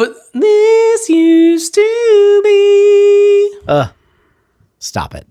[0.00, 3.58] But this used to be.
[4.78, 5.28] Stop it.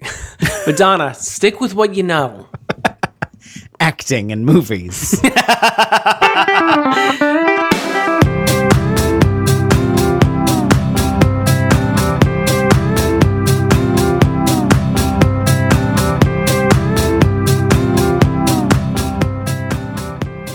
[0.66, 2.48] Madonna, stick with what you know.
[3.80, 5.20] Acting in movies.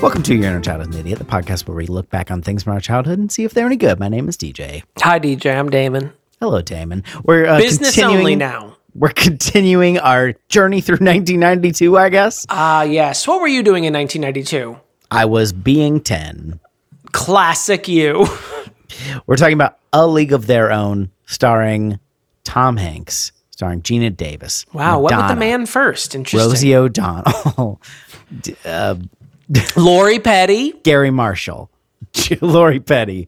[0.05, 2.73] Welcome to Your Inner Childhood Idiot, the podcast where we look back on things from
[2.73, 3.99] our childhood and see if they're any good.
[3.99, 4.83] My name is DJ.
[4.99, 5.57] Hi, DJ.
[5.57, 6.13] I'm Damon.
[6.39, 7.03] Hello, Damon.
[7.23, 8.77] We're uh, Business continuing, only now.
[8.93, 12.45] We're continuing our journey through 1992, I guess.
[12.49, 13.27] Ah, yes.
[13.27, 14.79] What were you doing in 1992?
[15.09, 16.59] I was being 10.
[17.11, 18.27] Classic you.
[19.25, 21.99] We're talking about A League of Their Own, starring
[22.43, 24.67] Tom Hanks, starring Geena Davis.
[24.71, 26.13] Wow, what with the man first?
[26.13, 26.47] Interesting.
[26.47, 27.81] Rosie O'Donnell,
[28.65, 28.95] uh,
[29.75, 31.69] Lori Petty, Garry Marshall,
[32.41, 33.27] Lori Petty,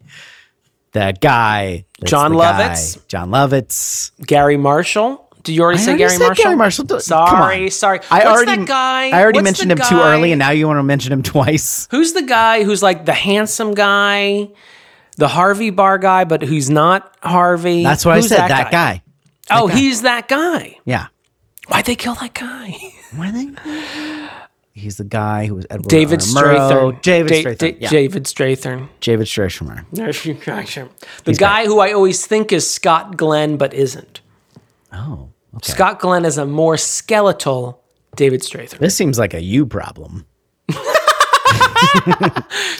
[0.93, 3.07] that guy, John the guy, Lovitz.
[3.07, 4.11] Jon Lovitz.
[4.25, 5.23] Garry Marshall.
[5.43, 6.43] Did you already I say already Garry Marshall?
[6.43, 6.99] Garry Marshall.
[6.99, 7.99] Sorry, sorry.
[8.11, 9.09] I What's already, that guy?
[9.09, 11.87] I already What's mentioned him too early, and now you want to mention him twice.
[11.91, 14.49] Who's the guy who's like the handsome guy,
[15.17, 17.83] the Harvey Bar guy, but who's not Harvey?
[17.83, 18.47] That's what Who's I said.
[18.49, 19.03] That, guy.
[19.49, 20.77] Oh, he's that guy.
[20.83, 21.07] Yeah.
[21.67, 22.75] Why'd they kill that guy?
[23.15, 24.29] Why they?
[24.77, 27.01] He's the guy who was Edward David Strathairn.
[27.01, 27.57] David Da- Strathairn.
[27.57, 27.89] Da- yeah.
[27.89, 28.89] David Strathairn.
[28.99, 29.85] David Strathairn.
[29.91, 30.89] There's your correction.
[31.23, 34.21] The guy who I always think is Scott Glenn, but isn't.
[34.93, 35.29] Oh.
[35.55, 35.71] Okay.
[35.71, 37.83] Scott Glenn is a more skeletal
[38.15, 38.77] David Strathairn.
[38.77, 40.25] This seems like a you problem.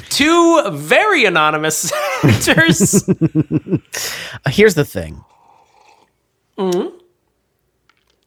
[0.10, 1.92] Two very anonymous
[2.24, 3.10] actors.
[4.46, 5.24] Uh, Here's the thing.
[6.60, 6.96] Mm-hmm.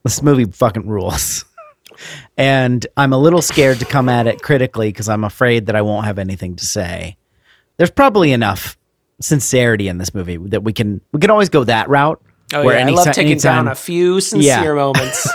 [0.03, 1.45] This movie fucking rules.
[2.41, 5.83] And I'm a little scared to come at it critically because I'm afraid that I
[5.83, 7.17] won't have anything to say.
[7.77, 8.77] There's probably enough
[9.21, 12.21] sincerity in this movie that we can we can always go that route.
[12.53, 12.87] Oh, where yeah.
[12.87, 14.73] I love taking anytime- down a few sincere Yeah.
[14.75, 15.29] moments.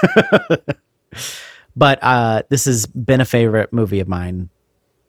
[1.75, 4.49] But uh, this has been a favorite movie of mine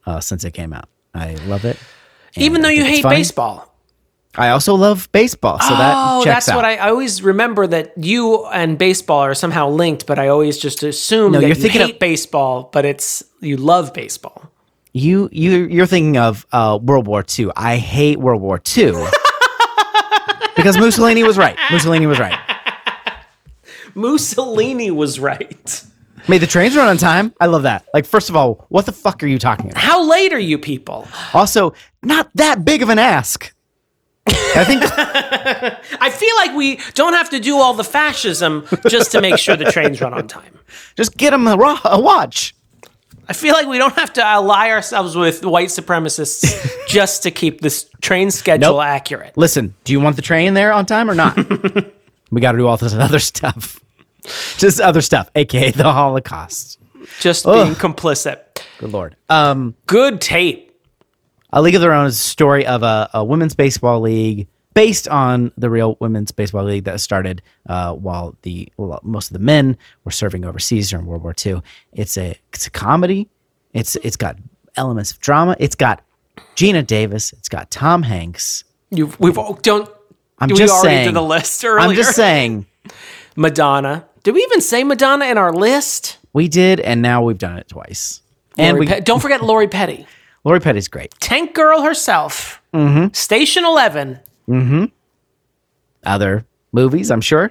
[0.04, 0.88] uh, since it came out.
[1.14, 1.78] I love it.
[2.36, 3.16] Even though you hate funny.
[3.16, 3.72] baseball.
[4.38, 6.56] I also love baseball, so that Oh, checks that's out.
[6.56, 10.58] what I, I always remember that you and baseball are somehow linked, but I always
[10.58, 14.50] just assume No, that you're you thinking hate of- baseball, but it's you love baseball.
[14.92, 17.50] You you you're thinking of uh, World War II.
[17.56, 18.92] I hate World War II
[20.56, 21.56] because Mussolini was right.
[21.70, 22.38] Mussolini was right.
[23.94, 25.82] Mussolini was right.
[26.28, 27.32] Made the trains run on time.
[27.40, 27.86] I love that.
[27.94, 29.80] Like, first of all, what the fuck are you talking about?
[29.82, 31.06] How late are you people?
[31.32, 33.52] Also, not that big of an ask.
[34.28, 34.82] I think
[36.00, 39.56] I feel like we don't have to do all the fascism just to make sure
[39.56, 40.58] the trains run on time.
[40.96, 42.54] just get them a, ro- a watch.
[43.28, 47.60] I feel like we don't have to ally ourselves with white supremacists just to keep
[47.60, 48.84] this train schedule Nope.
[48.84, 49.36] accurate.
[49.36, 51.36] Listen, do you want the train there on time or not?
[52.30, 53.80] we got to do all this other stuff.
[54.58, 56.78] Just other stuff, aka the Holocaust.
[57.20, 58.38] Just being complicit.
[58.78, 59.16] Good lord.
[59.28, 60.65] Um, Good tape.
[61.56, 65.08] A League of Their Own is a story of a, a women's baseball league based
[65.08, 69.38] on the real women's baseball league that started uh, while the well, most of the
[69.42, 71.62] men were serving overseas during World War II.
[71.94, 73.30] It's a it's a comedy.
[73.72, 74.36] It's it's got
[74.76, 75.56] elements of drama.
[75.58, 76.04] It's got
[76.56, 77.32] Geena Davis.
[77.32, 78.64] It's got Tom Hanks.
[78.90, 79.88] You we've all- don't.
[80.38, 81.06] I'm we just already saying.
[81.06, 81.88] did the list earlier.
[81.88, 82.66] I'm just saying
[83.36, 84.04] Madonna.
[84.24, 86.18] Did we even say Madonna in our list?
[86.34, 88.20] we did, and now we've done it twice.
[88.58, 90.06] And we Pe- don't forget Lori Petty,
[90.46, 91.12] Lori Petty's great.
[91.20, 93.12] Tank Girl herself, Mm-hmm.
[93.12, 94.20] Station Eleven.
[96.04, 97.50] Other movies, I'm sure.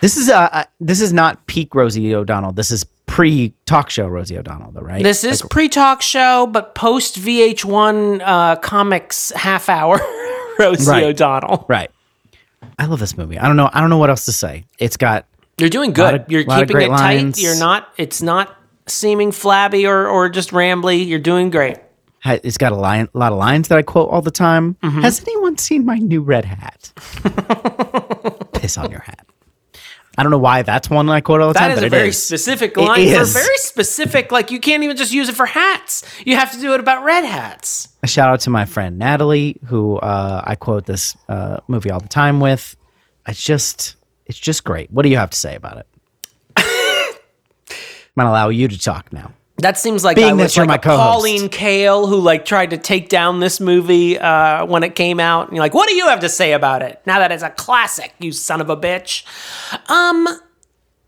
[0.00, 2.52] This is uh, uh this is not peak Rosie O'Donnell.
[2.52, 5.02] This is pre talk show Rosie O'Donnell, though, right?
[5.02, 9.98] This is pre-talk show, but post VH1 uh, comics half hour.
[10.58, 11.02] Rosie Right.
[11.04, 11.66] O'Donnell.
[11.68, 11.90] Right.
[12.78, 13.38] I love this movie.
[13.38, 13.68] I don't know.
[13.72, 14.66] I don't know what else to say.
[14.78, 15.26] It's got
[15.58, 16.14] You're doing good.
[16.14, 17.38] of- You're keeping it tight.
[17.38, 17.88] You're not.
[17.96, 18.54] It's not
[18.86, 21.04] seeming flabby or or just rambly.
[21.08, 21.78] You're doing great.
[22.24, 24.74] It's got a line, a lot of lines that I quote all the time.
[24.82, 25.00] Mm-hmm.
[25.02, 26.92] Has anyone seen my new red hat?
[28.54, 29.26] Piss on your hat.
[30.16, 31.86] I don't know why that's one I quote all the That time, is but a
[31.86, 32.22] it very is.
[32.22, 34.30] specific It line for very specific.
[34.30, 36.04] Like you can't even just use it for hats.
[36.24, 37.88] You have to do it about red hats.
[38.04, 41.98] A shout out to my friend Natalie, who uh, I quote this uh, movie all
[42.00, 42.76] the time with.
[43.26, 43.96] It's just,
[44.26, 44.88] it's just great.
[44.92, 45.86] What do you have to say about it?
[46.56, 47.16] I'm
[48.16, 49.32] gonna allow you to talk now.
[49.58, 50.78] That seems like Being I was like my.
[50.78, 55.46] Pauline Kael who like tried to take down this movie uh, when it came out.
[55.46, 57.50] And you're like, what do you have to say about it now that it's a
[57.50, 58.12] classic?
[58.18, 59.24] You son of a bitch.
[59.88, 60.26] Um,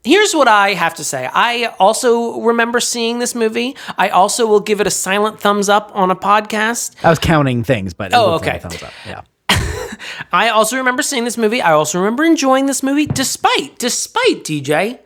[0.04, 1.26] here's what I have to say.
[1.32, 3.76] I also remember seeing this movie.
[3.98, 6.94] I also will give it a silent thumbs up on a podcast.
[7.04, 8.56] I was counting things, but it Oh, like okay.
[8.58, 8.92] a thumbs up.
[9.04, 9.22] Yeah.
[10.32, 11.60] I also remember seeing this movie.
[11.60, 15.00] I also remember enjoying this movie, despite despite DJ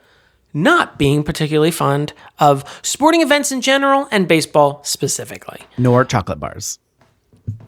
[0.52, 5.60] not being particularly fond of sporting events in general and baseball specifically.
[5.78, 6.78] Nor chocolate bars.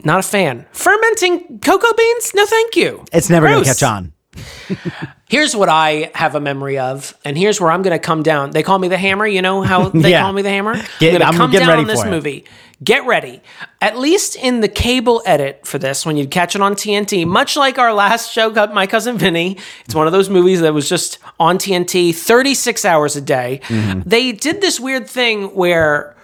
[0.03, 0.65] Not a fan.
[0.71, 2.33] Fermenting cocoa beans?
[2.33, 3.03] No, thank you.
[3.11, 4.13] It's never going to catch on.
[5.29, 8.51] Here's what I have a memory of, and here's where I'm going to come down.
[8.51, 9.25] They call me the hammer.
[9.25, 10.21] You know how they Yeah.
[10.21, 10.75] call me the hammer.
[10.99, 12.09] Get- I'm going to come getting down ready on this it.
[12.09, 12.45] movie.
[12.83, 13.41] Get ready.
[13.81, 17.55] At least in the cable edit for this, when you'd catch it on TNT, much
[17.55, 21.19] like our last show, My Cousin Vinny, it's one of those movies that was just
[21.39, 23.61] on TNT 36 hours a day.
[23.65, 24.01] Mm-hmm.
[24.09, 26.15] They did this weird thing where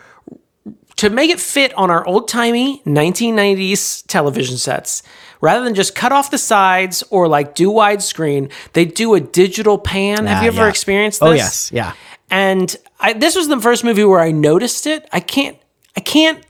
[0.98, 5.02] to make it fit on our old timey 1990s television sets,
[5.40, 9.78] rather than just cut off the sides or like do widescreen, they do a digital
[9.78, 10.26] pan.
[10.26, 10.68] Have Ah, you ever yeah.
[10.70, 11.28] experienced this?
[11.30, 11.72] Oh, yes.
[11.72, 11.94] Yeah.
[12.30, 15.08] And I, this was the first movie where I noticed it.
[15.14, 15.58] I can't,
[15.96, 16.44] I can't,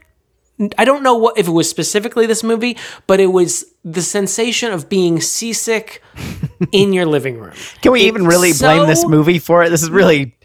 [0.77, 2.77] I don't know what if it was specifically this movie,
[3.07, 6.01] but it was the sensation of being seasick
[6.71, 7.53] in your living room.
[7.81, 9.69] Can we even really It's blame this movie for it?
[9.69, 10.35] This is really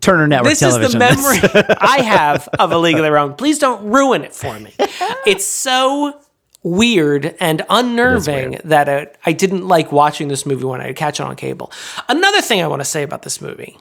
[0.00, 0.84] Turner Network this television.
[0.86, 3.34] is the memory I have of A League of Their Own.
[3.34, 4.72] Please don't ruin it for me.
[5.26, 6.20] It's so
[6.62, 11.18] weird and unnerving that it, I didn't like watching this movie when I would catch
[11.18, 11.72] it on cable.
[12.10, 13.78] Another thing I want to say about this movie,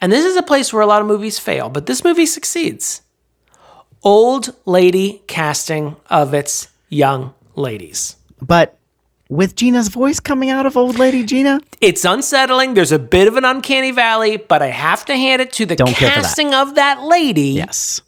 [0.00, 3.02] and this is a place where a lot of movies fail, but this movie succeeds.
[4.02, 8.16] Old lady casting of its young ladies.
[8.40, 8.76] but
[9.28, 12.74] with Geena's voice coming out of old lady Geena, It's unsettling.
[12.74, 15.76] There's a bit of an uncanny valley, but I have to hand it to the
[15.76, 16.14] Don't for that.
[16.14, 17.50] casting of that lady.
[17.50, 18.00] yes.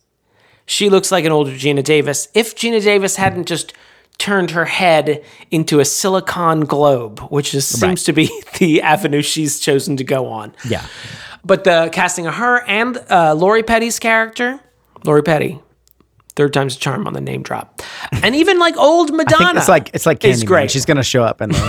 [0.67, 2.27] she looks like an older Geena Davis.
[2.35, 3.73] If Geena Davis hadn't just
[4.19, 5.23] turned her head
[5.53, 8.29] into a silicon globe, which is, seems to be
[8.59, 10.53] the avenue she's chosen to go on.
[10.69, 10.85] Yeah.
[11.45, 14.59] But the casting of her and uh, Lori Petty's character,
[15.05, 15.61] Lori Petty,
[16.35, 17.83] third time's a charm on the name drop,
[18.23, 19.59] and even like old Madonna.
[19.61, 20.47] It's like it's like Candyman.
[20.47, 20.71] great.
[20.71, 21.53] She's going to show up and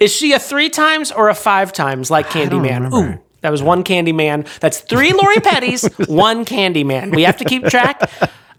[0.00, 2.92] Is she a three times or a five times like Candyman?
[2.94, 4.46] Ooh, that was one Candyman.
[4.60, 7.14] That's three Lori Petties, one Candyman.
[7.14, 8.00] We have to keep track.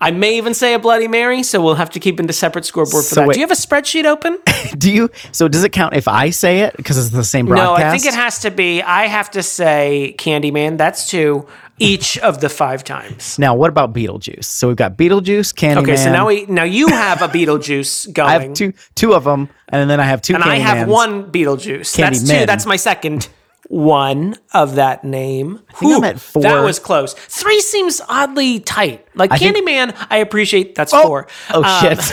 [0.01, 2.65] I may even say a Bloody Mary, so we'll have to keep in the separate
[2.65, 3.27] scoreboard for So that.
[3.29, 3.35] wait.
[3.35, 4.37] Do you have a spreadsheet open?
[4.77, 5.09] do you?
[5.31, 7.79] So does it count if I say it because it's the same broadcast?
[7.79, 8.81] No, I think it has to be.
[8.81, 10.77] I have to say Candyman.
[10.77, 11.47] That's two
[11.79, 13.37] each of the five times.
[13.37, 14.45] Now, what about Beetlejuice?
[14.45, 15.83] So we've got Beetlejuice, Candyman.
[15.83, 18.29] Okay, so now we now you have a Beetlejuice going.
[18.29, 20.35] I have two two of them, and then I have two.
[20.35, 21.95] and I have one Beetlejuice.
[21.95, 22.27] That's two.
[22.33, 22.47] Candyman.
[22.47, 23.27] That's my second
[23.67, 25.59] one of that name.
[25.69, 26.41] I think four.
[26.43, 27.13] That was close.
[27.13, 29.07] Three seems oddly tight.
[29.15, 31.27] Like think- Candyman, I appreciate that's four.
[31.51, 31.99] Oh Um, shit!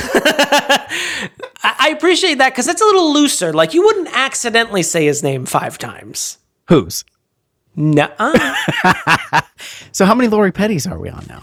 [1.63, 3.53] I, I appreciate that because it's a little looser.
[3.53, 6.39] Like you wouldn't accidentally say his name five times.
[6.69, 7.05] Whose?
[7.75, 8.09] No,
[9.93, 11.43] So how many Lori Petties are we on now?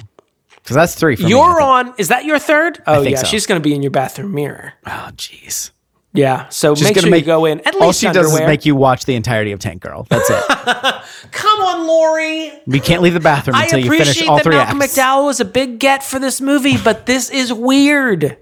[0.56, 1.16] Because that's three.
[1.16, 1.62] For you're think.
[1.62, 1.94] on.
[1.98, 2.82] Is that your third?
[2.86, 3.28] Oh yeah, so.
[3.28, 4.74] she's going to be in your bathroom mirror.
[4.86, 5.72] Oh jeez.
[6.12, 7.60] Yeah, so She's make gonna sure make you go in.
[7.60, 10.08] At least All she does is make you watch the entirety of Tank Girl.
[10.10, 10.44] That's it.
[11.32, 12.52] Come on, Lori.
[12.66, 14.98] we can't leave the bathroom until you finish appreciate all that three Malcolm acts.
[14.98, 18.38] McDowell was a big get for this movie, but this is weird.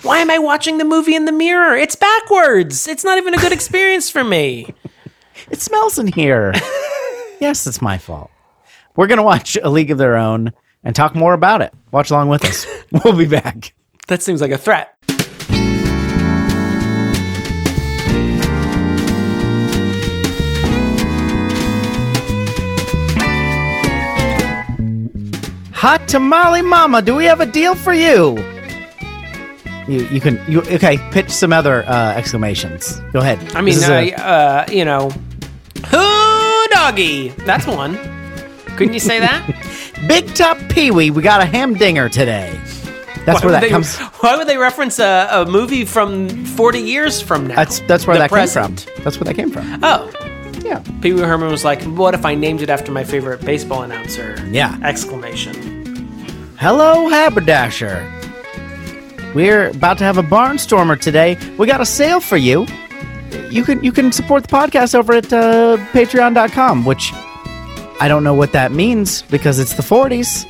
[0.00, 1.76] Why am I watching the movie in the mirror?
[1.76, 2.88] It's backwards.
[2.88, 4.74] It's not even a good experience for me.
[5.50, 6.54] It smells in here.
[7.40, 8.30] yes, it's my fault.
[8.96, 10.52] We're gonna watch A League of Their Own
[10.84, 11.72] and talk more about it.
[11.90, 12.66] Watch along with us.
[13.04, 13.72] we'll be back.
[14.08, 14.96] That seems like a threat.
[25.72, 28.36] Hot tamale mama, do we have a deal for you?
[29.88, 33.00] You you can you okay, pitch some other uh, exclamations.
[33.12, 33.38] Go ahead.
[33.54, 35.08] I mean, I, a- uh, you know,
[35.88, 36.29] who
[36.70, 37.28] doggy?
[37.30, 37.96] That's one.
[38.76, 39.46] Couldn't you say that?
[40.08, 42.58] Big Top Pee Wee, we got a ham dinger today.
[43.26, 46.78] That's Why where that they- comes Why would they reference a, a movie from 40
[46.80, 47.56] years from now?
[47.56, 48.86] That's that's where that present.
[48.86, 49.04] came from.
[49.04, 49.78] That's where that came from.
[49.82, 50.10] Oh,
[50.64, 50.82] Yeah.
[51.02, 54.36] Pee Wee Herman was like, "What if I named it after my favorite baseball announcer?"
[54.50, 54.78] Yeah.
[54.82, 55.54] Exclamation.
[56.58, 58.06] Hello, Haberdasher.
[59.34, 61.36] We're about to have a barnstormer today.
[61.58, 62.66] We got a sale for you.
[63.50, 67.12] You can you can support the podcast over at uh, Patreon.com, which
[68.00, 70.46] I don't know what that means because it's the 40s.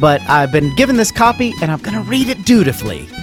[0.00, 3.08] But I've been given this copy and I'm gonna read it dutifully.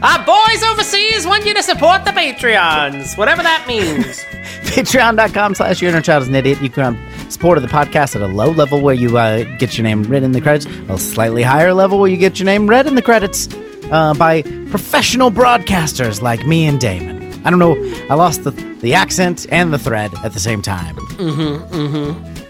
[0.00, 4.04] Ah, boys overseas want you to support the Patreons, whatever that means.
[4.72, 6.62] Patreon.com slash your inner child is an idiot.
[6.62, 9.82] You can um, support the podcast at a low level where you uh, get your
[9.82, 12.86] name read in the credits, a slightly higher level where you get your name read
[12.86, 13.48] in the credits
[13.90, 17.32] uh, by professional broadcasters like me and Damon.
[17.44, 17.76] I don't know.
[18.10, 20.96] I lost the the accent and the thread at the same time.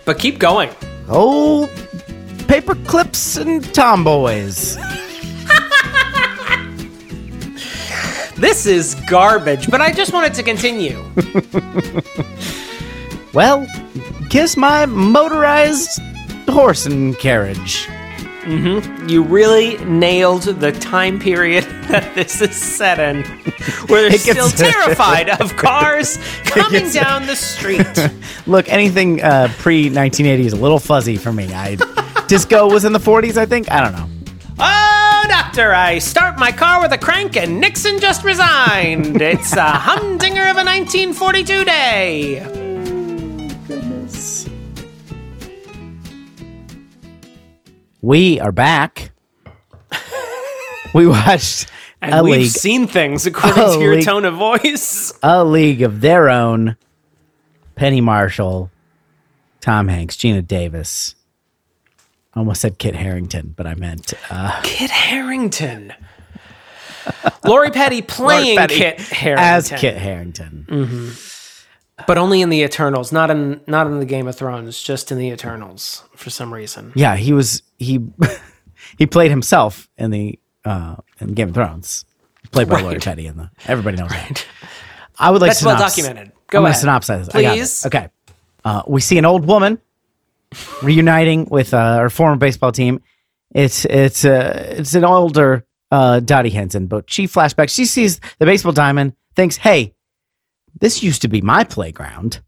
[0.04, 0.70] But keep going.
[1.08, 1.68] Oh,
[2.48, 4.76] paper clips and tomboys.
[8.38, 11.02] This is garbage, but I just wanted to continue.
[13.34, 13.66] Well,
[14.30, 16.00] kiss my motorized
[16.48, 17.86] horse and carriage.
[18.48, 23.22] You really nailed the time period that this is set in,
[23.88, 27.86] where they're gets- still terrified of cars coming down the street.
[28.46, 31.52] Look, anything uh, pre 1980 is a little fuzzy for me.
[31.52, 31.76] I
[32.26, 33.70] disco was in the 40s, I think.
[33.70, 34.08] I don't know.
[34.58, 39.20] Oh, doctor, I start my car with a crank and Nixon just resigned.
[39.20, 42.57] It's a humdinger of a 1942 day.
[48.08, 49.10] We are back.
[50.94, 54.04] we watched And a we've league, seen things according to your league.
[54.06, 55.12] tone of voice.
[55.22, 56.78] a league of their own.
[57.74, 58.70] Penny Marshall,
[59.60, 61.16] Tom Hanks, Geena Davis.
[62.32, 65.92] I almost said Kit Harington, but I meant uh, Kit Harington.
[67.44, 69.44] Lori Petty playing Petty Kit Harington.
[69.46, 71.12] as Kit Harington.
[72.06, 75.18] But only in the Eternals, not in not in the Game of Thrones, just in
[75.18, 76.92] the Eternals for some reason.
[76.94, 78.00] Yeah, he was he
[78.98, 82.04] he played himself in the uh in Game of Thrones.
[82.52, 83.02] Played by Right.
[83.02, 84.46] Petty in the everybody knows that.
[85.18, 86.32] I would like That's well documented.
[86.48, 86.82] Go I'm ahead.
[86.82, 87.28] synopsize.
[87.34, 87.58] I Please.
[87.58, 87.86] this.
[87.86, 88.08] Okay.
[88.64, 89.78] Uh, we see an old woman
[90.82, 93.00] reuniting with uh, her former baseball team.
[93.54, 97.74] It's it's uh, it's an older uh, Dottie Henson, but she flashbacks.
[97.74, 99.94] She sees the baseball diamond, thinks, "Hey,
[100.80, 102.40] this used to be my playground,"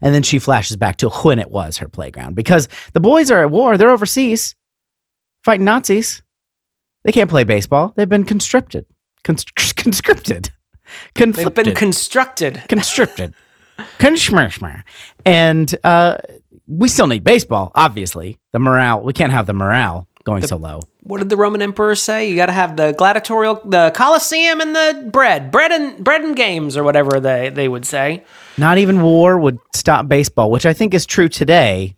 [0.00, 3.40] and then she flashes back to when it was her playground because the boys are
[3.42, 3.76] at war.
[3.76, 4.54] They're overseas
[5.44, 6.22] fighting Nazis.
[7.04, 7.92] They can't play baseball.
[7.96, 8.84] They've been conscripted.
[9.24, 10.50] Const- conscripted.
[11.14, 12.62] They've Conflicted been constricted.
[12.68, 13.34] constricted.
[13.98, 14.82] Constricted.
[15.24, 16.16] And uh,
[16.66, 18.38] we still need baseball, obviously.
[18.52, 20.80] The morale, we can't have the morale going so low.
[21.08, 22.28] What did the Roman emperor say?
[22.28, 26.36] You got to have the gladiatorial, the Colosseum, and the bread, bread and bread and
[26.36, 28.24] games, or whatever they they would say.
[28.58, 31.96] Not even war would stop baseball, which I think is true today,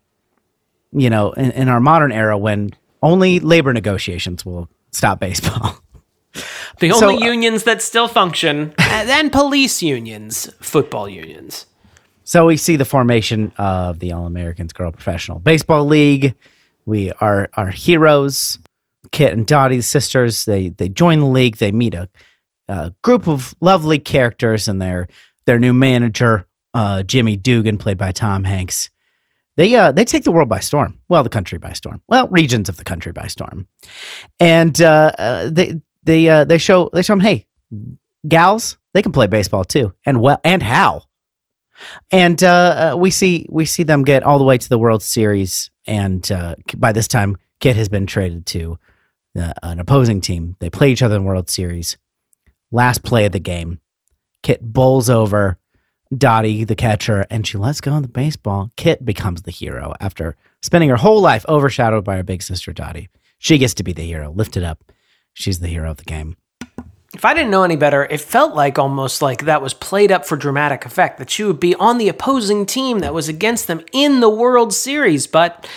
[0.92, 2.70] you know, in, in our modern era when
[3.02, 5.78] only labor negotiations will stop baseball.
[6.78, 11.66] The So, only uh, unions that still function, and then police unions, football unions.
[12.22, 16.36] So we see the formation of the All Americans Girl Professional Baseball League.
[16.86, 18.58] We are our heroes,
[19.12, 20.44] Kit and Dottie, the sisters.
[20.44, 21.56] They they join the league.
[21.56, 22.08] They meet a,
[22.68, 25.08] a group of lovely characters and their
[25.46, 28.90] their new manager, uh, Jimmy Dugan, played by Tom Hanks.
[29.56, 30.98] They uh they take the world by storm.
[31.08, 32.02] Well, the country by storm.
[32.08, 33.66] Well, regions of the country by storm.
[34.38, 37.46] And uh, uh, they they uh, they show they show them, hey,
[38.28, 41.04] gals, they can play baseball too, and well, and how
[42.10, 45.70] and uh, we see we see them get all the way to the World Series,
[45.86, 46.28] and
[46.76, 48.78] by this time, Kit has been traded to
[49.38, 50.56] uh, an opposing team.
[50.60, 51.96] They play each other in the World Series.
[52.70, 53.80] Last play of the game,
[54.42, 55.58] Kit bowls over
[56.16, 58.70] Dottie, the catcher, and she lets go of the baseball.
[58.76, 63.08] Kit becomes the hero after spending her whole life overshadowed by her big sister Dottie.
[63.38, 64.92] She gets to be the hero, lifted up.
[65.32, 66.36] She's the hero of the game.
[67.14, 70.24] If I didn't know any better, it felt like almost like that was played up
[70.24, 73.84] for dramatic effect, that she would be on the opposing team that was against them
[73.92, 75.26] in the World Series.
[75.26, 75.68] But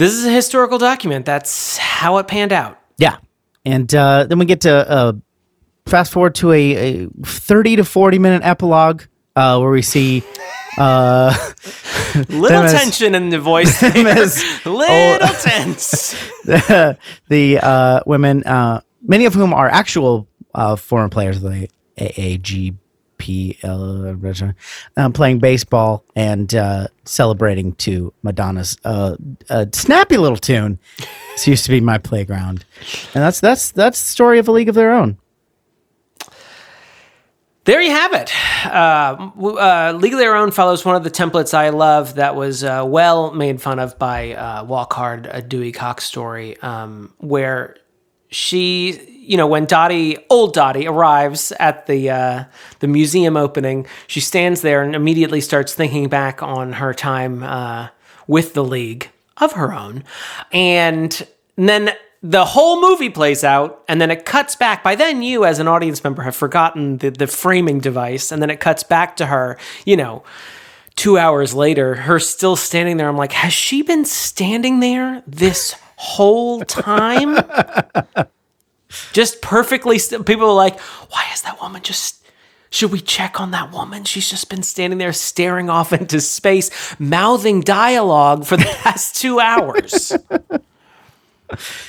[0.00, 1.26] this is a historical document.
[1.26, 2.78] That's how it panned out.
[2.96, 3.18] Yeah.
[3.64, 5.12] And uh, then we get to uh,
[5.86, 9.02] fast forward to a, a 30 to 40 minute epilogue
[9.36, 10.22] uh, where we see
[10.78, 11.36] uh,
[12.28, 13.78] Little as- tension in the voice.
[13.80, 14.18] them there.
[14.18, 16.12] as- Little tense.
[16.44, 16.96] the,
[17.28, 21.68] the uh, women, uh, many of whom are actual uh, former players of the
[23.20, 24.54] AAGPL,
[24.96, 29.16] um, playing baseball and uh, celebrating to Madonna's uh,
[29.48, 30.78] uh, snappy little tune.
[31.32, 32.64] This used to be my playground,
[33.14, 35.18] and that's that's that's the story of a league of their own.
[37.64, 38.32] There you have it.
[38.64, 42.64] Uh, uh, League of Their Own follows one of the templates I love that was
[42.64, 47.76] uh, well made fun of by uh, Walk Hard, a Dewey Cox story, um, where
[48.30, 52.44] she, you know, when Dottie, old Dottie, arrives at the uh,
[52.80, 57.90] the museum opening, she stands there and immediately starts thinking back on her time uh,
[58.26, 60.02] with the League of her own,
[60.50, 61.92] and then
[62.24, 64.82] the whole movie plays out, and then it cuts back.
[64.82, 68.50] By then, you as an audience member have forgotten the the framing device, and then
[68.50, 70.24] it cuts back to her, you know.
[70.96, 73.08] Two hours later, her still standing there.
[73.08, 77.38] I'm like, has she been standing there this whole time?
[79.12, 80.22] just perfectly still.
[80.24, 80.78] People are like,
[81.10, 82.24] why is that woman just
[82.70, 84.04] Should we check on that woman?
[84.04, 86.70] She's just been standing there staring off into space,
[87.00, 90.12] mouthing dialogue for the past two hours.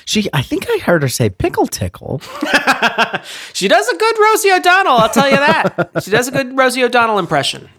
[0.05, 2.19] She, I think I heard her say pickle tickle.
[3.53, 6.03] she does a good Rosie O'Donnell, I'll tell you that.
[6.03, 7.69] She does a good Rosie O'Donnell impression.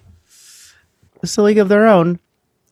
[1.22, 2.20] It's a league of their own.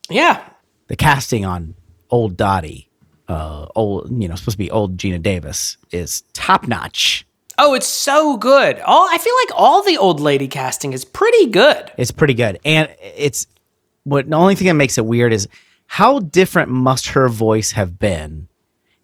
[0.09, 0.45] Yeah.
[0.87, 1.75] The casting on
[2.11, 2.90] old Dottie,
[3.31, 7.25] uh, old, you know, supposed to be old Geena Davis, is top notch.
[7.59, 8.81] Oh, it's so good.
[8.81, 11.93] All I feel like all the old lady casting is pretty good.
[11.97, 13.47] It's pretty good, and it's
[14.03, 15.47] what the only thing that makes it weird is
[15.87, 18.49] how different must her voice have been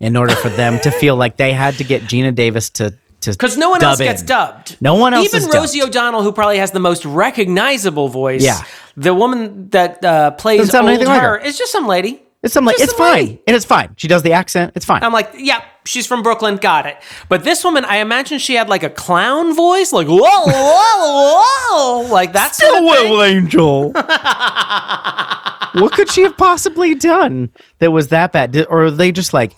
[0.01, 3.31] in order for them to feel like they had to get Geena Davis to to
[3.31, 4.77] Because no one else gets dubbed.
[4.81, 5.91] No one else Even Rosie dubbed.
[5.91, 8.43] O'Donnell, who probably has the most recognizable voice.
[8.43, 8.65] Yeah.
[8.97, 11.45] The woman that uh, plays old anything like her her.
[11.45, 12.23] is just some lady.
[12.43, 13.43] It's some like Just it's fine, lady.
[13.47, 13.95] and it's fine.
[13.97, 14.73] She does the accent.
[14.77, 15.03] It's fine.
[15.03, 16.57] I'm like, yeah, she's from Brooklyn.
[16.57, 16.97] Got it.
[17.29, 22.13] But this woman, I imagine she had like a clown voice, like whoa, whoa, whoa,
[22.13, 23.93] like that's a Well, Angel.
[25.75, 28.53] what could she have possibly done that was that bad?
[28.53, 29.57] Did, or are they just like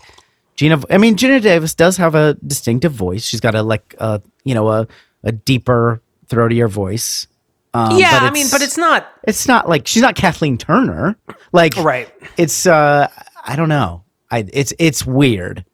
[0.56, 0.84] Geena?
[0.90, 3.24] I mean, Geena Davis does have a distinctive voice.
[3.24, 4.86] She's got a like a you know a
[5.24, 7.26] a deeper, throatier voice.
[7.74, 11.16] Um, yeah, but I mean, but it's not it's not like she's not Kathleen Turner.
[11.52, 12.10] Like right.
[12.36, 13.08] it's uh
[13.44, 14.04] I don't know.
[14.30, 15.64] I it's it's weird.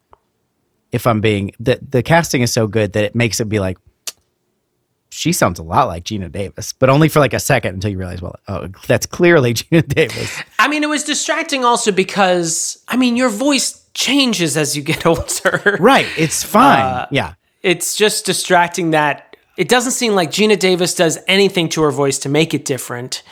[0.91, 3.77] If I'm being the the casting is so good that it makes it be like
[5.09, 7.97] she sounds a lot like Geena Davis, but only for like a second until you
[7.97, 10.41] realize, well, oh, that's clearly Geena Davis.
[10.59, 15.05] I mean, it was distracting also because I mean, your voice changes as you get
[15.05, 15.77] older.
[15.79, 16.07] Right.
[16.17, 16.79] It's fine.
[16.79, 17.33] Uh, yeah.
[17.63, 22.19] it's just distracting that it doesn't seem like Geena Davis does anything to her voice
[22.19, 23.23] to make it different.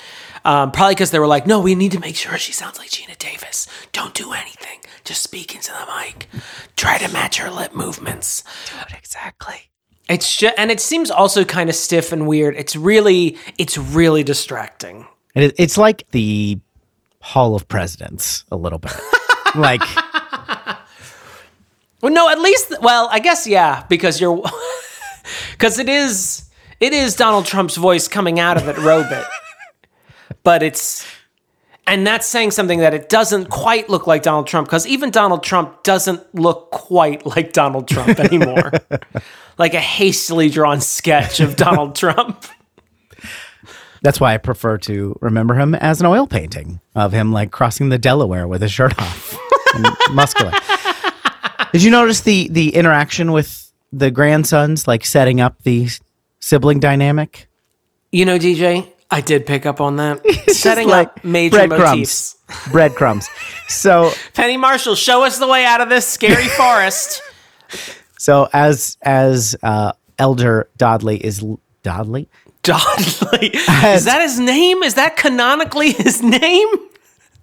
[0.46, 2.90] Um, probably because they were like, no, we need to make sure she sounds like
[2.90, 3.68] Geena Davis.
[3.94, 4.80] Don't do anything.
[5.06, 6.28] Just speak into the mic.
[6.76, 8.44] Try to match her lip movements.
[8.70, 9.70] Do it exactly.
[10.10, 12.56] It's just, and it seems also kind of stiff and weird.
[12.58, 15.08] It's really, it's really distracting.
[15.34, 16.60] And it, it's like the
[17.22, 18.92] Hall of Presidents a little bit.
[19.56, 19.82] like,
[22.02, 24.44] Well, no, at least, well, I guess yeah, because you're,
[25.52, 29.26] because it is, it is Donald Trump's voice coming out of it, Robit.
[30.44, 31.06] but it's,
[31.86, 35.44] and that's saying something that it doesn't quite look like Donald Trump, because even Donald
[35.44, 38.72] Trump doesn't look quite like Donald Trump anymore.
[39.58, 42.46] like a hastily drawn sketch of Donald Trump.
[44.02, 47.90] that's why I prefer to remember him as an oil painting of him like crossing
[47.90, 49.38] the Delaware with his shirt off
[49.76, 50.52] and muscular.
[51.72, 53.63] Did you notice the the interaction with
[53.94, 55.88] the grandsons, like setting up the
[56.40, 57.48] sibling dynamic?
[58.12, 60.26] You know, DJ, I did pick up on that.
[60.50, 62.36] Setting just up major motifs.
[62.72, 62.72] breadcrumbs.
[62.72, 63.30] breadcrumbs.
[63.68, 67.22] So Penny Marshall, show us the way out of this scary forest.
[68.18, 71.44] so as as uh, Elder Dodley is
[71.84, 72.28] Dodley.
[72.64, 73.54] Dodley.
[73.96, 74.84] Is that his name?
[74.84, 76.68] Is that canonically his name?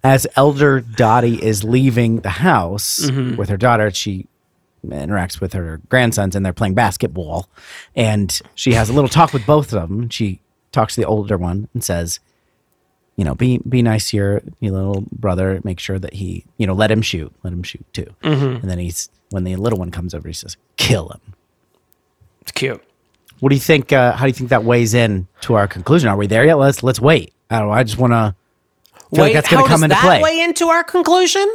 [0.03, 4.25] as Elder Dottie is leaving the house with her daughter, she
[4.85, 7.49] interacts with her grandsons and they're playing basketball.
[7.95, 10.09] And she has a little talk with both of them.
[10.09, 10.39] She
[10.71, 12.19] talks to the older one and says,
[13.17, 15.59] you know, be be nice to your, your little brother.
[15.63, 17.31] Make sure that he, you know, let him shoot.
[17.43, 18.07] Let him shoot too.
[18.23, 21.35] And then he's when the little one comes over, he says, "Kill him."
[22.41, 22.81] It's cute.
[23.39, 23.91] What do you think?
[23.91, 26.09] Uh, how do you think that weighs in to our conclusion?
[26.09, 26.55] Are we there yet?
[26.55, 27.33] Let's let's wait.
[27.49, 27.73] I don't know.
[27.73, 28.33] I just want to.
[29.13, 30.21] feel like that's going how to come does into that play.
[30.21, 31.45] weigh into our conclusion?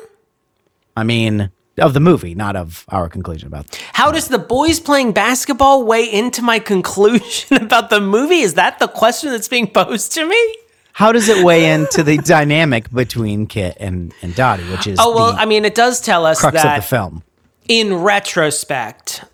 [0.97, 3.67] I mean, of the movie, not of our conclusion about.
[3.93, 8.41] How does the boys playing basketball weigh into my conclusion about the movie?
[8.41, 10.57] Is that the question that's being posed to me?
[10.93, 15.15] How does it weigh into the dynamic between Kit and and Dottie, which is Oh
[15.15, 17.23] well, I mean, it does tell us crux that of the film?
[17.69, 19.25] in retrospect,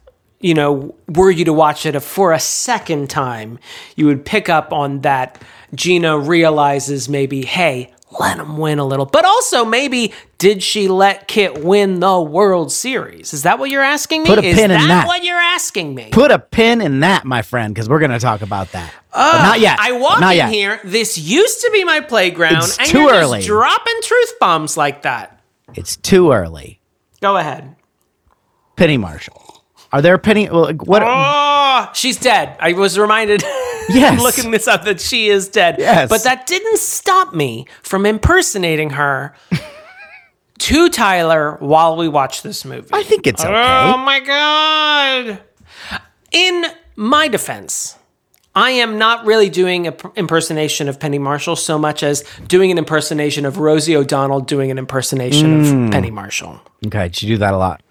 [0.40, 3.58] you know, were you to watch it for a second time,
[3.96, 5.40] you would pick up on that
[5.76, 9.06] Geena realizes maybe, hey, let him win a little.
[9.06, 13.32] But also, maybe, did she let Kit win the World Series?
[13.32, 14.28] Is that what you're asking me?
[14.28, 15.06] Put a Is pin in that.
[15.06, 16.10] what you're asking me?
[16.12, 18.92] Put a pin in that, my friend, because we're going to talk about that.
[19.12, 19.78] but oh, not yet.
[19.80, 20.50] I walk not in yet.
[20.52, 20.80] here.
[20.84, 23.38] This used to be my playground, It's and too you're early.
[23.38, 25.40] just dropping truth bombs like that.
[25.74, 26.80] It's too early.
[27.20, 27.76] Go ahead.
[28.76, 29.64] Penny Marshall.
[29.92, 30.46] Are there penny?
[30.46, 31.02] What?
[31.04, 32.56] Oh, she's dead.
[32.58, 33.42] I was reminded
[33.88, 34.12] Yes.
[34.12, 35.76] I'm looking this up that she is dead.
[35.78, 36.08] Yes.
[36.08, 39.34] But that didn't stop me from impersonating her
[40.58, 42.88] to Tyler while we watch this movie.
[42.92, 43.52] I think it's okay.
[43.52, 45.40] Oh my god.
[46.30, 46.64] In
[46.96, 47.96] my defense,
[48.54, 52.78] I am not really doing an impersonation of Penny Marshall so much as doing an
[52.78, 55.84] impersonation of Rosie O'Donnell doing an impersonation Hmm.
[55.86, 56.60] of Penny Marshall.
[56.86, 57.82] okay, she do that a lot.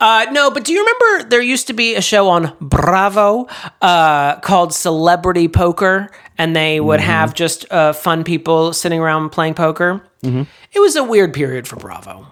[0.00, 3.48] Uh, no, but do you remember there used to be a show on Bravo
[3.80, 9.54] uh, called Celebrity Poker, and they would have just uh, fun people sitting around playing
[9.54, 10.02] poker?
[10.24, 12.26] It was a weird period for Bravo.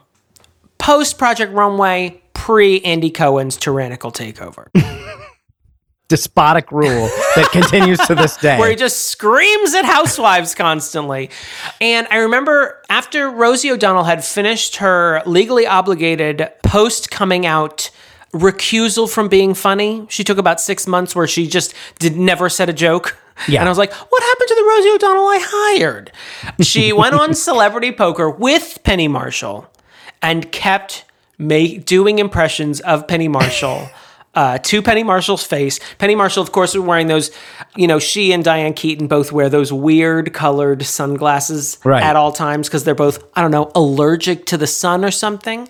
[0.78, 4.68] Post Project Runway, pre Andy Cohen's tyrannical takeover,
[6.10, 8.58] Despotic rule that continues to this day.
[8.58, 11.30] where he just screams at housewives constantly.
[11.80, 17.90] And I remember after Rosie O'Donnell had finished her legally obligated post coming out
[18.34, 22.68] recusal from being funny, she took about six months where she just did never said
[22.68, 23.16] a joke.
[23.48, 23.60] Yeah.
[23.60, 26.12] And I was like, what happened to the Rosie O'Donnell I hired?
[26.60, 29.70] She went on Celebrity Poker with Penny Marshall
[30.20, 31.04] and kept
[31.38, 33.88] make, doing impressions of Penny Marshall.
[34.32, 35.80] Uh, to Penny Marshall's face.
[35.98, 37.32] Penny Marshall, of course, was wearing those,
[37.74, 42.00] you know, she and Diane Keaton both wear those weird colored sunglasses Right.
[42.02, 45.68] at all times because they're both, I don't know, allergic to the sun or something.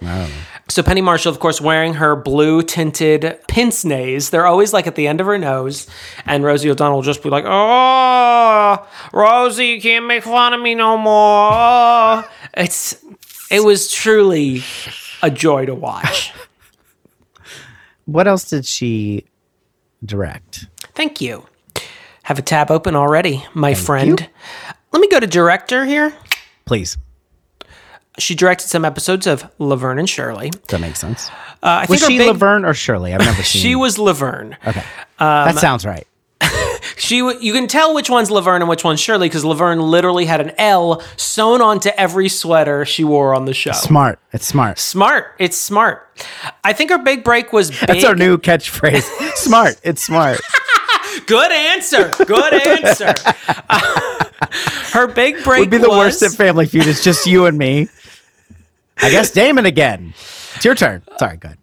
[0.69, 4.29] So Penny Marshall, of course, wearing her blue tinted pince nez.
[4.29, 5.87] They're always like at the end of her nose.
[6.27, 10.75] And Rosie O'Donnell will just be like, Oh, Rosie, you can't make fun of me
[10.75, 11.51] no more.
[11.53, 12.97] Oh." It's
[13.51, 14.63] it was truly
[15.23, 16.33] a joy to watch.
[18.13, 19.25] what else did she
[20.05, 20.67] direct?
[20.95, 21.47] Thank you.
[22.25, 24.29] Have a tab open already, my friend.
[24.93, 26.13] Let me go to director here.
[26.65, 26.97] Please.
[28.19, 30.51] She directed some episodes of Laverne and Shirley.
[30.69, 31.29] That makes sense?
[31.63, 33.15] Uh, I Was think she big- Laverne or Shirley?
[33.15, 33.63] I've never seen.
[33.63, 34.57] She was Laverne.
[34.67, 34.81] Okay.
[35.19, 36.07] Um, that sounds right.
[37.11, 40.41] She, you can tell which one's Laverne and which one's Shirley because Laverne literally had
[40.41, 43.73] an L sewn onto every sweater she wore on the show.
[43.73, 44.21] Smart.
[44.33, 44.79] It's smart.
[44.79, 45.35] Smart.
[45.41, 46.07] It's smart.
[46.63, 47.81] I think her big break was big.
[47.81, 49.03] That's our new catchphrase.
[49.35, 49.81] smart.
[49.83, 50.41] It's smart.
[51.27, 52.11] Good answer.
[52.25, 53.13] Good answer.
[54.97, 56.87] her big break Would be the was, worst at Family Feud.
[56.87, 57.89] It's just you and me.
[58.99, 60.15] I guess Damon again.
[60.55, 61.03] It's your turn.
[61.19, 61.59] Sorry, go ahead.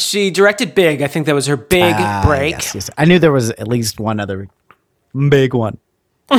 [0.00, 1.02] She directed Big.
[1.02, 2.52] I think that was her big Ah, break.
[2.52, 2.90] yes, yes.
[2.96, 4.48] I knew there was at least one other
[5.28, 5.78] big one.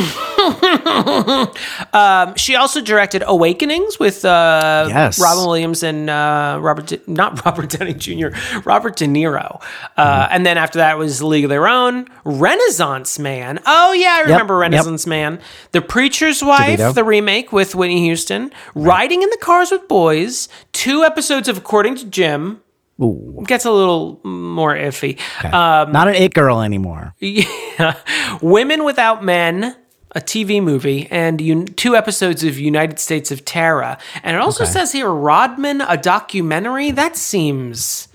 [2.36, 5.20] She also directed Awakenings with uh, Yes.
[5.22, 8.30] Robin Williams and uh, Robert, De- not Robert Downey Jr.,
[8.66, 9.62] Robert De Niro.
[9.98, 10.34] Uh, Mm-hmm.
[10.36, 13.60] And then after that was League of Their Own, Renaissance Man.
[13.66, 14.62] Oh yeah, I remember yep.
[14.62, 15.40] Renaissance Man.
[15.72, 16.94] The Preacher's Wife, DeVito.
[16.96, 18.52] the remake with Whitney Houston.
[18.74, 20.50] Riding in the Cars with Boys.
[20.72, 22.62] Two episodes of According to Jim.
[23.02, 25.20] Ooh, Gets a little more iffy.
[25.40, 25.50] okay.
[25.50, 27.14] not an it girl anymore.
[27.20, 27.96] Yeah.
[28.42, 29.76] Women Without Men,
[30.12, 33.98] a TV movie, and un- two episodes of United States of Tara.
[34.22, 36.92] And it also says here Rodman, a documentary.
[36.92, 38.08] That seems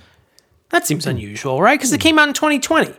[0.71, 1.79] that seems unusual, right?
[1.79, 2.95] Because it came out in 2020.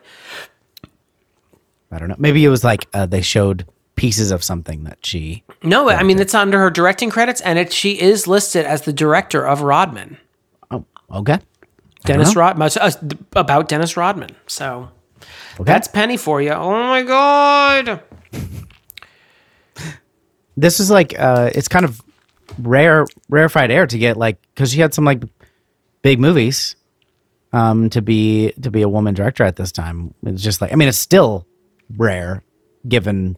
[1.91, 2.15] I don't know.
[2.17, 3.65] Maybe it was like uh, they showed
[3.95, 5.43] pieces of something that she.
[5.63, 8.93] No, I mean it's under her directing credits, and it she is listed as the
[8.93, 10.17] director of Rodman.
[10.71, 11.39] Oh, okay.
[12.05, 12.35] Dennis.
[12.35, 12.91] Rodman uh,
[13.35, 14.29] about Dennis Rodman.
[14.47, 14.89] So
[15.59, 15.63] Okay.
[15.65, 16.51] that's Penny for you.
[16.51, 18.01] Oh my god.
[20.57, 22.01] this is like uh it's kind of
[22.59, 25.21] rare rarefied air to get like because she had some like
[26.01, 26.75] big movies
[27.53, 30.75] um to be to be a woman director at this time it's just like i
[30.75, 31.45] mean it's still
[31.97, 32.43] rare
[32.88, 33.38] given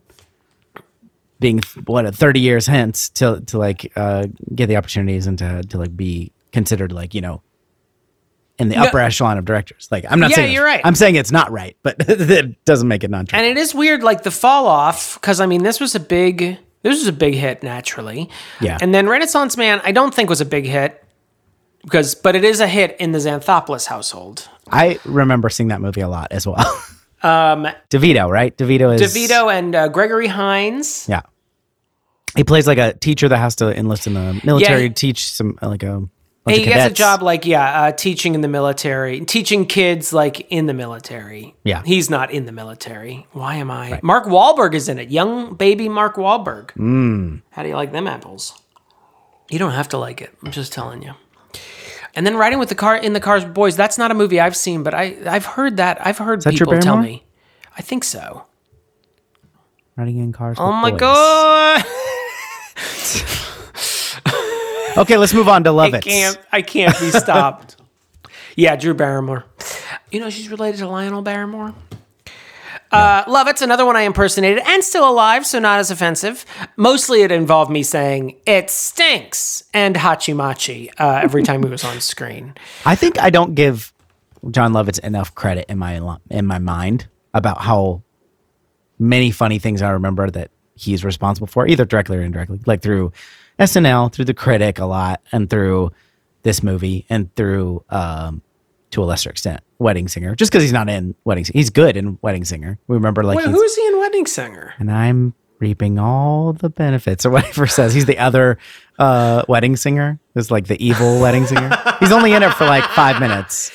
[1.40, 5.78] being what 30 years hence to to like uh get the opportunities and to to
[5.78, 7.42] like be considered like you know
[8.62, 10.82] in the upper echelon of directors like i'm not Yeah, saying you're right.
[10.86, 13.74] i'm saying it's not right but it doesn't make it not true And it is
[13.76, 17.14] weird, like the fall off, because I mean, this was a big, this was a
[17.14, 18.30] big hit naturally.
[18.60, 18.78] Yeah.
[18.82, 21.04] And then Renaissance Man, I don't think was a big hit,
[21.84, 24.48] because, but it is a hit in the Xanthopoulos household.
[24.72, 26.58] i remember seeing that movie a lot as well
[27.24, 31.06] um devito right devito is DeVito and uh, Gregory Hines.
[31.10, 31.22] Yeah.
[32.36, 34.88] He plays like a teacher that has to enlist in the military Yeah.
[34.90, 36.02] to teach some like a
[36.44, 40.48] bunch He gets a job like yeah, uh, teaching in the military, teaching kids like
[40.52, 41.56] in the military.
[41.64, 41.84] Yeah.
[41.86, 43.28] he's not in the military.
[43.32, 44.00] Why am I?
[44.04, 45.10] Mark Wahlberg is in it.
[45.10, 46.72] Young baby Mark Wahlberg.
[46.72, 47.42] Mm.
[47.52, 48.60] How do you like them apples?
[49.50, 50.34] You don't have to like it.
[50.44, 51.14] I'm just telling you.
[52.14, 53.76] And then riding with the car in the cars with boys.
[53.78, 56.06] That's not a movie I've seen, but I I've heard that.
[56.06, 57.26] I've heard that people tell me.
[57.78, 58.46] I think so.
[59.96, 60.58] Riding in cars.
[60.60, 61.00] Oh my boys.
[61.00, 61.86] god!
[64.98, 66.04] Okay, let's move on to Love I It.
[66.04, 66.38] can't.
[66.52, 67.78] I can't be stopped.
[68.56, 69.46] yeah, Drew Barrymore.
[70.12, 71.74] You know she's related to Lionel Barrymore.
[72.92, 76.46] Uh, Love It's another one I impersonated and still alive, so not as offensive.
[76.76, 82.02] Mostly it involved me saying, it stinks, and Hachimachi uh, every time he was on
[82.02, 82.54] screen.
[82.86, 83.94] I think I don't give
[84.50, 88.04] Jon Lovitz enough credit in my in my mind about how
[89.00, 93.14] many funny things I remember that he's responsible for, either directly or indirectly, like through
[93.62, 95.92] SNL, through The Critic a lot, and through
[96.44, 98.42] this movie and through um,
[98.90, 100.36] to a lesser extent Wedding Singer.
[100.36, 102.80] Just because he's not in Wedding Singer, he's good in Wedding Singer.
[102.88, 104.74] We remember like Wait, who is he in Wedding Singer?
[104.80, 107.94] and I'm reaping all the benefits or whatever says.
[107.94, 108.58] He's the other
[108.98, 110.20] uh, wedding singer.
[110.34, 111.70] Is like the evil wedding singer.
[112.00, 113.72] He's only in it for like five minutes.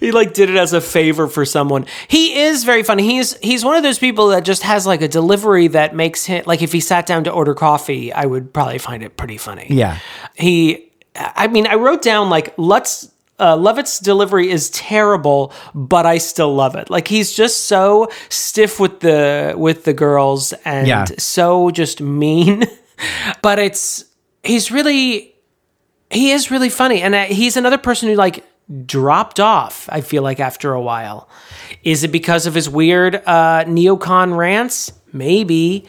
[0.00, 1.86] He like did it as a favor for someone.
[2.08, 3.02] He is very funny.
[3.04, 6.42] He's he's one of those people that just has like a delivery that makes him
[6.46, 9.66] like if he sat down to order coffee, I would probably find it pretty funny.
[9.70, 9.98] Yeah.
[10.34, 16.18] He I mean, I wrote down like Lutz uh, Lovett's delivery is terrible, but I
[16.18, 16.90] still love it.
[16.90, 21.04] Like he's just so stiff with the with the girls and Yeah.
[21.18, 22.64] so just mean.
[23.42, 24.04] but it's
[24.42, 25.34] he's really
[26.10, 28.44] he is really funny, and uh, he's another person who like
[28.86, 29.88] dropped off.
[29.90, 31.28] I feel like after a while,
[31.82, 34.92] is it because of his weird uh, neocon rants?
[35.12, 35.86] Maybe.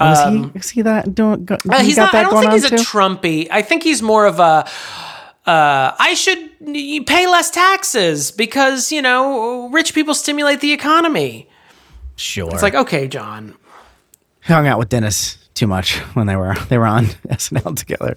[0.00, 0.58] Was he?
[0.58, 1.14] Is he that?
[1.14, 1.44] Don't.
[1.44, 2.12] Go, Uh, he he's got not.
[2.12, 2.84] that I don't going think he's on a too?
[2.84, 3.48] Trumpy.
[3.50, 4.66] I think he's more of a.
[5.44, 6.50] Uh, I should
[7.06, 11.48] pay less taxes because you know rich people stimulate the economy.
[12.16, 12.48] sure.
[12.52, 13.56] It's like okay, John.
[14.42, 18.16] hung out with Dennis too much when they were they were on SNL together.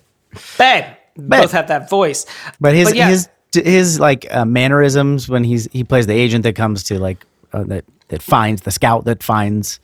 [0.58, 0.86] Babe,
[1.17, 2.25] both have that voice.
[2.62, 3.10] But his But yeah.
[3.10, 7.26] his his like uh, mannerisms when he's he plays the agent that comes to like
[7.54, 9.80] uh, that that finds the scout that finds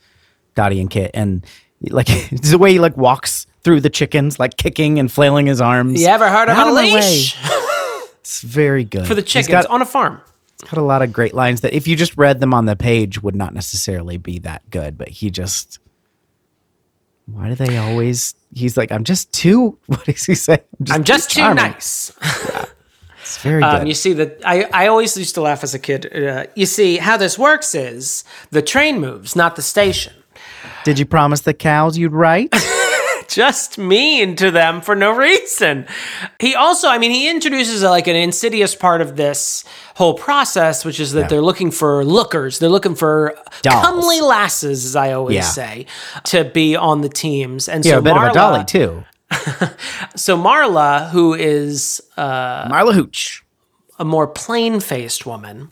[0.55, 1.45] Dottie and Kit and
[1.81, 5.61] like it's the way he like walks through the chickens like kicking and flailing his
[5.61, 6.01] arms.
[6.01, 7.37] You ever heard of Out a leash
[8.19, 10.21] It's very good for the chickens got, on a farm?
[10.63, 13.23] got a lot of great lines that if you just read them on the page
[13.23, 14.95] would not necessarily be that good.
[14.95, 15.79] But he just
[17.33, 18.35] why do they always?
[18.53, 19.77] He's like, I'm just too.
[19.87, 20.63] What does he say?
[20.89, 22.11] I'm just too charming." nice.
[22.21, 22.71] It's
[23.41, 23.81] very good.
[23.81, 26.13] Um, you see that I, I always used to laugh as a kid.
[26.15, 30.13] Uh, you see how this works is the train moves, not the station.
[30.83, 32.53] Did you promise the cows you'd write?
[33.27, 35.87] just mean to them for no reason.
[36.39, 39.63] He also, I mean, he introduces like an insidious part of this
[39.95, 42.59] whole process, which is that they're looking for lookers.
[42.59, 43.85] They're looking for Dolls.
[43.85, 45.41] comely lasses, as I always Yeah.
[45.43, 45.85] say,
[46.25, 47.69] to be on the teams.
[47.69, 49.03] And yeah, so a bit Marla, of a dolly too.
[50.15, 53.43] So Marla, who is uh, Marla Hooch.
[53.99, 55.69] a more plain-faced woman.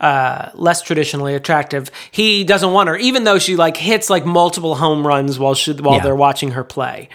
[0.00, 1.88] Uh, less traditionally attractive.
[2.10, 5.72] He doesn't want her, even though she like hits like multiple home runs while she
[5.74, 6.02] while Yeah.
[6.02, 7.08] they're watching her play.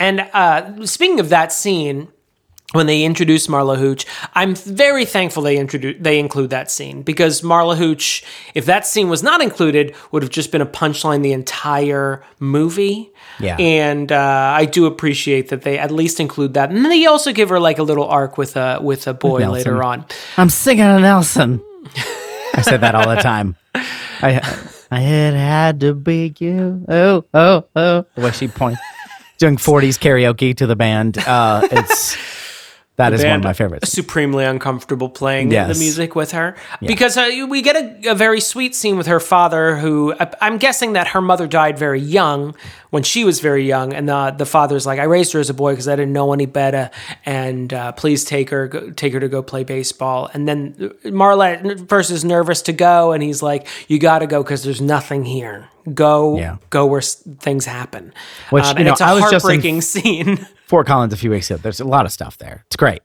[0.00, 2.08] And uh, speaking of that scene,
[2.74, 7.40] when they introduce Marla Hooch, I'm very thankful they introduce they include that scene because
[7.42, 11.32] Marla Hooch, if that scene was not included, would have just been a punchline the
[11.32, 13.10] entire movie.
[13.40, 13.56] Yeah.
[13.58, 17.48] and uh, I do appreciate that they at least include that, and they also give
[17.48, 19.52] her like a little arc with a with a boy Nelson.
[19.54, 20.04] later on.
[20.36, 21.60] I'm singing a Nelson.
[22.54, 23.56] I said that all the time.
[23.74, 24.40] I
[24.90, 26.84] I had had to be you.
[26.88, 28.04] Oh oh oh.
[28.14, 28.80] The way she points,
[29.38, 31.18] doing 40s karaoke to the band.
[31.18, 32.16] Uh, it's
[32.96, 33.90] that is one of my favorites.
[33.90, 35.72] Supremely uncomfortable playing Yes.
[35.76, 39.18] the music with her because uh, we get a, a very sweet scene with her
[39.20, 42.54] father, who I, I'm guessing that her mother died very young
[42.94, 45.54] when she was very young, and the the father's like, "I raised her as a
[45.54, 46.90] boy because I didn't know any better,
[47.26, 51.88] and uh, please take her, go, take her to go play baseball." And then Marla
[51.88, 55.24] first is nervous to go, and he's like, "You got to go because there's nothing
[55.24, 55.68] here.
[55.92, 56.56] Go, Yeah.
[56.70, 58.12] go where s- things happen."
[58.50, 60.46] Which, Um, you know, it's a I was just in- scene.
[60.68, 61.58] Fort Collins a few weeks ago.
[61.60, 62.62] There's a lot of stuff there.
[62.68, 63.02] It's great.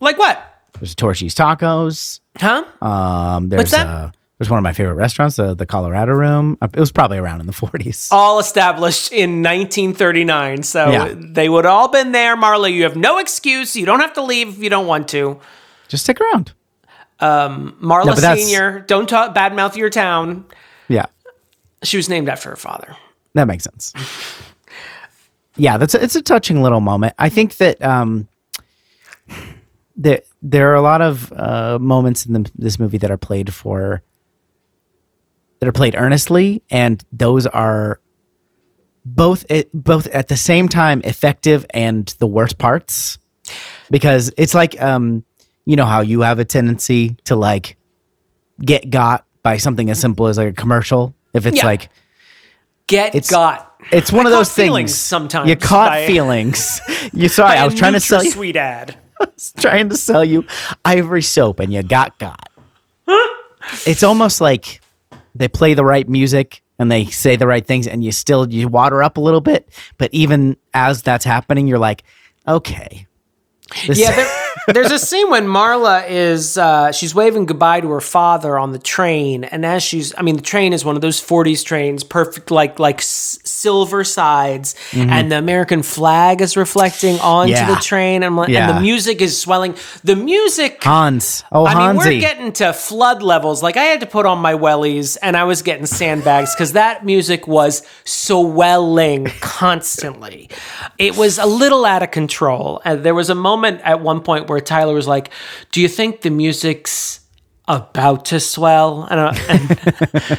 [0.00, 0.38] like what?
[0.78, 2.20] There's Torchy's Tacos.
[2.38, 2.64] Huh?
[2.80, 4.14] Um, there's What's that?
[4.36, 6.58] Uh, was one of my favorite restaurants, uh, the Colorado Room.
[6.60, 8.12] It was probably around in the 40s.
[8.12, 10.62] all established in 1939.
[10.62, 11.14] So Yeah.
[11.16, 12.36] they would all been there.
[12.36, 13.74] Marla, you have no excuse.
[13.76, 15.40] You don't have to leave if you don't want to.
[15.88, 16.52] Just stick around.
[17.20, 20.44] Marla No, Senior, don't talk badmouth your town.
[20.88, 21.06] Yeah.
[21.82, 22.94] She was named after her father.
[23.34, 23.92] That makes sense.
[25.56, 27.14] yeah, that's a, it's a touching little moment.
[27.18, 28.28] I think that um,
[29.96, 33.52] there there are a lot of uh, moments in the, this movie that are played
[33.54, 34.02] for
[35.60, 38.00] that are played earnestly, and those are
[39.04, 43.18] both it, both at the same time effective and the worst parts
[43.90, 45.24] because it's like um,
[45.64, 47.76] you know how you have a tendency to like
[48.60, 51.66] get got by something as simple as like a commercial if it's Yeah.
[51.66, 51.88] like
[52.88, 53.74] Get It's- got.
[53.90, 54.94] it's one I of those things.
[54.94, 56.80] sometimes you caught by- feelings.
[57.12, 58.96] You sorry, I was trying to sell you, Sweet ad.
[59.58, 60.44] trying to sell you
[60.84, 62.48] Ivory soap, and you got got.
[63.86, 64.80] it's almost like
[65.38, 68.68] they play the right music and they say the right things, and you still you
[68.68, 69.68] water up a little bit.
[69.98, 72.04] But even as that's happening, you're like,
[72.46, 73.06] okay,
[73.86, 78.00] This- Yeah, there, there's a scene when Marla is uh, she's waving goodbye to her
[78.00, 81.20] father on the train, and as she's, I mean, the train is one of those
[81.20, 87.54] '40s trains, perfect, like like s- silver sides, and the American flag is reflecting onto
[87.54, 87.68] Mm-hmm.
[87.68, 87.74] Yeah.
[87.74, 89.74] the train, and, I'm and the music is swelling.
[90.04, 90.82] The music.
[90.84, 91.42] Hans.
[91.50, 92.20] Oh, I mean, we're Hansi.
[92.20, 93.62] getting to flood levels.
[93.64, 97.04] Like I had to put on my wellies, and I was getting sandbags because that
[97.04, 100.48] music was swelling constantly.
[100.98, 104.48] It was a little out of control, and there was a moment at one point
[104.48, 105.30] where Tyler was like,
[105.72, 107.20] "Do you think the music's?"
[107.68, 109.70] About to swell, and I, and,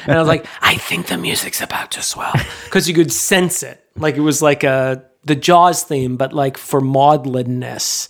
[0.05, 2.31] and I was like, I think the music's about to swell
[2.63, 6.57] because you could sense it, like it was like a the Jaws theme, but like
[6.57, 8.07] for maudlinness.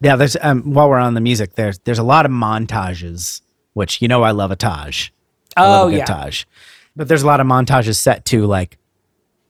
[0.00, 3.40] Yeah, there's um, while we're on the music, there's there's a lot of montages,
[3.72, 5.10] which you know I love a Taj.
[5.56, 6.44] I love Oh a good yeah, Taj.
[6.94, 8.78] But there's a lot of montages set to like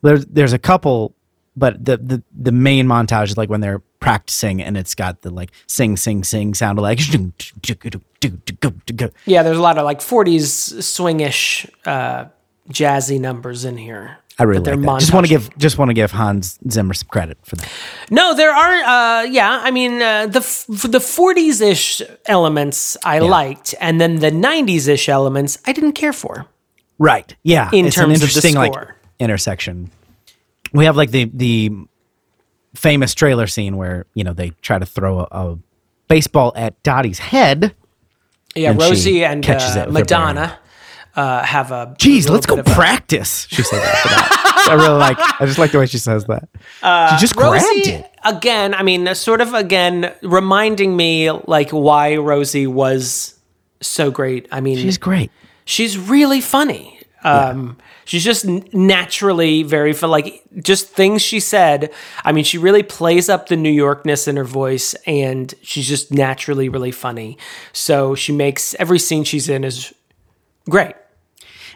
[0.02, 1.14] there's there's a couple,
[1.58, 5.30] but the the the main montage is like when they're practicing and it's got the
[5.30, 7.00] like sing sing sing sound of like
[9.26, 12.26] Yeah, there's a lot of like 40s swingish, uh,
[12.70, 14.18] jazzy numbers in here.
[14.40, 15.00] I really like that.
[15.00, 17.68] Just want to give just want to give Hans Zimmer some credit for that.
[18.08, 18.74] No, there are.
[18.74, 24.20] Uh, yeah, I mean uh, the f- the 40s ish elements I liked, and then
[24.20, 26.46] the 90s ish elements I didn't care for.
[26.98, 27.34] Right.
[27.42, 27.68] Yeah.
[27.72, 28.74] In it's terms an of the interesting like
[29.18, 29.90] intersection.
[30.72, 31.70] We have like the the
[32.74, 35.58] famous trailer scene where you know they try to throw a, a
[36.08, 37.74] baseball at Dottie's head.
[38.54, 40.58] Yeah, And Rosie and catches uh, with Madonna
[41.14, 41.94] uh, have a.
[41.98, 43.46] Geez, let's go bit of a- practice.
[43.50, 43.96] She said that.
[44.02, 44.66] for that.
[44.70, 45.18] I really like.
[45.40, 46.48] I just like the way she says that.
[47.10, 48.10] she just grabbed Rosie it.
[48.24, 48.74] again.
[48.74, 53.38] I mean, sort of again reminding me like why Rosie was
[53.80, 54.48] so great.
[54.50, 55.30] I mean, She's great.
[55.64, 56.97] she's really funny.
[57.24, 60.10] Um, She's just naturally very fun.
[60.10, 61.92] Like just things she said.
[62.24, 66.10] I mean, she really plays up the New Yorkness in her voice, and she's just
[66.12, 67.36] naturally really funny.
[67.72, 69.92] So she makes every scene she's in is
[70.70, 70.94] great.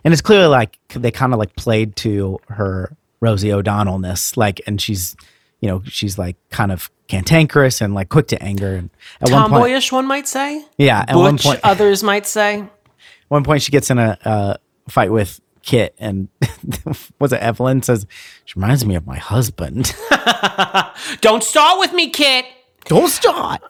[0.05, 4.81] and it's clearly like they kind of like played to her Rosie O'Donnellness, like, and
[4.81, 5.15] she's,
[5.61, 8.75] you know, she's like kind of cantankerous and like quick to anger.
[8.75, 10.65] And at one point, Tomboyish, one might say.
[10.79, 12.65] yeah, at one point, others might say.
[13.29, 14.57] one point she gets in a uh,
[14.89, 16.29] fight with Kit, and
[17.19, 18.07] was it Evelyn says
[18.45, 19.95] she reminds me of my husband.
[21.21, 22.47] Don't start with me, Kit.
[22.87, 23.63] Don't start.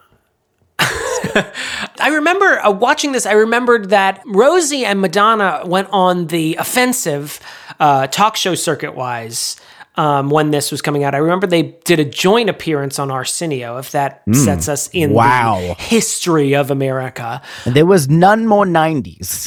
[0.78, 3.26] I remember uh, watching this.
[3.26, 7.40] I remembered that Rosie and Madonna went on the offensive
[7.78, 9.60] uh, talk show circuit wise
[9.96, 11.14] um, when this was coming out.
[11.14, 15.12] I remember they did a joint appearance on Arsenio, if that sets us in.
[15.12, 15.60] Wow.
[15.60, 17.42] the history of America.
[17.66, 19.46] There was none more nineties.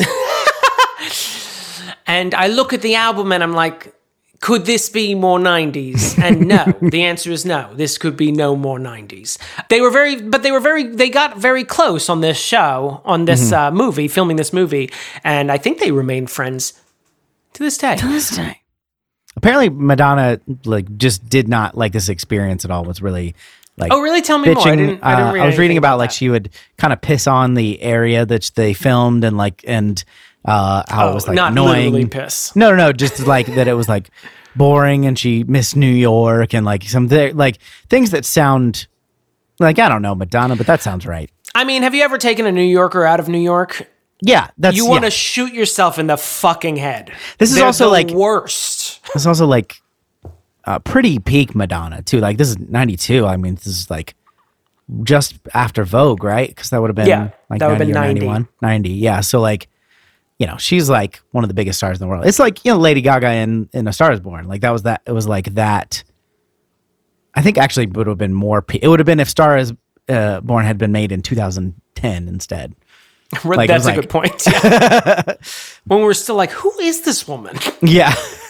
[2.07, 3.93] And I look at the album and I'm like,
[4.41, 6.17] could this be more 90s?
[6.21, 7.73] And no, the answer is no.
[7.73, 9.37] This could be no more 90s.
[9.69, 13.25] They were very, but they were very, they got very close on this show, on
[13.25, 14.91] this uh, movie, filming this movie.
[15.23, 16.73] And I think they remain friends
[17.53, 17.95] to this day.
[17.95, 18.61] To this day
[19.35, 22.83] apparently, Madonna like just did not like this experience at all.
[22.83, 23.35] Was really
[23.77, 24.21] like Oh, really?
[24.21, 24.67] Tell me more.
[24.67, 27.01] I didn't, I didn't uh, I was reading anything about like she would kind of
[27.01, 30.03] piss on the area that they filmed and like and
[30.45, 32.09] uh how Oh, it was like not annoying.
[32.09, 32.55] piss.
[32.55, 34.09] No, no, no, just like that it was like
[34.55, 37.57] boring and she missed New York and like some thi- like
[37.89, 38.87] things that sound
[39.59, 41.29] like I don't know Madonna, but that sounds right.
[41.53, 43.89] I mean, have you ever taken a New Yorker out of New York?
[44.21, 45.09] Yeah, that's You want to yeah.
[45.11, 47.11] shoot yourself in the fucking head.
[47.37, 49.01] This is They're also the like- worst.
[49.13, 49.81] It's also like
[50.65, 52.19] uh, pretty peak Madonna too.
[52.19, 53.25] Like this is '92.
[53.25, 54.15] I mean, this is like
[55.03, 56.47] just after Vogue, right?
[56.47, 58.19] Because that would have been Yeah, like that would've been or 90.
[58.21, 58.47] 91.
[58.61, 58.89] 90.
[58.91, 59.21] Yeah.
[59.21, 59.67] So like,
[60.37, 62.25] you know, she's like one of the biggest stars in the world.
[62.25, 64.47] It's like you know Lady Gaga in in A Star Is Born.
[64.47, 65.01] Like that was that.
[65.05, 66.03] It was like that.
[67.33, 68.61] I think actually it would have been more.
[68.61, 69.73] Pe- it would have been if Star Is
[70.09, 72.75] uh, Born had been made in 2010 instead.
[73.43, 74.43] Like, That's a like- good point.
[74.45, 75.23] Yeah.
[75.85, 77.57] when we're still like, who is this woman?
[77.81, 78.13] Yeah.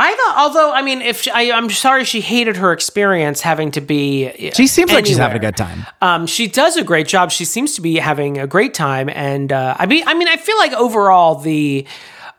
[0.00, 3.72] I thought, although, I mean, if she, I, I'm sorry she hated her experience having
[3.72, 4.50] to be.
[4.54, 5.86] She seems like she's having a good time.
[6.00, 7.32] Um, she does a great job.
[7.32, 10.36] She seems to be having a great time, and uh, I mean, I mean, I
[10.36, 11.84] feel like overall the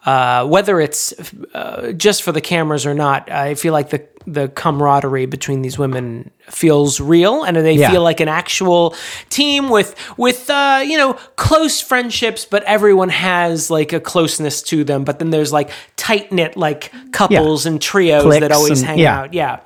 [0.06, 1.13] uh, whether it's
[1.54, 5.78] uh, just for the cameras or not, I feel like the the camaraderie between these
[5.78, 7.92] women feels real, and they Yeah.
[7.92, 8.96] feel like an actual
[9.30, 14.84] team with with uh, you know close friendships, but everyone has like a closeness to
[14.84, 15.04] them.
[15.04, 19.20] But then there's like tight knit like couples and trios that always and- hang yeah.
[19.20, 19.34] out.
[19.34, 19.60] Yeah.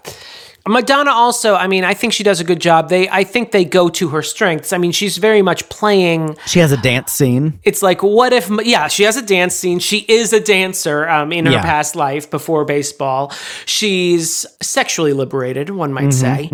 [0.67, 2.87] Madonna also, I mean, I think she does a good job.
[2.87, 4.71] They I think they go to her strengths.
[4.71, 7.59] I mean, she's very much playing She has a dance scene.
[7.63, 11.31] it's like what if yeah she has a dance scene she is a dancer um,
[11.33, 11.61] in her Yeah.
[11.61, 13.31] past life before baseball
[13.65, 16.49] she's sexually liberated one might say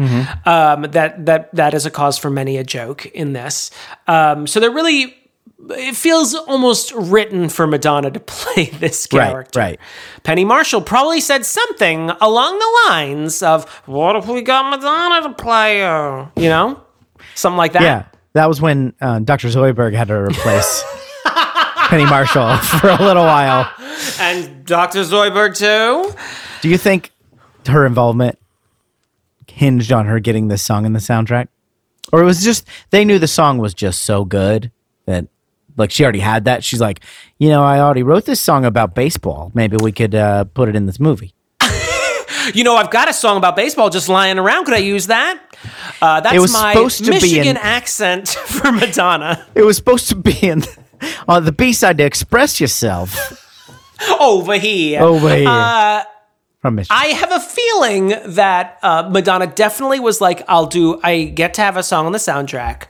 [0.46, 3.70] Um, that that that is a cause for many a joke in this
[4.08, 5.16] um, so they're really
[5.72, 9.60] it feels almost written for Madonna to play this Right, character.
[9.60, 9.80] right.
[10.24, 15.34] Penny Marshall probably said something along the lines of, "What if we got Madonna to
[15.36, 16.82] play her?" You know,
[17.36, 17.82] something like that.
[17.82, 19.48] Yeah, that was when uh, Dr.
[19.50, 20.84] Zoidberg had to replace
[21.90, 23.70] Penny Marshall for a little while.
[24.20, 25.00] And Dr.
[25.02, 26.16] Zoidberg too.
[26.62, 27.12] Do you think
[27.68, 28.38] her involvement
[29.48, 31.48] hinged on her getting this song in the soundtrack?
[32.14, 34.72] Or it was just they knew the song was just so good
[35.06, 35.28] that
[35.80, 36.64] like she already had that.
[36.64, 37.00] She's like,
[37.38, 39.52] you know, I already wrote this song about baseball.
[39.54, 41.34] Maybe we could uh, put it in this movie.
[42.54, 44.66] You know, I've got a song about baseball just lying around.
[44.66, 45.40] Could I use that?
[46.02, 49.46] Uh, that's It was my supposed to be Michigan in- accent for Madonna.
[49.54, 50.64] It was supposed to be in
[51.28, 53.12] on the B side to express yourself
[54.20, 55.02] Over here.
[55.02, 56.04] over here Uh,
[56.60, 56.98] from Michigan.
[57.00, 61.62] I have a feeling that uh, Madonna definitely was like, I'll do, I get to
[61.62, 62.84] have a song on the soundtrack.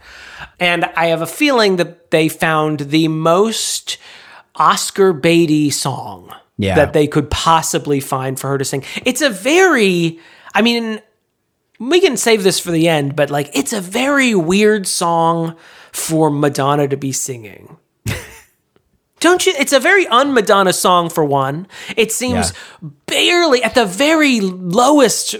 [0.59, 3.97] And I have a feeling that they found the most
[4.55, 6.75] Oscar Beatty song Yeah.
[6.75, 8.83] that they could possibly find for her to sing.
[9.05, 10.19] It's a very,
[10.53, 11.01] I mean,
[11.79, 15.55] we can save this for the end, but like, it's a very weird song
[15.93, 17.77] for Madonna to be singing.
[19.21, 19.53] Don't you?
[19.57, 21.67] It's a very un-Madonna song for one.
[21.97, 22.53] It seems
[23.05, 25.35] barely at the very lowest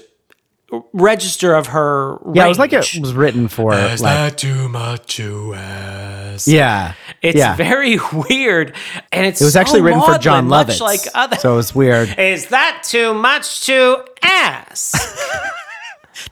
[0.94, 2.18] register of her.
[2.34, 2.96] yeah, it was like range.
[2.96, 6.48] it was written for Is like that too much to ask?
[6.48, 6.94] yeah.
[7.22, 7.56] It's yeah.
[7.56, 7.98] very
[8.30, 8.76] weird,
[9.12, 10.82] and it's It was actually so written for maudlin, Jon much Lovitz.
[10.82, 11.36] like other.
[11.38, 12.10] So it was weird.
[12.20, 14.96] Is that too much to ask?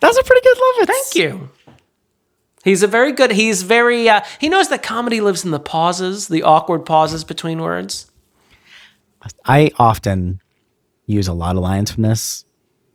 [0.01, 0.87] That was a pretty good Lovitz.
[0.87, 1.49] Thank you.
[2.65, 3.31] He's a very good.
[3.31, 4.09] He's very.
[4.09, 8.11] Uh, he knows that comedy lives in the pauses, the awkward pauses between words.
[9.45, 10.41] I often
[11.05, 12.43] use a lot of lines from this.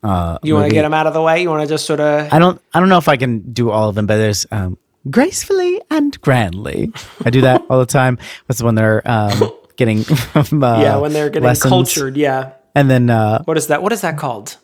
[0.02, 1.42] You want to get them out of the way?
[1.42, 2.32] You want to just sort of.
[2.32, 4.76] I don't I don't know if I can do all of them, but there's um,
[5.10, 6.92] gracefully and grandly.
[7.24, 8.18] I do that all the time.
[8.48, 11.68] That's when they're um, getting from, uh, yeah, when they're getting lessons.
[11.70, 12.16] cultured.
[12.16, 12.52] Yeah.
[12.74, 13.82] And then uh, What is that?
[13.82, 14.56] What is that called?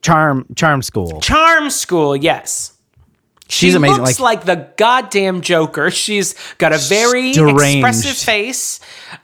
[0.00, 1.20] charm charm school.
[1.20, 2.14] Charm School.
[2.16, 2.72] Yes.
[3.50, 4.04] She's she amazing.
[4.04, 5.90] Looks Like, like, the goddamn Joker.
[5.90, 7.78] She's got a very Deranged.
[7.78, 8.78] expressive face,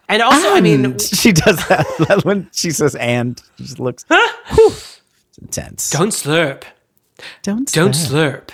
[0.09, 4.73] and also, I mean, she does that when she says and she just looks whew,
[5.37, 5.91] it's intense.
[5.91, 6.63] don't slurp.
[7.43, 8.51] don't Don't slurp.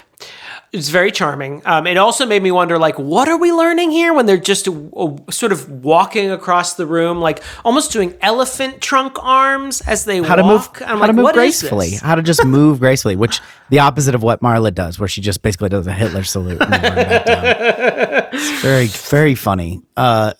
[0.72, 1.62] It's very charming.
[1.66, 4.68] Um, it also made me wonder, like, what are we learning here when they're just
[4.68, 10.22] uh, sort of walking across the room, like almost doing elephant trunk arms as they
[10.22, 12.78] how to move how I'm to like, move what is gracefully how to just move
[12.78, 16.22] gracefully which the opposite of what marla does where she just basically does a hitler
[16.22, 18.28] salute and then run back down.
[18.32, 20.32] it's very very funny uh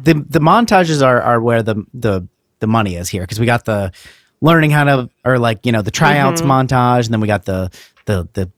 [0.00, 2.26] the the montages are are where the the
[2.60, 3.92] the money is here because we got the
[4.42, 6.50] learning how to or like you know the tryouts Mm-hmm.
[6.50, 7.70] montage and then we got the
[8.04, 8.50] the the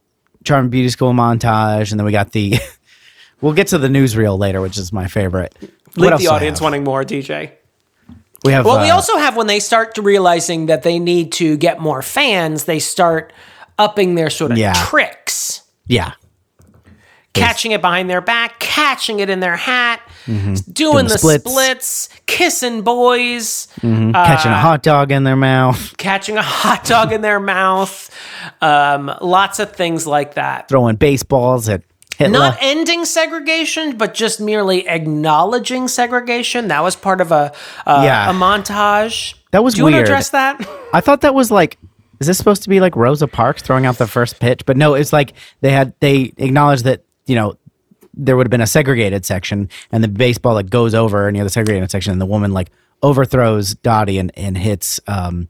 [0.42, 2.54] charm beauty school montage and then we got the
[3.40, 5.54] we'll get to the newsreel later which is my favorite
[5.96, 7.52] Leave the audience wanting more, DJ.
[8.44, 11.30] we have Well, we uh, also have when they start to realizing that they need
[11.34, 13.32] to get more fans, they start
[13.78, 14.72] upping their sort of Yeah.
[14.72, 16.14] tricks, yeah
[17.34, 21.44] catching it behind their back, catching it in their hat, doing, Doing the splits.
[21.50, 22.08] splits.
[22.26, 27.40] kissing boys, catching a hot dog in their mouth catching a hot dog in their
[27.40, 28.10] mouth,
[28.62, 30.68] um, lots of things like that.
[30.68, 31.82] throwing baseballs at
[32.16, 32.38] Hitler.
[32.38, 36.68] Not ending segregation, but just merely acknowledging segregation.
[36.68, 37.52] That was part of a
[37.86, 38.30] uh, Yeah.
[38.30, 39.34] a montage.
[39.50, 40.64] That was Do you want to address that?
[40.92, 41.76] I thought that was like,
[42.20, 44.64] is this supposed to be like Rosa Parks throwing out the first pitch?
[44.64, 47.56] But no, it's like they had they acknowledged that you know
[48.16, 51.50] there would have been a segregated section, and the baseball like goes over near the
[51.50, 52.70] segregated section, and the woman like
[53.02, 55.00] overthrows Dottie and, and hits.
[55.06, 55.48] um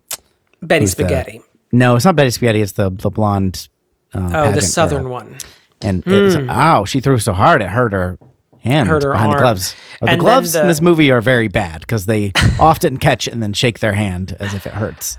[0.63, 1.43] Betty the- Spaghetti.
[1.73, 2.61] No, it's not Betty Spaghetti.
[2.63, 3.69] It's the the blonde.
[4.15, 5.13] Uh, Oh, the southern girl.
[5.13, 5.37] one.
[5.83, 8.17] And it's, ow, she threw so hard it hurt her
[8.61, 9.39] hand Hurt her behind arm.
[9.39, 9.75] the gloves.
[10.01, 13.27] Uh, the And gloves the- in this movie are very bad because they often catch
[13.27, 15.19] and then shake their hand as if it hurts.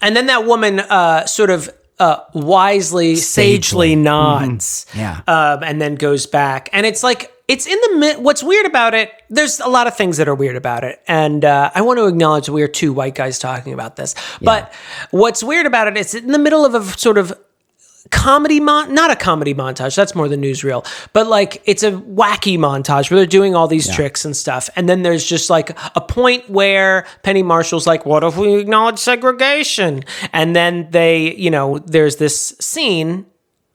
[0.00, 1.68] And then that woman uh, sort of
[2.00, 3.96] uh, wisely, sagely, Sagely.
[3.96, 4.86] nods.
[4.94, 5.20] Yeah.
[5.28, 6.68] Um, and then goes back.
[6.72, 8.18] And it's like, it's in the mid.
[8.18, 11.00] What's weird about it, there's a lot of things that are weird about it.
[11.06, 14.14] And uh, I want to acknowledge we are two white guys talking about this.
[14.40, 14.72] But
[15.10, 17.32] what's weird about it, it's in the middle of a sort of
[18.10, 22.56] comedy mon not a comedy montage that's more the newsreel but like it's a wacky
[22.58, 26.00] montage where they're doing all these tricks and stuff and then there's just like a
[26.00, 31.78] point where penny marshall's like what if we acknowledge segregation and then they you know
[31.80, 33.26] there's this scene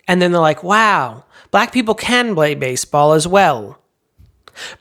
[0.07, 3.79] and then they're like wow black people can play baseball as well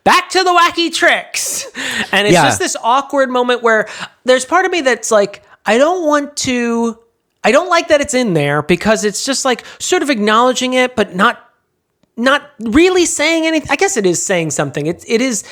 [0.04, 1.66] back to the wacky tricks.
[2.12, 2.44] And it's Yeah.
[2.44, 3.88] just this awkward moment where
[4.24, 6.96] there's part of me that's like, I don't want to,
[7.44, 10.96] I don't like that it's in there because it's just like sort of acknowledging it,
[10.96, 11.40] but not.
[12.16, 13.68] Not really saying anything.
[13.72, 14.86] I guess it is saying something.
[14.86, 15.42] It, it is.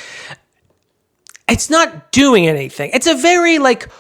[1.49, 2.93] It's not doing anything.
[2.95, 3.91] It's a very like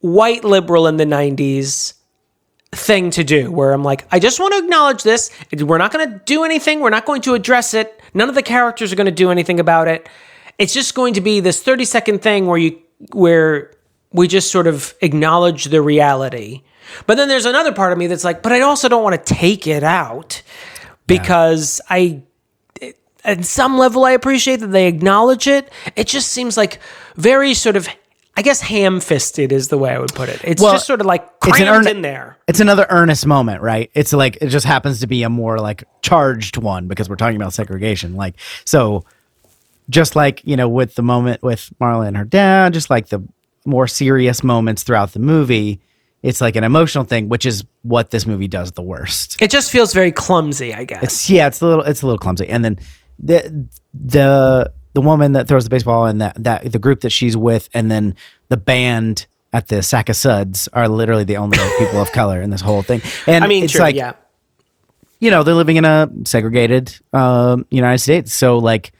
[0.00, 1.94] white liberal in the 90s
[2.72, 5.30] thing to do where I'm like, I just want to acknowledge this.
[5.52, 6.80] We're not going to do anything.
[6.80, 8.00] We're not going to address it.
[8.14, 10.08] None of the characters are going to do anything about it.
[10.58, 12.80] It's just going to be this 30 second thing where you
[13.12, 13.72] where
[14.12, 16.62] we just sort of acknowledge the reality.
[17.06, 19.34] But then there's another part of me that's like, but I also don't want to
[19.34, 20.42] take it out
[21.06, 22.22] because I
[23.24, 25.70] at some level I appreciate that they acknowledge it.
[25.96, 26.78] It just seems like
[27.16, 27.88] very sort of
[28.38, 30.42] I guess ham-fisted is the way I would put it.
[30.44, 32.36] It's Well, just sort of like it's an crammed earn- in there.
[32.46, 33.90] It's another earnest moment, right?
[33.94, 37.36] It's like it just happens to be a more like charged one because we're talking
[37.36, 38.14] about segregation.
[38.14, 38.34] Like
[38.64, 39.04] so
[39.88, 43.22] just like, you know, with the moment with Marla and her dad, just like the
[43.64, 45.80] more serious moments throughout the movie,
[46.22, 49.40] it's like an emotional thing, which is what this movie does the worst.
[49.40, 51.02] It just feels very clumsy, I guess.
[51.02, 52.48] It's yeah, it's a little it's a little clumsy.
[52.48, 52.78] And then
[53.18, 57.36] the the the woman that throws the baseball and that that the group that she's
[57.36, 58.16] with, and then
[58.48, 62.50] the band at the Sack of Suds are literally the only people of color in
[62.50, 63.02] this whole thing.
[63.26, 64.14] And I mean, it's true, like yeah.
[65.20, 68.92] you know they're living in a segregated um, United States, so like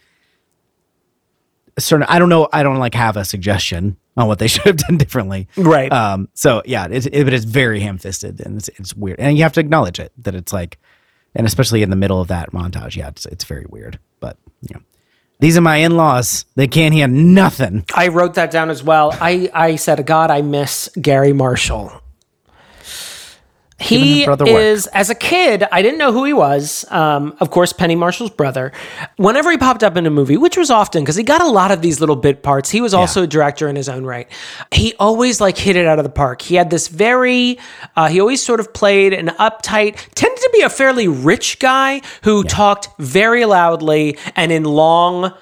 [1.79, 4.77] certain I don't know I don't like have a suggestion on what they should have
[4.77, 5.49] done differently.
[5.57, 5.93] Right.
[5.93, 6.29] Um.
[6.35, 9.53] So yeah, it's it, it's very ham fisted and it's it's weird, and you have
[9.55, 10.79] to acknowledge it that it's like,
[11.35, 13.99] and especially in the middle of that montage, yeah, it's it's very weird.
[14.21, 14.81] But you know,
[15.39, 16.47] these are my in laws.
[16.55, 17.85] They can't hear nothing.
[17.95, 19.13] I wrote that down as well.
[19.21, 21.93] I, I said, God, I miss Garry Marshall.
[23.79, 24.55] He brother work.
[24.55, 26.91] is, as a kid, I didn't know who he was.
[26.91, 28.73] Um, of course, Penny Marshall's brother.
[29.17, 31.71] Whenever he popped up in a movie, which was often because he got a lot
[31.71, 34.29] of these little bit parts, he was also a director in his own right.
[34.73, 36.41] He always like hit it out of the park.
[36.41, 37.59] He had this very,
[37.97, 42.01] uh, he always sort of played an uptight, tended to be a fairly rich guy
[42.23, 45.35] who talked very loudly and in long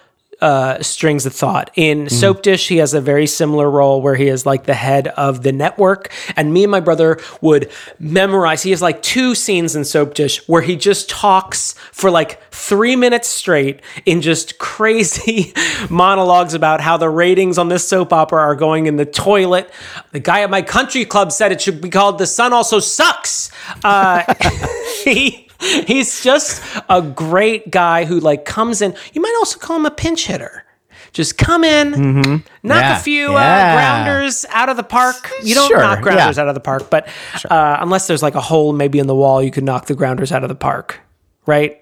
[0.45, 1.71] uh, strings of thought.
[1.75, 5.43] In Soapdish, he has a very similar role where he is like the head of
[5.43, 6.13] the network.
[6.37, 8.63] And me and my brother would memorize.
[8.63, 13.27] He has like two scenes in Soapdish where he just talks for like three minutes
[13.27, 15.55] straight in just crazy
[15.91, 19.73] monologues about how the ratings on this soap opera are going in the toilet.
[20.13, 23.51] The guy at my country club said it should be called The Sun Also Sucks.
[23.83, 24.35] Uh,
[25.05, 25.44] he
[25.87, 28.95] he's just a great guy who like comes in.
[29.13, 30.65] You might also call him a pinch hitter.
[31.13, 32.67] Just come in, knock Mm-hmm.
[32.69, 33.37] Yeah, a few yeah.
[33.37, 35.31] uh, grounders out of the park.
[35.45, 36.43] You don't Sure, knock grounders yeah.
[36.43, 37.07] out of the park, but
[37.49, 40.33] uh, unless there's like a hole maybe in the wall, you could knock the grounders
[40.33, 41.01] out of the park,
[41.47, 41.81] right?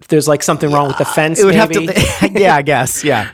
[0.00, 1.86] If there's like something wrong with the fence, It would maybe.
[1.86, 2.30] have to.
[2.40, 3.02] yeah, I guess.
[3.02, 3.30] Yeah.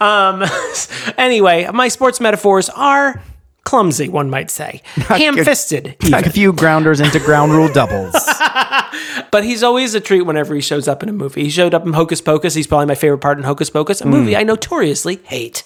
[1.18, 3.20] anyway, my sports metaphors are
[3.64, 5.96] clumsy, one might say, ham-fisted.
[6.10, 8.14] Like a few grounders into ground rule doubles.
[9.30, 11.44] But he's always a treat whenever he shows up in a movie.
[11.44, 12.52] He showed up in Hocus Pocus.
[12.54, 14.10] He's probably my favorite part in Hocus Pocus, a Mm.
[14.10, 15.64] movie I notoriously hate.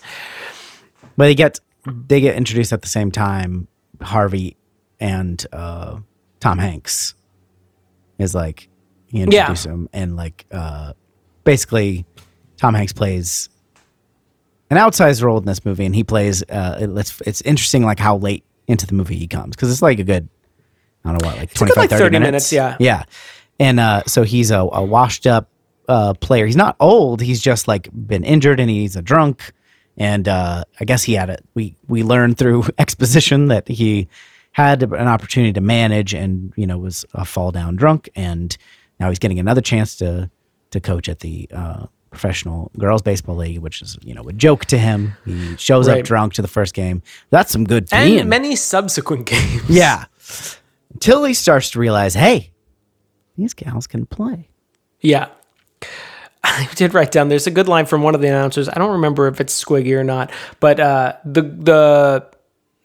[1.16, 3.66] But they get they get introduced at the same time.
[4.00, 4.56] Harvey
[5.00, 5.98] and uh,
[6.38, 7.14] Tom Hanks
[8.18, 8.68] is like
[9.08, 10.92] he introduces him, and like uh,
[11.42, 12.06] basically
[12.58, 13.48] Tom Hanks plays
[14.70, 16.42] an outsized role in this movie, and he plays.
[16.48, 19.82] Uh, it- it's it's interesting like how late into the movie he comes because it's
[19.82, 20.28] like a good
[21.04, 22.28] I don't know what like a 25, like, 30, 30 minutes.
[22.28, 22.76] minutes, yeah.
[22.80, 23.02] yeah,
[23.60, 25.48] and uh, so he's a, a washed up
[25.88, 26.46] uh, player.
[26.46, 27.20] He's not old.
[27.20, 29.52] He's just like been injured and he's a drunk.
[29.98, 31.42] And uh, I guess he had it.
[31.54, 34.08] We we learned through exposition that he
[34.52, 38.54] had an opportunity to manage, and you know was a fall down drunk, and
[38.98, 40.28] now he's getting another chance to
[40.72, 41.86] to coach at the uh,
[42.16, 45.12] professional girls baseball league, which is you know a joke to him.
[45.24, 46.00] He shows Right.
[46.00, 47.02] up drunk to the first game.
[47.30, 49.62] That's some good And many subsequent games.
[49.68, 50.04] yeah,
[50.92, 52.50] until he starts to realize, hey,
[53.36, 54.48] these gals can play.
[55.00, 55.28] Yeah.
[56.44, 57.28] I did write down.
[57.28, 58.68] There's a good line from one of the announcers.
[58.68, 62.26] I don't remember if it's Squiggy or not, but uh, the the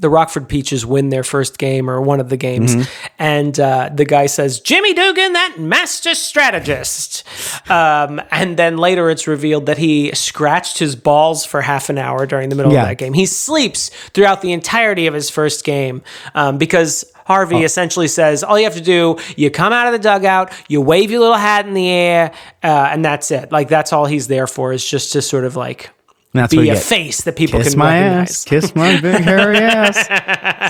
[0.01, 2.87] the Rockford Peaches win their first game or one of the games,
[3.17, 7.23] and uh, the guy says, "Jimmy Dugan, that master strategist,"
[7.69, 12.25] um, and then later it's revealed that he scratched his balls for half an hour
[12.25, 12.81] during the middle Yeah.
[12.83, 13.13] of that game.
[13.13, 16.01] He sleeps throughout the entirety of his first game
[16.35, 17.05] um, because.
[17.23, 20.81] Harvey essentially says, all you have to do, you come out of the dugout, you
[20.81, 23.53] wave your little hat in the air, uh, and that's it.
[23.53, 26.00] Like, that's all he's there for, is just to sort of like And that's what
[26.34, 26.84] be a get.
[26.84, 28.29] face that people Kiss can my recognize.
[28.32, 28.45] ass.
[28.45, 30.07] Kiss my big hairy ass.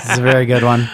[0.04, 0.88] This is a very good one.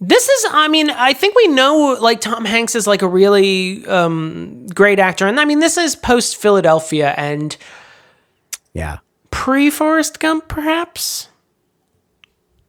[0.00, 3.84] This is, I mean, I think we know like Tom Hanks is like a really
[3.86, 5.26] um, great actor.
[5.26, 7.56] And I mean, this is post Philadelphia and
[8.72, 8.98] Yeah.
[9.30, 11.28] pre Forrest Gump, perhaps.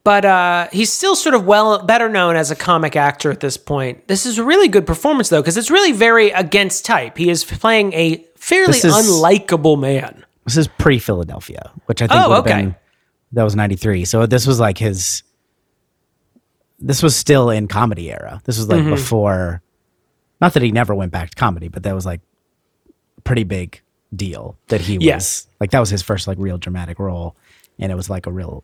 [0.03, 3.55] But uh, he's still sort of well better known as a comic actor at this
[3.55, 4.09] point.
[4.09, 7.17] This is a really good performance though, because it's really very against type.
[7.17, 10.25] He is playing a fairly is- unlikable man.
[10.45, 12.61] This is pre Philadelphia, which I think Oh, would have okay.
[12.63, 12.75] been
[13.33, 14.05] that was ninety three.
[14.05, 15.23] So this was like his.
[16.79, 18.41] This was still in comedy era.
[18.43, 18.89] This was like Mm-hmm.
[18.89, 19.61] before,
[20.41, 22.19] not that he never went back to comedy, but that was like
[23.17, 23.81] a pretty big
[24.13, 25.47] deal that he was Yes.
[25.59, 27.35] like that was his first like real dramatic role,
[27.79, 28.63] and it was like a real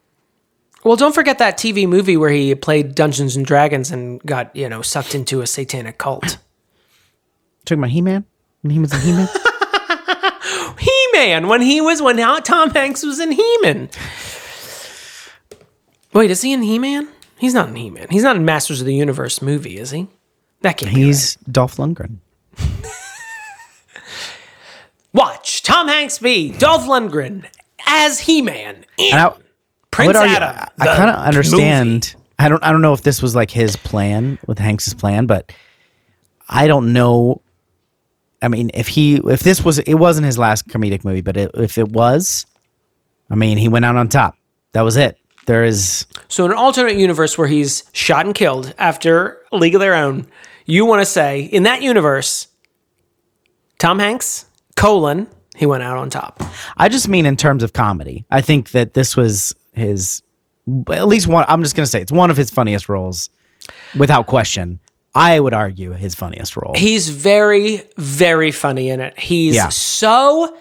[0.84, 4.68] Well, don't forget that TV movie where he played Dungeons and Dragons and got you
[4.68, 6.38] know sucked into a satanic cult.
[7.66, 8.26] talking about He Man.
[8.62, 9.30] When he was a He Man.
[11.20, 13.90] Man when he was when Tom Hanks was in He Man.
[16.14, 17.10] Wait, is he in He Man?
[17.38, 18.08] He's not in He Man.
[18.10, 20.08] He's not in Masters of the Universe movie, is he?
[20.62, 22.20] That can't be He's Dolph Lundgren.
[25.14, 27.46] Watch Tom Hanks be Dolph Lundgren
[27.86, 28.86] as He Man.
[28.98, 29.34] And I, I
[29.92, 30.56] Prince Adam.
[30.80, 32.16] I, the kind of understand.
[32.16, 32.26] movie.
[32.38, 32.64] I don't.
[32.64, 35.52] I don't know if this was like his plan with Hanks's plan, but
[36.48, 37.42] I don't know.
[38.42, 41.52] I mean, if he, if this was, it wasn't his last comedic movie, but it,
[41.56, 42.46] if it was,
[43.30, 44.36] I mean, he went out on top.
[44.74, 45.18] That was it.
[45.46, 49.82] There is, So, in an alternate universe where he's shot and killed after League of
[49.82, 50.28] Their Own,
[50.66, 52.48] you want to say in that universe,
[53.80, 55.28] Tom Hanks colon
[55.60, 56.42] he went out on top.
[56.78, 58.26] I just mean in terms of comedy.
[58.32, 60.22] I think that this was his,
[60.90, 61.44] at least one.
[61.50, 63.30] I'm just gonna say it's one of his funniest roles,
[63.98, 64.80] without question.
[65.16, 66.74] I would argue his funniest role.
[66.76, 69.18] He's very, very funny in it.
[69.20, 69.70] He's Yeah.
[69.70, 70.56] so.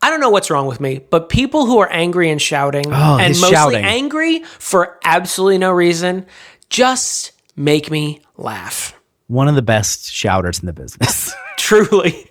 [0.00, 3.18] I don't know what's wrong with me, but people who are angry and shouting, Oh,
[3.18, 3.84] and mostly shouting.
[3.84, 6.24] angry for absolutely no reason,
[6.70, 8.94] just make me laugh.
[9.26, 11.34] one of the best shouters in the business.
[11.58, 12.26] Truly,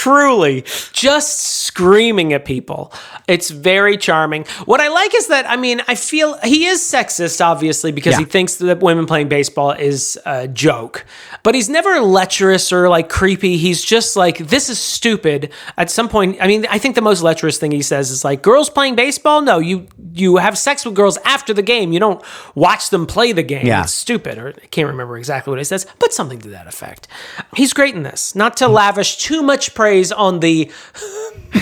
[0.00, 2.90] truly, just screaming at people.
[3.28, 4.46] It's very charming.
[4.64, 8.24] What I like is that, I mean, I feel he is sexist, obviously, because he
[8.24, 11.04] thinks that women playing baseball is a joke.
[11.42, 13.58] But he's never lecherous or like creepy.
[13.58, 15.52] He's just like, this is stupid.
[15.76, 18.40] At some point, I mean, I think the most lecherous thing he says is like,
[18.40, 19.42] girls playing baseball?
[19.42, 21.92] No, you you have sex with girls after the game.
[21.92, 22.22] You don't
[22.54, 23.66] watch them play the game.
[23.66, 23.82] Yeah.
[23.82, 24.38] It's stupid.
[24.38, 27.06] Or I can't remember exactly what he says, but something to that effect.
[27.54, 28.34] He's great in this.
[28.34, 30.70] Not to lavish too much praise on the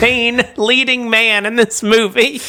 [0.00, 2.40] main leading man in this movie.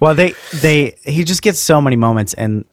[0.00, 2.64] Well, they they he just gets so many moments, and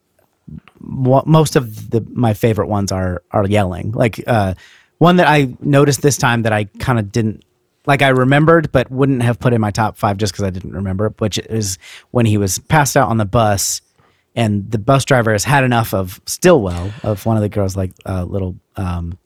[0.80, 3.92] mo- most of the my favorite ones are are yelling.
[3.92, 4.54] Like uh,
[5.00, 7.44] one that I noticed this time that I kind of didn't
[7.88, 8.02] like.
[8.02, 11.08] I remembered, but wouldn't have put in my top five just because I didn't remember.
[11.08, 11.78] it, Which is
[12.12, 13.82] when he was passed out on the bus,
[14.36, 17.92] and the bus driver has had enough of Stillwell of one of the girls, like
[18.06, 18.56] uh, little.
[18.76, 19.18] Um,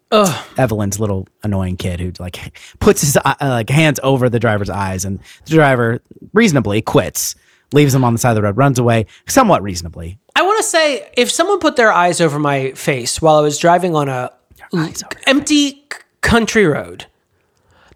[0.57, 5.05] Evelyn's little annoying kid who like puts his uh, like hands over the driver's eyes,
[5.05, 6.01] and the driver
[6.33, 7.35] reasonably quits,
[7.73, 10.17] leaves him on the side of the road, runs away, somewhat reasonably.
[10.35, 13.57] I want to say if someone put their eyes over my face while I was
[13.59, 14.31] driving on a
[15.27, 15.85] empty c-
[16.21, 17.05] country road,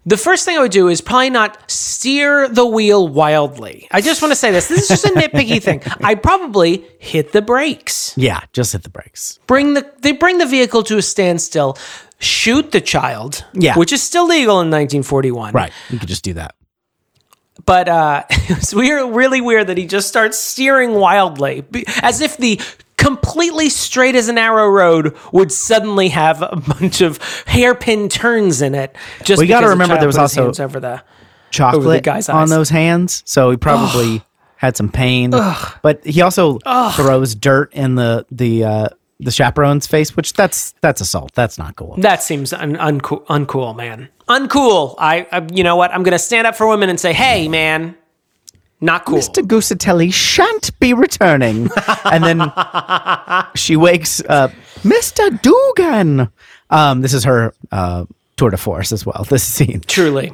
[0.06, 3.88] the first thing I would do is probably not steer the wheel wildly.
[3.90, 4.68] I just want to say this.
[4.68, 5.80] This is just a nitpicky thing.
[6.04, 8.12] I probably hit the brakes.
[8.16, 9.38] Yeah, just hit the brakes.
[9.46, 11.78] Bring the they bring the vehicle to a standstill,
[12.18, 13.76] shoot the child, Yeah.
[13.76, 15.52] which is still legal in 1941.
[15.52, 16.54] Right, you could just do that.
[17.66, 21.64] But uh, it was weird, really weird that he just starts steering wildly,
[22.02, 22.60] as if the
[22.96, 28.74] completely straight as an arrow road would suddenly have a bunch of hairpin turns in
[28.74, 28.96] it.
[29.24, 31.02] Just We because the remember there was also- over the.
[31.50, 34.24] Chocolate guy's on those hands, so he probably
[34.56, 35.30] had some pain.
[35.30, 36.58] But he also
[36.96, 38.88] throws dirt in the the uh,
[39.24, 41.32] the chaperone's face, which that's that's assault.
[41.34, 41.96] That's not cool.
[41.98, 44.08] That seems un- uncool, uncool, man.
[44.28, 44.94] Uncool.
[44.98, 45.92] I, I, you know what?
[45.92, 47.96] I'm gonna stand up for women and say, "Hey, man,
[48.80, 49.42] not cool." Mr.
[49.42, 51.68] Gusatelli shan't be returning.
[52.04, 52.52] and then
[53.54, 54.50] she wakes up,
[54.82, 55.30] Mr.
[55.42, 56.30] Dugan.
[56.70, 58.04] Um, this is her uh,
[58.36, 59.26] tour de force as well.
[59.28, 59.82] This scene.
[59.86, 60.32] Truly.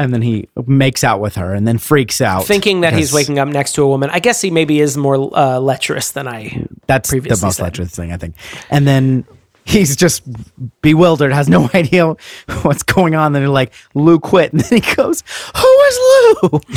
[0.00, 3.38] And then he makes out with her and then freaks out Thinking that he's waking
[3.38, 4.08] up next to a woman.
[4.10, 6.66] I guess he maybe is more uh, lecherous than I.
[6.86, 7.62] that's the most said.
[7.62, 8.34] lecherous thing i think
[8.70, 9.24] and then
[9.64, 10.22] he's just
[10.82, 12.16] bewildered has no idea
[12.62, 15.22] what's going on then they're like lou quit and then he goes
[15.56, 15.98] who is
[16.42, 16.60] lou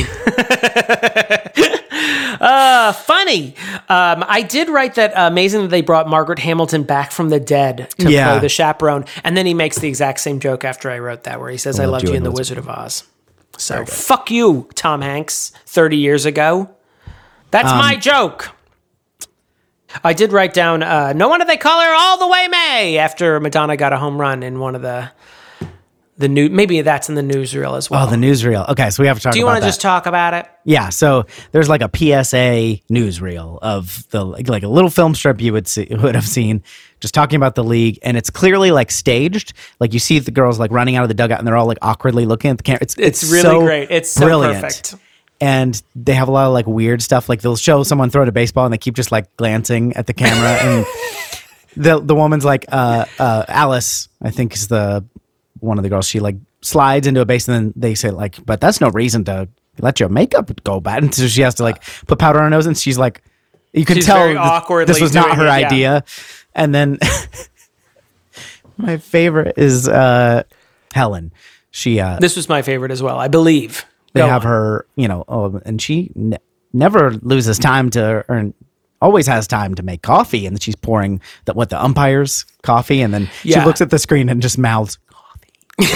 [2.93, 3.55] Funny.
[3.89, 7.39] Um, I did write that uh, amazing that they brought Margaret Hamilton back from the
[7.39, 8.31] dead to Yeah.
[8.31, 9.05] play the chaperone.
[9.23, 11.79] And then he makes the exact same joke after I wrote that, where he says,
[11.79, 13.03] I loved you in The Wizard of Oz.
[13.57, 16.69] So fuck you, Tom Hanks, 30 years ago.
[17.51, 18.51] That's Um, my joke.
[20.03, 23.39] I did write down, uh, no wonder they call her All the Way May after
[23.39, 25.11] Madonna got a home run in one of the.
[26.15, 28.05] The new, maybe that's in the newsreel as well.
[28.07, 30.05] oh the newsreel okay so we have to talk Do you want to just talk
[30.05, 30.45] about it?
[30.63, 35.51] Yeah, so there's like a PSA newsreel of the like a little film strip you
[35.53, 36.61] would see would have seen
[37.03, 39.51] just talking about the league, and it's clearly like staged.
[39.81, 41.77] Like you see the girls like running out of the dugout, and they're all like
[41.81, 42.79] awkwardly looking at the camera.
[42.81, 43.91] It's It's it's, really so great.
[43.91, 44.61] It's so brilliant.
[44.61, 44.95] perfect.
[45.41, 47.27] And they have a lot of like weird stuff.
[47.27, 50.13] Like they'll show someone throw a baseball, and they keep just like glancing at the
[50.13, 50.49] camera.
[50.61, 50.85] and
[51.75, 55.03] the the woman's like uh, uh, Alice, I think is the
[55.59, 56.07] one of the girls.
[56.07, 59.25] She like slides into a base, and then they say like, "But that's no reason
[59.25, 59.49] to
[59.79, 62.49] let your makeup go bad." And so she has to like put powder on her
[62.49, 63.21] nose, and she's like,
[63.73, 66.01] you can She's tell awkwardly this was not her it, yeah.
[66.55, 66.99] And then
[68.77, 70.43] my favorite is uh,
[70.93, 71.31] Helen.
[71.71, 73.85] She uh, This was my favorite as well, I believe.
[74.13, 74.51] they Go have on.
[74.51, 76.37] her, you know, oh, and she ne-
[76.71, 78.53] never loses time to earn.
[79.01, 83.13] Always has time to make coffee, and she's pouring the, what the umpire's coffee, and
[83.13, 83.59] then Yeah.
[83.59, 84.97] she looks at the screen and just mouths.
[85.09, 85.49] Coffee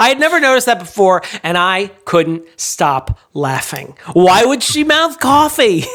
[0.00, 3.96] I had never noticed that before, and I couldn't stop laughing.
[4.12, 5.84] Why would she mouth coffee?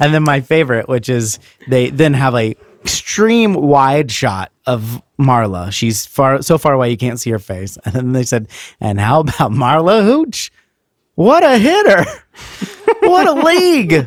[0.00, 1.38] And then my favorite, which is
[1.68, 5.72] they then have a extreme wide shot of Marla.
[5.72, 7.78] She's far so far away you can't see her face.
[7.84, 8.48] And then they said,
[8.80, 10.52] "And how about Marla Hooch?
[11.14, 12.04] What a hitter!
[13.00, 14.06] what a league!"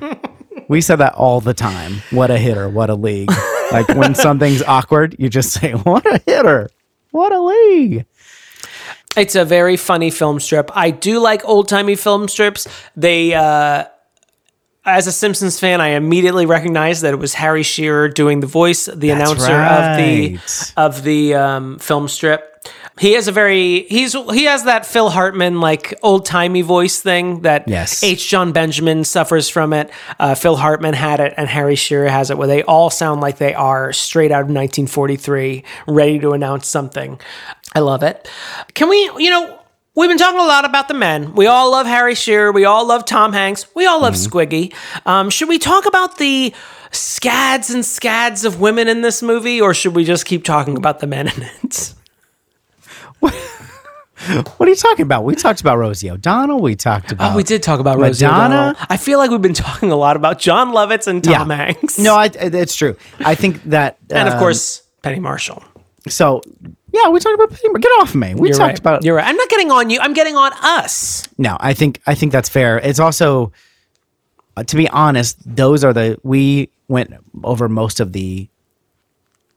[0.70, 2.02] We said that all the time.
[2.12, 2.68] What a hitter!
[2.68, 3.32] What a league!
[3.72, 6.70] Like when something's awkward, you just say, "What a hitter!
[7.12, 8.06] What a league!"
[9.16, 10.70] It's a very funny film strip.
[10.76, 12.68] I do like old timey film strips.
[12.96, 13.86] They, uh,
[14.88, 18.86] as a Simpsons fan, I immediately recognized that it was Harry Shearer doing the voice,
[18.86, 20.40] the announcer of the
[20.78, 22.54] of the um, film strip.
[23.00, 27.42] He has a very he's he has that Phil Hartman like old timey voice thing
[27.42, 28.02] that Yes.
[28.04, 28.28] H.
[28.28, 29.92] Jon Benjamin suffers from it.
[30.20, 33.38] Uh, Phil Hartman had it, and Harry Shearer has it, where they all sound like
[33.38, 37.20] they are straight out of 1943, ready to announce something.
[37.76, 38.28] I love it.
[38.74, 39.57] Can we, you know,
[39.98, 41.34] we've been talking a lot about the men.
[41.34, 42.52] We all love Harry Shearer.
[42.52, 43.66] We all love Tom Hanks.
[43.76, 44.74] We all love Squiggy.
[45.06, 46.54] Um, should we talk about the
[46.92, 51.00] scads and scads of women in this movie, or should we just keep talking about
[51.00, 51.94] the men in it?
[54.58, 55.26] What are you talking about?
[55.26, 56.60] We talked about Rosie O'Donnell.
[56.60, 57.34] We talked about.
[57.34, 58.56] Oh, we did talk about Rosie Madonna.
[58.56, 58.88] O'Donnell.
[58.90, 62.00] I feel like we've been talking a lot about Jon Lovitz and Tom Hanks.
[62.00, 62.98] No, I, it's true.
[63.20, 65.64] I think that, and of um, course Penny Marshall.
[66.10, 66.42] So,
[66.94, 67.70] yeah, we talked about Penny.
[67.70, 68.34] Mar- Get off me.
[68.36, 68.80] We You're talked right.
[68.80, 69.04] about.
[69.04, 69.26] You're right.
[69.28, 70.00] I'm not getting on you.
[70.00, 71.28] I'm getting on us.
[71.38, 72.80] no, I think I think that's fair.
[72.80, 73.52] It's also,
[74.56, 77.14] uh, to be honest, those are the we went
[77.44, 78.48] over most of the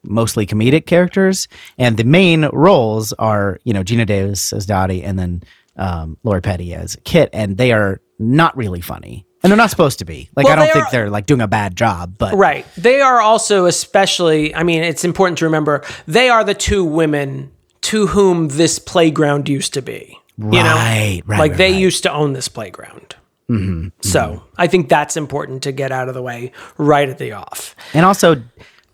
[0.03, 1.47] mostly comedic characters,
[1.79, 5.43] and the main roles are you know Geena Davis as Dottie, and then
[5.77, 9.99] um, Lori Petty as Kit, and they are not really funny, and they're not supposed
[10.01, 10.29] to be.
[10.37, 12.67] Like Well, I don't they think are- they're like doing a bad job, but Right.
[12.77, 17.51] They are also especially, I mean, it's important to remember they are the two women
[17.83, 20.17] to whom this playground used to be.
[20.39, 20.75] You know?
[20.75, 21.81] Right, right, Like right, they right.
[21.81, 23.17] used to own this playground.
[23.51, 27.33] Mm-hmm, so I think that's important to get out of the way right at the
[27.33, 27.75] off.
[27.93, 28.37] And also,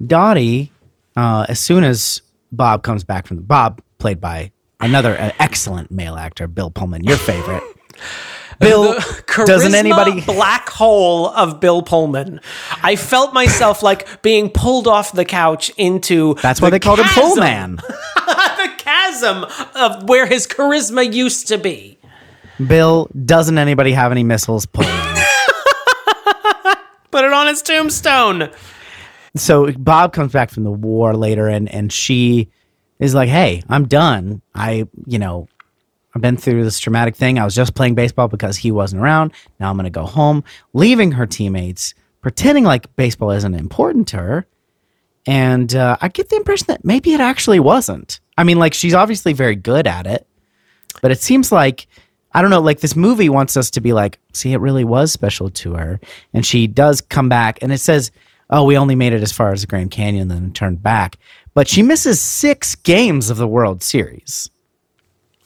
[0.05, 0.73] Dottie,
[1.15, 2.23] uh, as soon as
[2.53, 7.05] Bob comes back from the Bob, played by another uh, excellent male actor, Bill Pullman,
[7.05, 7.63] your favorite.
[8.59, 8.95] Bill,
[9.45, 10.21] doesn't Charisma anybody?
[10.23, 12.41] black hole of Bill Pullman?
[12.83, 17.01] I felt myself like being pulled off the couch into That's why the they called
[17.01, 17.77] him Pullman.
[18.17, 19.45] the chasm
[19.75, 21.99] of where his charisma used to be.
[22.67, 24.65] Bill, doesn't anybody have any missiles?
[24.67, 24.95] Pullman.
[27.11, 28.51] Put it on his tombstone.
[29.37, 32.49] so Bob comes back from the war later, and and she
[32.99, 34.43] is like, "Hey, I'm done.
[34.55, 35.49] I, you know."
[36.17, 37.39] I've been through this traumatic thing.
[37.39, 39.33] I was just playing baseball because he wasn't around.
[39.61, 41.93] Now I'm going to go home, leaving her teammates,
[42.23, 44.47] pretending like baseball isn't important to her.
[45.27, 48.21] And uh, I get the impression that maybe it actually wasn't.
[48.39, 50.27] I mean, like, she's obviously very good at it,
[51.03, 51.87] but it seems like,
[52.33, 55.13] I don't know, like this movie wants us to be like, see, it really was
[55.13, 56.01] special to her.
[56.33, 58.11] And she does come back, and it says,
[58.49, 61.19] oh, we only made it as far as the Grand Canyon, then turned back.
[61.53, 64.49] But she misses six games of the World Series.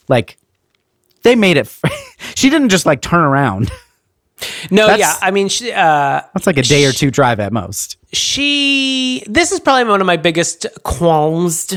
[0.07, 0.37] Like,
[1.23, 1.75] they made it.
[2.35, 3.71] she didn't just like turn around.
[4.71, 5.17] No, That's- yeah.
[5.21, 7.97] I mean, she, uh, That's like a day or two drive at most.
[8.13, 9.23] she.
[9.27, 11.75] This is probably one of my biggest qualms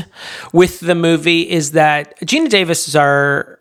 [0.54, 3.58] with the movie is that Geena Davis is our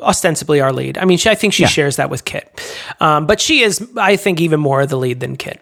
[0.00, 0.98] ostensibly our lead.
[0.98, 1.68] I mean, she, I think she Yeah.
[1.68, 2.60] shares that with Kit,
[3.00, 5.60] um, but she is, I think, even more the lead than Kit.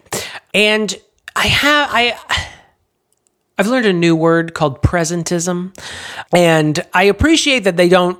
[0.53, 0.93] And
[1.37, 2.19] I have I.
[3.57, 5.73] I've learned a new word called presentism,
[6.35, 8.19] and I appreciate that they don't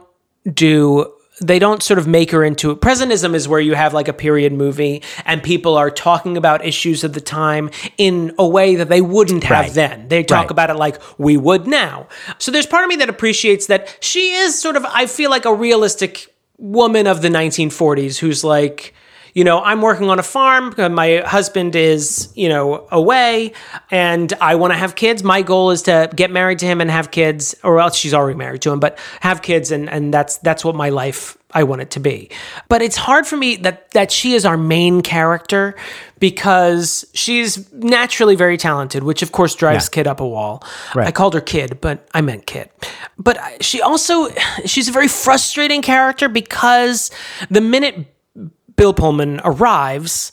[0.53, 4.13] do they don't sort of make her into presentism is where you have like a
[4.13, 8.89] period movie and people are talking about issues of the time in a way that
[8.89, 9.73] they wouldn't have Right.
[9.73, 10.51] then they talk Right.
[10.53, 12.07] about it like we would now
[12.39, 15.45] so there's part of me that appreciates that she is sort of i feel like
[15.45, 18.95] a realistic woman of the 1940s who's like
[19.35, 20.75] you know, I'm working on a farm.
[20.79, 23.53] uh, My husband is, you know, away
[23.91, 25.23] and I want to have kids.
[25.23, 28.39] My goal is to get married to him and have kids, or else she's already
[28.39, 29.71] married to him, but have kids.
[29.73, 32.31] And, and that's, that's what my life I want it to be.
[32.69, 35.77] But it's hard for me that, that she is our main character
[36.21, 39.91] because she's naturally very talented, which of course drives Yeah.
[39.95, 40.63] Kid up a wall.
[40.95, 41.07] Right.
[41.09, 42.73] I called her Kid, but I meant Kit.
[43.19, 44.29] But she also,
[44.65, 47.11] she's a very frustrating character because
[47.51, 48.07] the minute
[48.77, 50.33] Bill Pullman arrives,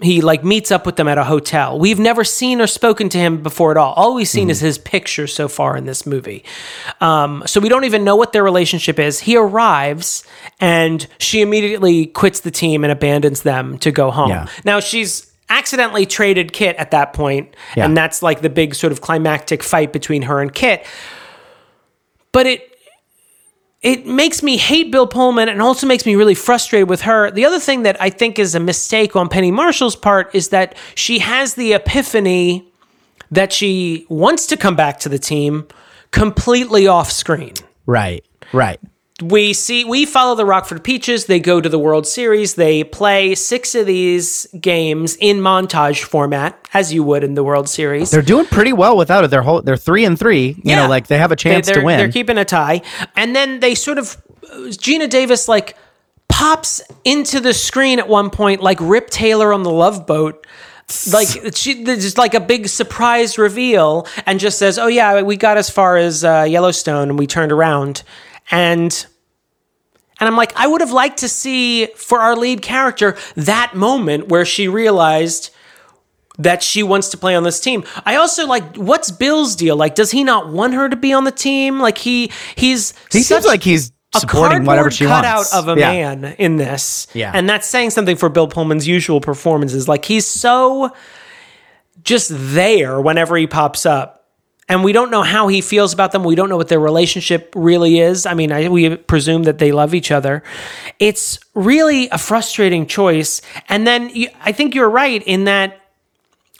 [0.00, 1.78] he like meets up with them at a hotel.
[1.78, 3.94] We've never seen or spoken to him before at all.
[3.94, 6.44] All we've seen is his picture so far in this movie.
[7.00, 9.20] Um, so we don't even know what their relationship is.
[9.20, 10.22] He arrives
[10.60, 14.28] and she immediately quits the team and abandons them to go home.
[14.28, 14.48] Yeah.
[14.64, 17.86] Now she's accidentally traded Kit at that point, Yeah.
[17.86, 20.84] and that's like the big sort of climactic fight between her and Kit.
[22.32, 22.75] But it
[23.82, 27.30] it makes me hate Bill Pullman and also makes me really frustrated with her.
[27.30, 30.76] The other thing that I think is a mistake on Penny Marshall's part is that
[30.94, 32.72] she has the epiphany
[33.30, 35.66] that she wants to come back to the team
[36.10, 37.54] completely off screen.
[37.84, 38.24] Right.
[38.52, 38.80] Right.
[39.22, 43.34] We see we follow the Rockford Peaches, they go to the World Series, they play
[43.34, 48.10] 6 of these games in montage format as you would in the World Series.
[48.10, 49.30] They're doing pretty well without it.
[49.30, 50.48] They're whole, they're three and three.
[50.48, 50.82] You Yeah.
[50.82, 51.96] know, like they have a chance they, to win.
[51.96, 52.82] They're keeping a tie,
[53.16, 54.18] and then they sort of
[54.52, 55.78] Geena Davis like
[56.28, 60.46] pops into the screen at one point like Rip Taylor on the Love Boat.
[61.10, 65.56] Like she, there's like a big surprise reveal, and just says, "Oh yeah, we got
[65.56, 68.02] as far as uh, Yellowstone, and we turned around."
[68.50, 69.06] And
[70.18, 74.28] and I'm like, I would have liked to see for our lead character that moment
[74.28, 75.50] where she realized
[76.38, 77.84] that she wants to play on this team.
[78.04, 79.76] I also like what's Bill's deal?
[79.76, 81.80] Like, does he not want her to be on the team?
[81.80, 85.54] Like he he's he seems like he's a supporting whatever she cutout wants.
[85.54, 85.92] of a Yeah.
[85.92, 87.06] man in this.
[87.12, 87.32] Yeah.
[87.34, 89.88] and that's saying something for Bill Pullman's usual performances.
[89.88, 90.92] Like he's so
[92.02, 94.15] just there whenever he pops up.
[94.68, 96.24] And we don't know how he feels about them.
[96.24, 98.26] We don't know what their relationship really is.
[98.26, 100.42] I mean, I, we presume that they love each other.
[100.98, 103.42] It's really a frustrating choice.
[103.68, 105.80] And then you, I think you're right in that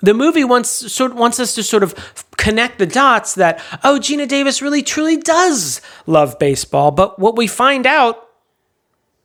[0.02, 4.28] the movie wants sort wants us to sort of connect the dots that oh Geena
[4.28, 8.28] Davis really truly does love baseball, but what we find out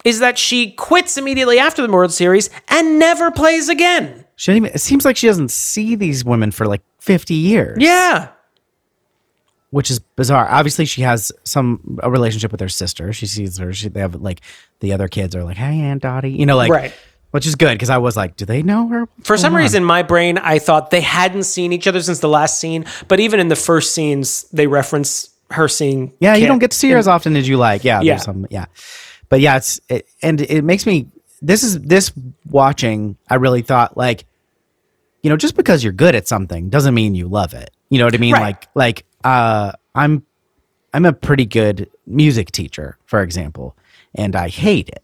[0.04, 4.26] is that she quits immediately after the World Series and never plays again.
[4.36, 7.78] She even, it seems like she doesn't see these women for like 50 years.
[7.80, 8.30] Yeah.
[9.72, 10.48] Which is bizarre.
[10.50, 13.12] Obviously, she has some a relationship with her sister.
[13.12, 13.74] She sees her.
[13.74, 14.42] She, they have like
[14.80, 16.94] the other kids are like, "Hey, Aunt Dottie," you know, like Right.
[17.32, 19.60] which is good because I was like, "Do they know her?" For some on.
[19.62, 23.20] reason, my brain, I thought they hadn't seen each other since the last scene, but
[23.20, 26.14] even in the first scenes, they reference her seeing.
[26.20, 27.84] yeah, you don't get to see her as often as you like.
[27.84, 28.18] Yeah, Yeah.
[28.18, 28.66] some, yeah,
[29.30, 31.08] but yeah, it's it, and it makes me.
[31.42, 32.12] This is this
[32.50, 33.18] watching.
[33.30, 34.26] I really thought like,
[35.24, 37.72] you know, just because you're good at something doesn't mean you love it.
[37.90, 38.34] You know what I mean?
[38.34, 38.42] Right.
[38.42, 40.26] Like, like uh, I'm
[40.94, 43.76] I'm a pretty good music teacher, for example,
[44.16, 45.04] and I hate it.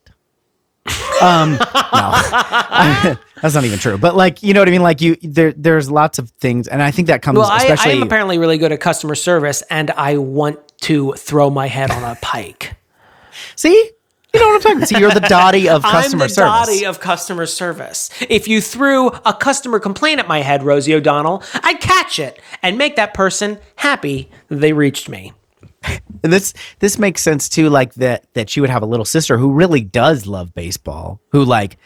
[1.21, 1.57] Um, no,
[3.41, 3.97] that's not even true.
[3.97, 4.83] But like, you know what I mean?
[4.83, 7.89] Like, you there, there's lots of things, and I think that comes Well, I, I
[7.89, 12.03] am apparently really good at customer service, and I want to throw my head on
[12.03, 12.75] a pike.
[13.55, 13.91] see,
[14.37, 14.85] you know what I'm talking.
[14.85, 16.67] See, you're the Dottie of customer I'm the service.
[16.67, 18.09] Dottie of customer service.
[18.29, 22.77] If you threw a customer complaint at my head, Rosie O'Donnell, I'd catch it and
[22.77, 25.33] make that person happy they reached me.
[26.23, 27.69] And this this makes sense too.
[27.69, 31.21] Like that that she would have a little sister who really does love baseball.
[31.31, 31.77] Who like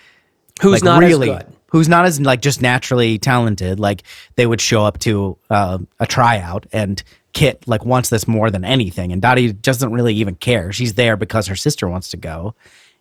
[0.61, 1.37] Who's like not really
[1.71, 4.03] who's not as like just naturally talented like
[4.35, 7.01] they would show up to uh, a tryout and
[7.33, 11.15] kit like wants this more than anything and dottie doesn't really even care she's there
[11.15, 12.53] because her sister wants to go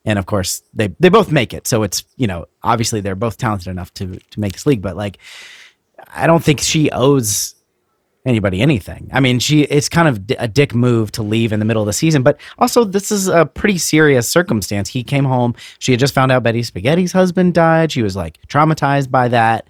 [0.05, 3.37] and of course they they both make it so it's you know obviously they're both
[3.37, 5.19] talented enough to to make this league but like
[6.09, 7.55] i don't think she owes
[8.27, 9.09] anybody anything.
[9.13, 11.87] I mean, she it's kind of a dick move to leave in the middle of
[11.87, 14.89] the season, but also this is a pretty serious circumstance.
[14.89, 17.93] He came home, she had just found out Betty Spaghetti's husband died.
[17.93, 19.69] She was like traumatized by that.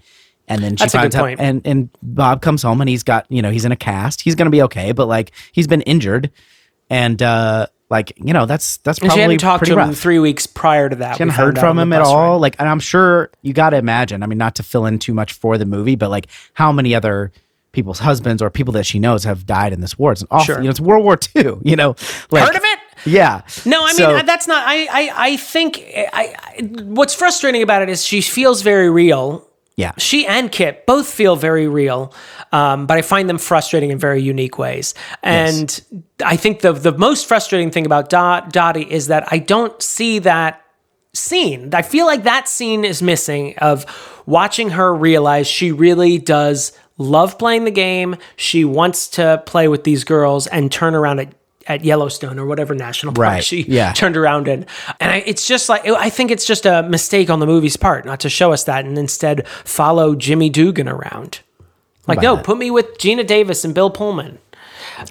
[0.50, 1.40] And then she That's a good finds out, point.
[1.40, 4.20] and and Bob comes home and he's got you know he's in a cast.
[4.20, 6.30] He's gonna be okay, but like he's been injured,
[6.90, 9.88] and uh like you know that's that's probably And she hadn't talked to him rough.
[9.88, 11.16] in three weeks prior to that.
[11.16, 12.32] She hadn't heard from him at all.
[12.34, 12.40] ride.
[12.40, 14.22] Like, and I'm sure you got to imagine.
[14.22, 16.94] I mean, not to fill in too much for the movie, but like how many
[16.94, 17.32] other
[17.72, 20.10] people's husbands or people that she knows have died in this war.
[20.12, 20.44] It's an awful.
[20.46, 20.58] Sure.
[20.58, 21.58] You know, it's World War II.
[21.64, 21.94] You know,
[22.32, 22.78] like, Heard of it?
[23.06, 23.42] Yeah.
[23.64, 24.64] No, I mean So- that's not.
[24.66, 26.62] I I, I think I, I.
[26.82, 29.46] What's frustrating about it is she feels very real.
[29.80, 29.92] Yeah.
[29.98, 32.12] She and Kit both feel very real,
[32.52, 34.94] um, but I find them frustrating in very unique ways.
[35.22, 35.80] And
[36.24, 40.18] I think the the most frustrating thing about Dot, Dottie is that I don't see
[40.20, 40.62] that
[41.14, 41.74] scene.
[41.74, 43.86] I feel like that scene is missing of
[44.26, 48.16] watching her realize she really does love playing the game.
[48.36, 51.34] She wants to play with these girls and turn around at
[51.66, 53.92] at Yellowstone or whatever national park Right, she yeah.
[53.92, 54.66] turned around in.
[54.98, 58.04] And I, it's just like I think it's just a mistake on the movie's part
[58.04, 61.40] not to show us that and instead follow Jimmy Dugan around.
[62.06, 62.44] Like, no, that?
[62.44, 64.38] put me with Geena Davis and Bill Pullman.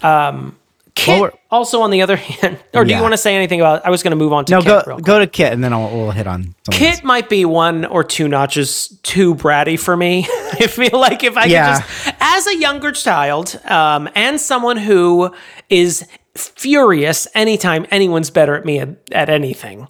[0.02, 0.56] Um,
[0.96, 2.98] Kit, Well, also on the other hand, or do Yeah.
[2.98, 3.86] you want to say anything about?
[3.86, 5.06] I was going to move on to No, Kit go real quick.
[5.06, 6.56] go to Kit, and then I'll, we'll hit on.
[6.66, 6.96] something else.
[6.98, 10.28] Kit might be one or two notches too bratty for me.
[10.54, 11.80] I feel like if I Yeah.
[11.80, 15.34] could just, as a younger child, um, and someone who
[15.70, 16.06] is
[16.36, 19.88] furious anytime anyone's better at me at, at anything,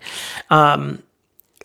[0.50, 1.04] um,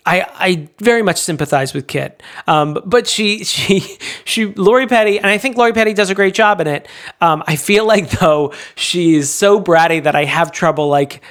[0.07, 5.27] I, I very much sympathize with Kit, um, but she she she Lori Petty, and
[5.27, 6.89] I think Lori Petty does a great job in it.
[7.20, 11.22] Um, I feel like though she is so bratty that I have trouble like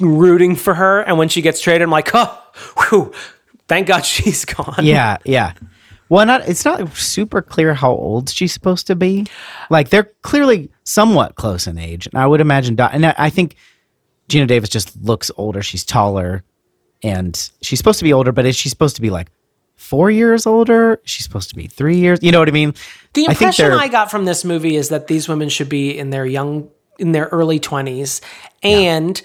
[0.00, 2.42] rooting for her, and when she gets traded, I'm like, oh,
[2.78, 3.12] whew,
[3.68, 4.84] thank God she's gone.
[4.84, 5.54] Yeah, yeah.
[6.10, 9.26] Well, not it's not super clear how old she's supposed to be.
[9.70, 12.78] Like they're clearly somewhat close in age, and I would imagine.
[12.78, 13.54] And I I think
[14.28, 15.62] Geena Davis just looks older.
[15.62, 16.42] She's taller,
[17.02, 18.32] and she's supposed to be older.
[18.32, 19.30] But is she supposed to be like
[19.76, 21.00] four years older?
[21.04, 22.18] She's supposed to be three years.
[22.22, 22.74] You know what I mean?
[23.14, 25.96] The I impression they're- I, got from this movie is that these women should be
[25.96, 28.20] in their young, in their early twenties,
[28.64, 29.22] and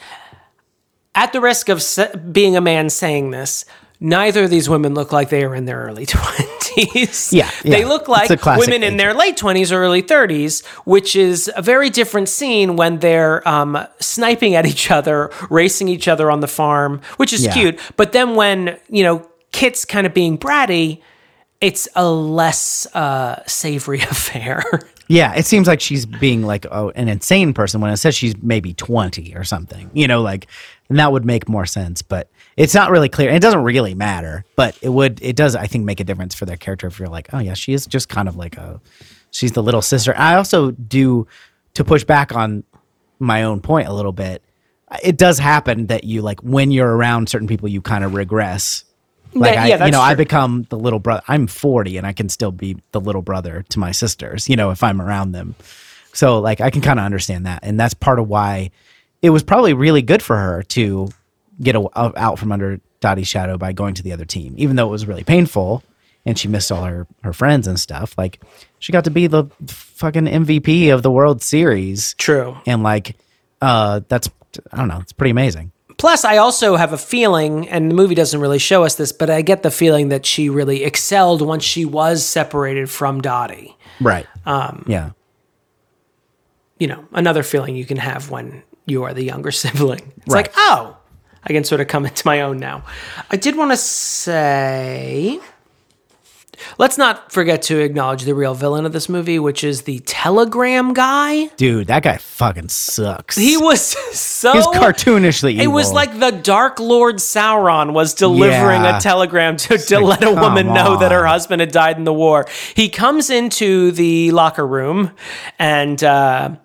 [1.16, 1.84] at the risk of
[2.32, 3.66] being a man saying this,
[4.00, 6.06] neither of these women look like they are in their early
[6.66, 7.32] twenties.
[7.34, 11.62] Yeah, they look like women in their late twenties or early thirties, which is a
[11.62, 16.48] very different scene when they're um, sniping at each other, racing each other on the
[16.48, 17.54] farm, which is Yeah.
[17.54, 17.80] cute.
[17.96, 21.02] But then when you know Kit's kind of being bratty
[21.62, 24.62] it's a less uh, savory affair.
[25.08, 28.36] Yeah, it seems like she's being like oh, an insane person when it says she's
[28.44, 29.90] maybe 20 or something.
[29.94, 30.48] You know, like
[30.90, 33.30] and that would make more sense, but it's not really clear.
[33.30, 36.46] It doesn't really matter, but it would it does I think make a difference for
[36.46, 38.80] their character if you're like, "Oh yeah, she is just kind of like a
[39.32, 41.28] she's the little sister." I also do
[41.74, 42.64] to push back on
[43.20, 44.42] my own point a little bit.
[45.04, 48.86] It does happen that you like when you're around certain people you kind of regress.
[49.34, 51.22] Like Yeah, I, yeah, you that's know, I become the little brother.
[51.28, 54.72] I'm 40 and I can still be the little brother to my sisters, you know,
[54.72, 55.56] if I'm around them.
[56.14, 57.60] So like I can kind of understand that.
[57.64, 58.72] And that's part of why
[59.22, 61.10] it was probably really good for her to
[61.62, 61.90] get a,
[62.20, 65.06] out from under Dottie's shadow by going to the other team, even though it was
[65.06, 65.84] really painful
[66.26, 68.18] and she missed all her, her friends and stuff.
[68.18, 68.42] Like
[68.80, 72.16] she got to be the fucking MVP of the World Series.
[72.16, 72.58] True.
[72.66, 73.16] And like,
[73.62, 74.30] uh, that's,
[74.72, 75.72] I don't know, it's pretty amazing.
[75.98, 79.30] Plus, I also have a feeling, and the movie doesn't really show us this, but
[79.30, 83.78] I get the feeling that she really excelled once she was separated from Dottie.
[84.02, 84.26] Right.
[84.46, 85.12] Um, yeah.
[86.80, 90.12] You know, another feeling you can have when you are the younger sibling.
[90.18, 90.48] It's Right.
[90.48, 90.98] like, oh,
[91.46, 92.84] I can sort of come into my own now.
[93.30, 95.40] I did want to say.
[96.78, 100.94] Let's not forget to acknowledge the real villain of this movie, which is the telegram
[100.94, 101.48] guy.
[101.58, 103.36] Dude, that guy fucking sucks.
[103.36, 103.82] He was
[104.18, 105.64] so He's cartoonishly evil.
[105.66, 108.98] It was like the Dark Lord Sauron was delivering Yeah.
[108.98, 111.98] a telegram to, to like, let a woman come know that her husband had died
[111.98, 112.48] in the war.
[112.74, 115.12] He comes into the locker room
[115.60, 116.56] and uh,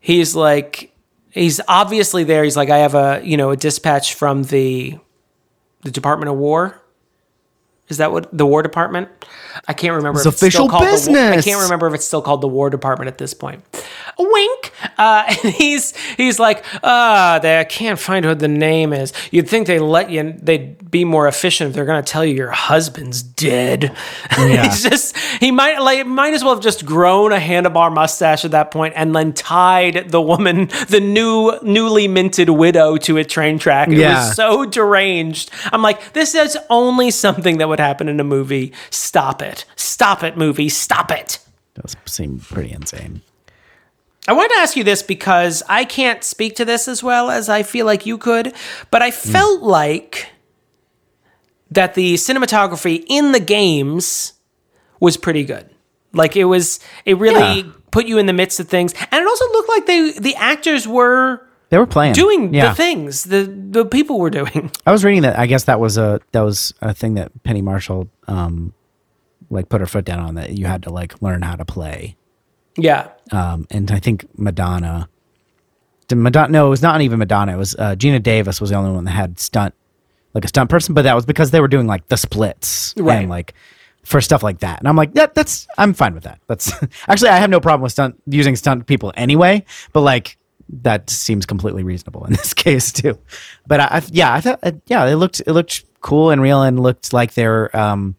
[0.00, 0.90] he's like,
[1.30, 2.44] he's obviously there.
[2.44, 4.98] He's like, I have a you know a dispatch from the
[5.82, 6.80] the Department of War.
[7.88, 9.08] Is that what the War Department?
[9.66, 10.20] I can't remember.
[10.20, 12.70] It's if still official called the I can't remember if it's still called the War
[12.70, 13.64] Department at this point.
[14.18, 14.72] A wink.
[14.96, 19.12] Uh, and he's he's like, ah, they I can't find what the name is.
[19.30, 20.34] You'd think they let you.
[20.40, 23.94] They'd be more efficient if they're going to tell you your husband's dead.
[24.38, 24.64] Yeah.
[24.64, 28.52] He's just he might like might as well have just grown a handlebar mustache at
[28.52, 33.58] that point and then tied the woman, the new newly minted widow, to a train
[33.58, 33.88] track.
[33.88, 34.26] It Yeah.
[34.26, 35.50] was so deranged.
[35.72, 38.72] I'm like, this is only something that would happen in a movie.
[38.90, 39.64] Stop it.
[39.76, 40.68] Stop it, movie.
[40.68, 41.38] Stop it.
[41.74, 43.22] does seem pretty insane.
[44.26, 47.48] I wanted to ask you this because I can't speak to this as well as
[47.48, 48.52] I feel like you could,
[48.90, 50.26] but I felt like
[51.70, 54.34] that the cinematography in the games
[55.00, 55.68] was pretty good.
[56.12, 57.72] Like it was, it really Yeah.
[57.90, 60.86] put you in the midst of things, and it also looked like they the actors
[60.88, 62.70] were They were playing, doing Yeah.
[62.70, 64.70] the things the the people were doing.
[64.86, 65.38] I was reading that.
[65.38, 68.72] I guess that was a that was a thing that Penny Marshall, um,
[69.50, 72.16] like put her foot down on that you had to like learn how to play.
[72.76, 75.08] Yeah, Um, and I think Madonna,
[76.06, 76.52] did Madonna.
[76.52, 77.52] No, it was not even Madonna.
[77.54, 79.74] It was uh, Geena Davis was the only one that had stunt,
[80.32, 80.94] like a stunt person.
[80.94, 83.16] But that was because they were doing like the splits Right.
[83.18, 83.54] and like
[84.04, 84.78] for stuff like that.
[84.78, 86.38] And I'm like, yeah, that's I'm fine with that.
[86.46, 86.72] That's
[87.08, 89.64] actually I have no problem with stunt using stunt people anyway.
[89.92, 90.38] But like
[90.68, 93.18] that seems completely reasonable in this case too.
[93.66, 96.80] But I, I yeah, I thought yeah, it looked it looked cool and real and
[96.80, 98.14] looked like they're um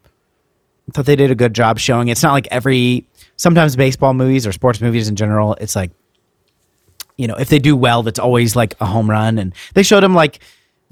[0.87, 2.07] I thought they did a good job showing.
[2.07, 5.55] It's not like every sometimes baseball movies or sports movies in general.
[5.55, 5.91] It's like
[7.17, 9.37] you know if they do well, that's always like a home run.
[9.37, 10.39] And they showed him like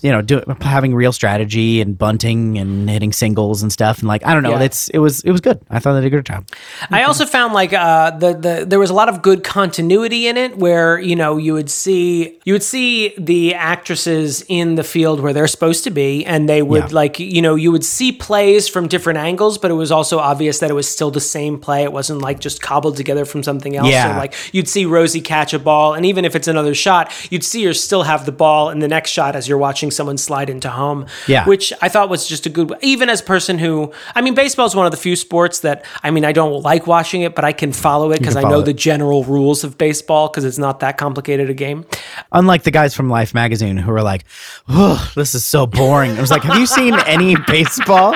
[0.02, 4.00] you know do, having real strategy and bunting and hitting singles and stuff.
[4.00, 4.62] And like I don't know, Yeah.
[4.64, 5.60] it's it was it was good.
[5.70, 6.48] I thought they did a good job.
[6.92, 10.38] I also found like uh, the the there was a lot of good continuity in
[10.38, 15.20] it, where you know you would see you would see the actresses in the field
[15.20, 16.90] where they're supposed to be, and they would Yeah.
[16.92, 20.60] like you know you would see plays from different angles, but it was also obvious
[20.60, 21.84] that it was still the same play.
[21.84, 23.90] It wasn't like just cobbled together from something else.
[23.90, 24.14] Yeah.
[24.14, 27.44] So like you'd see Rosie catch a ball, and even if it's another shot, you'd
[27.44, 30.50] see her still have the ball in the next shot as you're watching someone slide
[30.50, 31.06] into home.
[31.28, 31.46] Yeah.
[31.46, 32.74] which I thought was just a good.
[32.82, 35.86] Even as a person who, I mean, baseball is one of the few sports that
[36.04, 38.60] I mean I don't like watching it, but I can follow it because I know
[38.60, 38.66] it.
[38.66, 41.86] the general rules of baseball because it's not that complicated a game.
[42.32, 44.26] Unlike the guys from Life magazine who were like,
[44.70, 48.16] "Oh, this is so boring." I was like, "Have you seen any baseball?"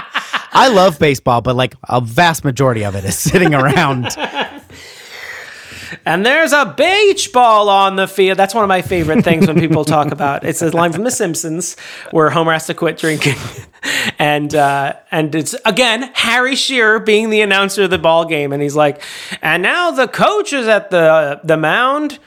[0.53, 4.07] I love baseball, but like a vast majority of it is sitting around.
[6.05, 8.37] And there's a beach ball on the field.
[8.37, 10.43] That's one of my favorite things when people talk about.
[10.43, 11.75] It's a line from The Simpsons
[12.11, 13.35] where Homer has to quit drinking,
[14.19, 18.61] and uh, and it's again Harry Shearer being the announcer of the ball game, and
[18.61, 19.01] he's like,
[19.41, 22.19] and now the coach is at the the mound.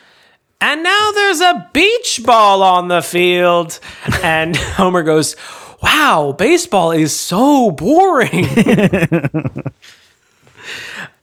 [0.60, 3.78] And now there's a beach ball on the field.
[4.22, 5.36] And Homer goes,
[5.82, 8.46] Wow, baseball is so boring.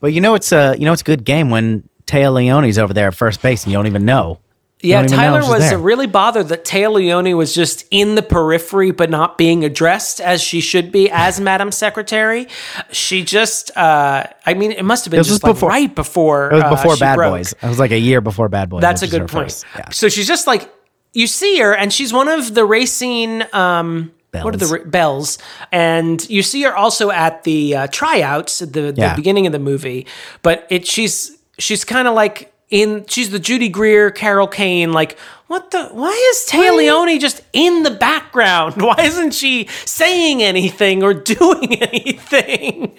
[0.02, 2.94] But you know it's a you know it's a good game when Téa Leoni's over
[2.94, 4.40] there at first base and you don't even know.
[4.82, 8.22] You Yeah, even Tyler she's was really bothered that Téa Leoni was just in the
[8.22, 12.48] periphery but not being addressed as she should be as Madam Secretary.
[12.92, 16.50] She just, uh, I mean, it must have been just like before- right before.
[16.50, 17.34] It was uh, before she Bad broke.
[17.34, 17.54] Boys.
[17.54, 18.82] It was like a year before Bad Boys.
[18.82, 19.64] That's a good point.
[19.78, 19.90] Yeah.
[19.92, 20.70] So she's just like,
[21.14, 24.88] you see her and she's one of the racing, um, what are the Bells.
[24.90, 25.38] bells?
[25.72, 29.16] And you see her also at the uh, tryouts at the, the Yeah.
[29.16, 30.08] beginning of the movie,
[30.42, 34.92] but it she's she's kind of like in she's the Judy Greer, Carol Kane.
[34.94, 35.88] Like, what the?
[35.90, 38.82] Why is Téa Leoni just in the background?
[38.82, 42.98] Why isn't she saying anything or doing anything?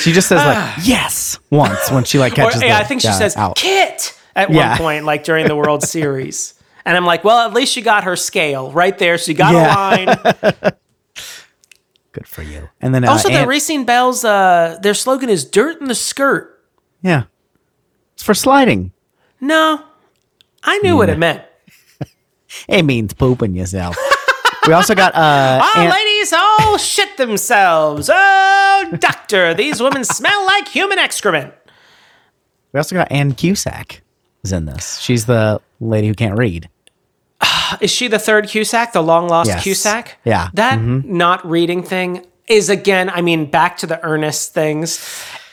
[0.00, 2.62] She just says like yes once when she like Or, catches.
[2.62, 3.56] yeah, the I think she guy says out.
[3.56, 4.70] "kit" at Yeah.
[4.70, 6.54] one point, like during the World Series.
[6.84, 9.18] And I'm like, well, at least she got her scale right there.
[9.18, 9.74] She got Yeah.
[9.74, 10.72] a line.
[12.12, 12.68] Good for you.
[12.80, 15.94] And then uh, Also, the Aunt- Racine Belles, uh, their slogan is "Dirt in the
[15.94, 16.60] skirt."
[17.02, 17.24] yeah,
[18.20, 18.92] it's for sliding.
[19.40, 19.82] No,
[20.62, 21.42] I knew what it meant.
[22.68, 23.96] It means pooping yourself.
[24.66, 28.10] we also got uh, Oh, Aunt- ladies, all shit themselves.
[28.12, 31.54] Oh, doctor, these women smell like human excrement.
[32.72, 34.02] we also got Ann Cusack
[34.42, 34.98] is in this.
[34.98, 36.68] She's the lady who can't read.
[37.80, 39.62] Is she the third Cusack, the long lost Yes.
[39.62, 40.18] Cusack?
[40.24, 40.48] Yeah.
[40.54, 44.98] That not reading thing is again, I mean, back to the earnest things.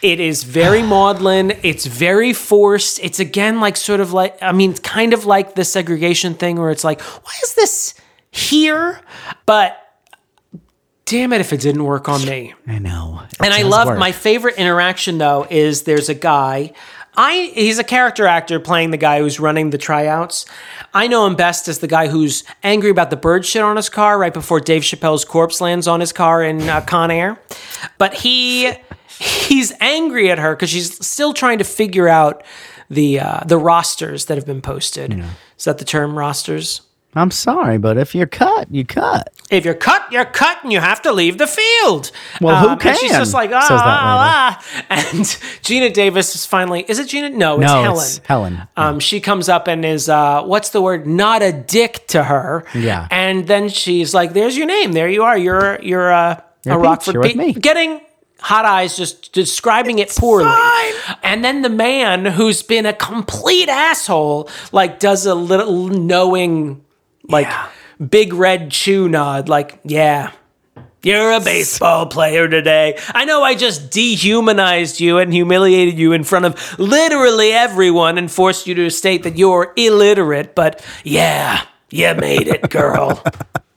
[0.02, 1.54] It is very maudlin.
[1.64, 3.00] It's very forced.
[3.02, 6.58] It's again like sort of like, I mean, it's kind of like the segregation thing
[6.58, 7.94] where it's like, why is this
[8.32, 9.02] here?
[9.46, 9.78] But
[11.06, 12.54] damn it if it didn't work on me.
[12.68, 13.22] I know.
[13.24, 13.98] It And I love work.
[14.00, 16.74] my favorite interaction though is there's a guy.
[17.20, 20.46] I he's a character actor playing the guy who's running the tryouts.
[20.94, 23.90] I know him best as the guy who's angry about the bird shit on his
[23.90, 27.40] car right before Dave Chappelle's corpse lands on his car in uh, Con Air.
[27.98, 28.72] But he
[29.20, 32.44] he's angry at her because she's still trying to figure out
[32.90, 35.24] the uh, the rosters that have been posted.
[35.58, 36.82] Is that the term rosters?
[37.16, 39.34] I'm sorry, but if you're cut, you cut.
[39.50, 42.12] if you're cut, you're cut, and you have to leave the field.
[42.40, 44.86] Well, who And she's just like, ah, ah, ah.
[44.90, 45.20] And
[45.64, 47.34] Geena Davis is finally, is it Geena?
[47.34, 47.98] No, it's No, Helen.
[48.06, 48.68] it's Helen.
[48.76, 51.08] Um, she comes up and is, uh, what's the word?
[51.08, 52.66] Not a dick to her.
[52.76, 53.08] Yeah.
[53.10, 54.92] And then she's like, there's your name.
[54.92, 55.38] There you are.
[55.38, 57.16] You're, you're, uh, a Rockford.
[57.16, 57.54] You're with me.
[57.54, 58.02] Getting
[58.42, 60.52] Hot Eyes just describing it poorly.
[61.24, 66.84] And then the man who's been a complete asshole, like, does a little knowing,
[67.28, 67.52] like,
[68.10, 70.32] big red chew nod, like, yeah.
[71.04, 72.98] You're a baseball player today.
[73.14, 78.32] I know I just dehumanized you and humiliated you in front of literally everyone and
[78.32, 81.62] forced you to state that you're illiterate, but yeah,
[81.92, 83.24] you made it, girl.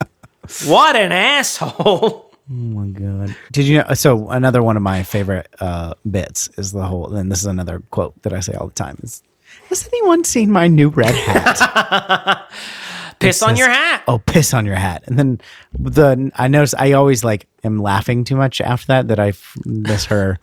[0.65, 2.30] what an asshole.
[2.51, 3.35] Oh my god!
[3.53, 3.93] Did you know?
[3.93, 7.15] So another one of my favorite uh, bits is the whole.
[7.15, 9.23] And this is another quote that I say all the time: "Is
[9.69, 12.49] has anyone seen my new red hat?"
[13.19, 14.03] Piss on your hat.
[14.07, 15.03] oh, piss on your hat!
[15.05, 15.39] And then
[15.77, 19.55] the I notice I always like am laughing too much after that that I f-
[19.63, 20.39] miss her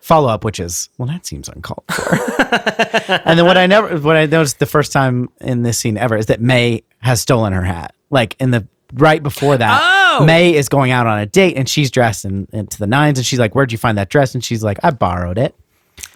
[0.00, 2.14] follow up, which is well, that seems uncalled for.
[3.24, 6.16] and then what I never what I noticed the first time in this scene ever
[6.16, 7.94] is that May has stolen her hat.
[8.10, 10.24] Like in the right before that, Oh!
[10.24, 13.26] May is going out on a date and she's dressed in, into the nines and
[13.26, 15.54] she's like, "Where'd you find that dress?" And she's like, "I borrowed it."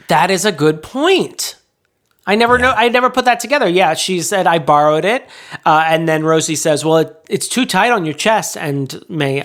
[0.08, 1.56] That is a good point.
[2.26, 2.72] I never know.
[2.76, 3.68] I never put that together.
[3.68, 5.26] Yeah, she said I borrowed it,
[5.64, 9.44] uh, and then Rosie says, "Well, it, it's too tight on your chest." And May,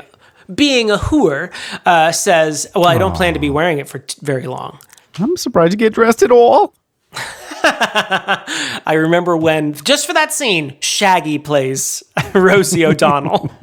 [0.53, 1.51] being a hooer,
[1.85, 4.79] uh, says, "Well, I don't plan to be wearing it for t- very long."
[5.19, 6.73] I'm surprised you get dressed at all.
[7.65, 12.03] I remember when just for that scene, Shaggy plays
[12.33, 13.51] Rosie O'Donnell.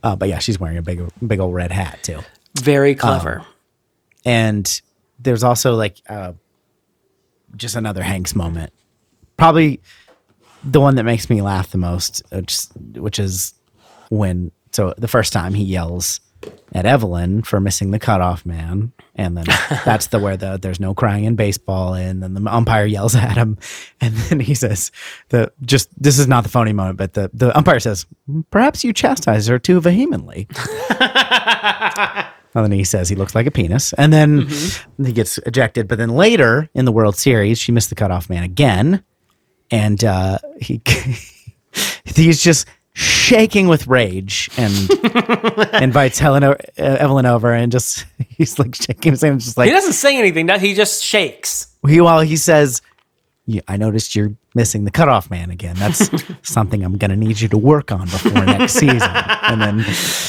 [0.00, 2.20] Uh, but yeah, she's wearing a big, big old red hat too.
[2.60, 3.44] Very clever.
[4.24, 4.80] and
[5.18, 6.34] there's also like uh,
[7.56, 8.72] just another Hanks moment,
[9.36, 9.80] probably
[10.62, 12.58] the one that makes me laugh the most, which,
[12.94, 13.54] which is
[14.08, 16.20] when so the first time he yells
[16.72, 19.44] at Evelyn for missing the cutoff man, and then
[19.84, 23.36] that's the where the there's no crying in baseball, and then the umpire yells at
[23.36, 23.58] him,
[24.00, 24.90] and then he says
[25.30, 28.06] the just this is not the phony moment, but the the umpire says
[28.50, 30.48] perhaps you chastise her too vehemently.
[32.54, 33.92] And then he says he looks like a penis.
[33.92, 34.48] And then
[35.04, 35.86] he gets ejected.
[35.86, 39.04] But then later in the World Series, she missed the cutoff man again.
[39.70, 40.80] And uh, he
[42.04, 42.66] he's just
[42.98, 44.72] shaking with rage and
[45.82, 49.66] invites Helen o- uh, Evelyn over and just he's like shaking his hand, just like
[49.66, 50.48] he doesn't say anything.
[50.58, 51.68] He just shakes.
[51.86, 52.82] he while he says,
[53.46, 55.76] "Yeah, I noticed you're missing the cutoff man again.
[55.76, 56.10] That's
[56.42, 59.84] something I'm gonna need you to work on before next season." And then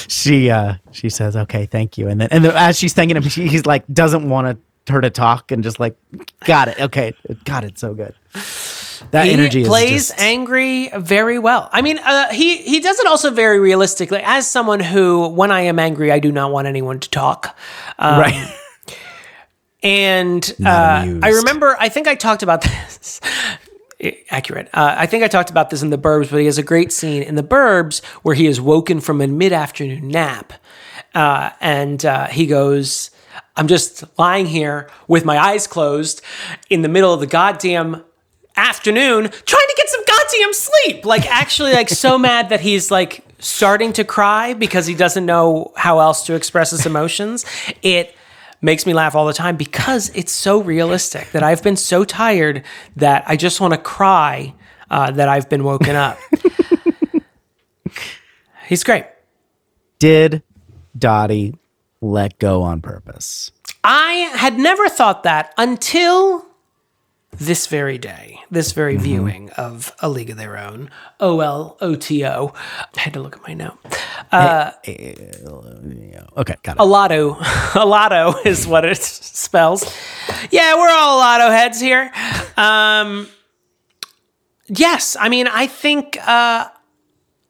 [0.08, 3.24] she uh, she says, "Okay, thank you." And then and then as she's thanking him,
[3.24, 5.98] she, he's like doesn't want to, her to talk and just like,
[6.46, 7.14] "Got it, okay,
[7.46, 8.14] got it, so good."
[9.12, 11.70] That he energy plays is just, angry very well.
[11.72, 14.22] I mean, uh, he he does it also very realistically.
[14.24, 17.58] As someone who, when I am angry, I do not want anyone to talk.
[17.98, 18.56] Um, right.
[19.82, 21.20] And uh.
[21.24, 23.22] I remember, I think I talked about this.
[24.30, 24.70] Accurate.
[24.74, 26.94] Uh, I think I talked about this in the Burbs, but he has a great
[26.94, 30.54] scene in the Burbs where he is woken from a mid-afternoon nap,
[31.14, 33.12] uh, and uh, he goes,
[33.58, 36.22] "I'm just lying here with my eyes closed
[36.70, 38.06] in the middle of the goddamn
[38.60, 43.24] afternoon, trying to get some goddamn sleep." Like actually, like so mad that he's like
[43.40, 47.46] starting to cry because he doesn't know how else to express his emotions.
[47.82, 48.16] It
[48.62, 52.64] makes me laugh all the time because it's so realistic that I've been so tired
[52.98, 54.54] that I just want to cry
[54.90, 56.18] uh, that I've been woken up.
[58.68, 59.06] He's great.
[59.98, 60.44] Did
[60.98, 61.56] Dottie
[62.02, 63.52] let go on purpose?
[63.84, 66.46] I had never thought that until
[67.32, 70.90] this very day, this very viewing of A League of Their Own,
[71.20, 72.54] O L O T O.
[72.98, 73.78] I had to look at my note.
[76.38, 76.80] Okay, got it.
[76.80, 77.36] Alato.
[77.74, 79.84] Alato is what it spells.
[80.52, 82.12] Yeah, we're all Alato heads here.
[82.58, 83.28] Um,
[84.68, 86.68] yes, I mean, I think, uh,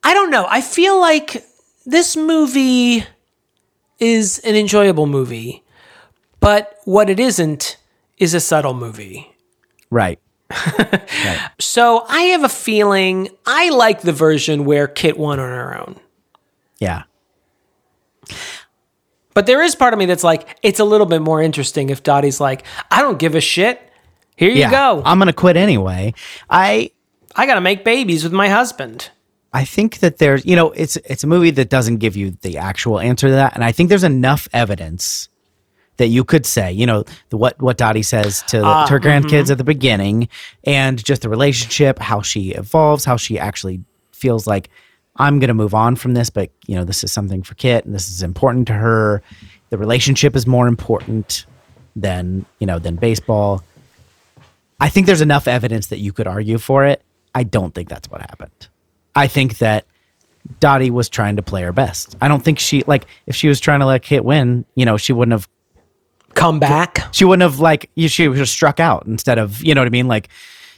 [0.03, 0.45] I don't know.
[0.49, 1.45] I feel like
[1.85, 3.05] this movie
[3.99, 5.63] is an enjoyable movie,
[6.39, 7.77] but what it isn't
[8.17, 9.35] is a subtle movie.
[9.91, 10.19] Right.
[11.59, 15.99] So I have a feeling I like the version where Kit won on her own.
[16.79, 17.03] Yeah.
[19.33, 22.03] But there is part of me that's like, it's a little bit more interesting if
[22.03, 23.81] Dottie's like, I don't give a shit.
[24.35, 24.71] Here you Yeah.
[24.71, 25.01] go.
[25.05, 26.13] I'm gonna quit anyway.
[26.49, 26.91] I
[27.35, 29.11] I got to make babies with my husband.
[29.53, 32.57] I think that there's, you know, it's it's a movie that doesn't give you the
[32.57, 35.29] actual answer to that, and I think there's enough evidence
[35.99, 38.93] that you could say, you know, the, what what Dottie says to, the, Ah, to
[38.93, 39.27] her mm-hmm.
[39.27, 40.27] grandkids at the beginning,
[40.63, 44.69] and just the relationship, how she evolves, how she actually feels like
[45.17, 47.93] I'm gonna move on from this, but you know, this is something for Kit, and
[47.93, 49.21] this is important to her.
[49.69, 51.45] The relationship is more important
[51.95, 53.61] than you know than baseball.
[54.79, 57.03] I think there's enough evidence that you could argue for it.
[57.35, 58.69] I don't think that's what happened.
[59.15, 59.85] I think that
[60.61, 62.15] Dottie was trying to play her best.
[62.21, 64.95] I don't think she like if she was trying to let Kit win, you know,
[64.95, 65.49] she wouldn't have
[66.39, 67.07] Come back.
[67.13, 70.07] she wouldn't have like she was struck out instead of you know what I mean.
[70.07, 70.29] Like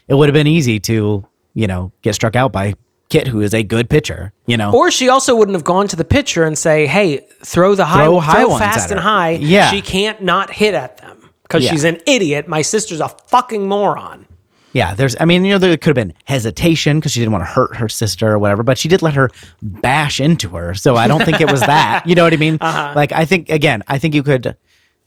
[0.07, 2.73] it would have been easy to you know get struck out by
[3.09, 4.31] Kit, who is a good pitcher.
[4.45, 7.75] You know, Or she also wouldn't have gone to the pitcher and say, "Hey, throw
[7.75, 9.69] the high, Throw throw, high ones fast and high." Yeah.
[9.69, 11.71] she can't not hit at them because Yeah.
[11.71, 12.47] she's an idiot.
[12.47, 14.27] My sister's a fucking moron.
[14.71, 14.93] yeah.
[14.95, 17.51] There's I mean you know there could have been hesitation because she didn't want to
[17.51, 19.29] hurt her sister or whatever, but she did let her
[19.61, 20.73] bash into her.
[20.73, 22.03] So I don't think it was that.
[22.07, 22.57] You know what I mean?
[22.61, 22.93] Uh-huh.
[22.95, 24.55] Like I think again, I think you could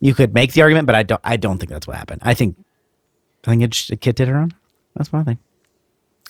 [0.04, 2.20] you could make the argument, but I don't I don't think that's what happened.
[2.22, 2.62] I think
[3.46, 4.52] I think it just, Kit did her own.
[4.94, 5.38] That's my thing.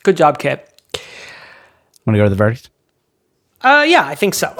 [0.05, 0.80] Good job, Kit.
[2.06, 2.70] Want to go to the verdict?
[3.62, 4.55] Uh, yeah, I think so.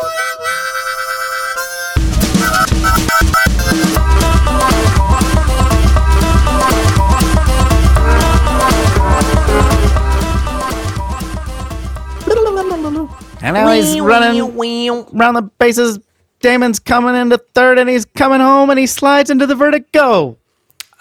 [13.43, 16.01] And now he's running around the bases.
[16.45, 19.87] Damon's coming into third, and he's coming home, and he slides into the vertigo.
[19.93, 20.37] Go.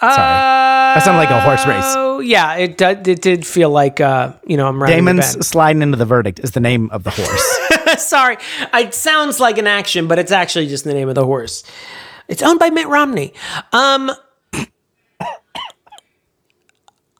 [0.00, 1.84] Sorry, that sounded like a horse race.
[1.84, 5.34] Oh yeah, it did, it did feel like uh, you know I'm running the Damon's
[5.34, 5.44] bend.
[5.44, 8.02] sliding into the verdict is the name of the horse.
[8.08, 8.38] Sorry,
[8.72, 11.62] it sounds like an action, but it's actually just the name of the horse.
[12.26, 13.34] It's owned by Mitt Romney.
[13.72, 14.10] Um,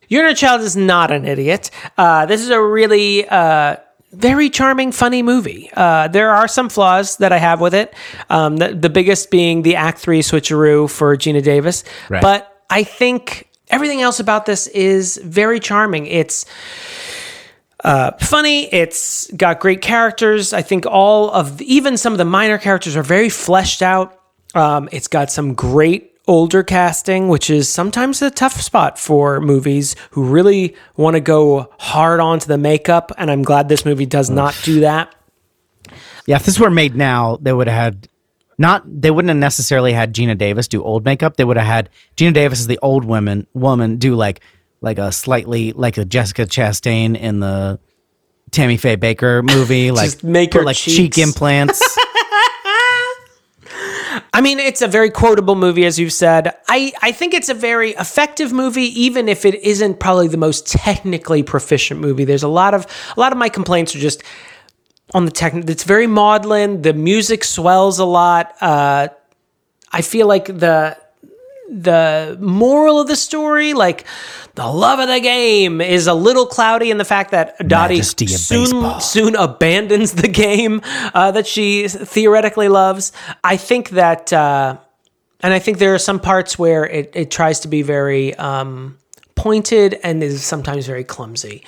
[0.09, 1.71] Your Child is not an idiot.
[1.99, 3.77] Uh, this is a really uh,
[4.17, 5.71] very charming, funny movie.
[5.75, 7.95] Uh, there are some flaws that I have with it.
[8.31, 12.23] Um, the, the biggest being the Act Three switcheroo for Geena Davis, Right.
[12.23, 16.07] but I think everything else about this is very charming.
[16.07, 16.47] It's
[18.21, 18.73] funny.
[18.73, 20.53] It's got great characters.
[20.53, 24.21] I think all of the, even some of the minor characters are very fleshed out.
[24.55, 29.95] Um, it's got some great older casting, which is sometimes a tough spot for movies
[30.13, 33.13] who really want to go hard onto the makeup.
[33.19, 35.15] And I'm glad this movie does not do that.
[36.27, 38.09] yeah, if this were made now, they would have had
[38.57, 38.85] not.
[38.87, 41.37] They wouldn't have necessarily had Geena Davis do old makeup.
[41.37, 44.41] They would have had Geena Davis as the old woman woman do like
[44.81, 47.81] like a slightly like a Jessica Chastain in the
[48.51, 49.91] Tammy Faye Bakker movie.
[49.95, 50.97] Like make her like cheeks.
[50.97, 51.83] cheek implants.
[54.35, 56.53] I mean, it's a very quotable movie, as you've said.
[56.69, 60.67] I, I think it's a very effective movie, even if it isn't probably the most
[60.67, 62.25] technically proficient movie.
[62.25, 62.85] There's a lot of
[63.17, 64.25] a lot of my complaints are just
[65.13, 65.71] on the technical.
[65.71, 66.83] It's very maudlin.
[66.83, 68.57] The music swells a lot.
[68.61, 69.09] Uh,
[69.93, 70.99] I feel like the
[71.69, 74.05] the moral of the story, like
[74.55, 78.65] the love of the game, is a little cloudy in the fact that Dottie soon
[78.65, 79.01] baseball.
[79.01, 80.81] soon abandons the game
[81.15, 83.13] uh, that she theoretically loves.
[83.43, 84.79] I think that, uh,
[85.41, 88.99] and I think there are some parts where it, it tries to be very um,
[89.35, 91.65] pointed and is sometimes very clumsy.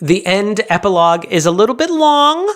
[0.00, 2.54] The end epilogue is a little bit long.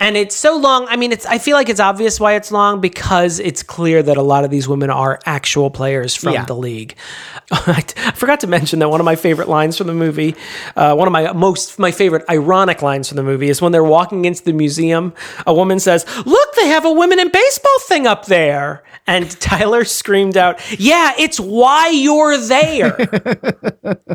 [0.00, 0.06] You could say that.
[0.06, 0.86] And it's so long.
[0.88, 1.26] I mean, it's.
[1.26, 4.50] I feel like it's obvious why it's long because it's clear that a lot of
[4.50, 6.44] these women are actual players from Yeah.
[6.46, 6.94] the league.
[7.52, 10.34] I forgot to mention that one of my favorite lines from the movie,
[10.76, 13.84] uh, one of my most my favorite ironic lines from the movie is when they're
[13.84, 15.12] walking into the museum.
[15.46, 19.84] A woman says, "Look, they have a women in baseball thing up there," and Tyler
[19.84, 22.96] screamed out, "Yeah, it's why you're there."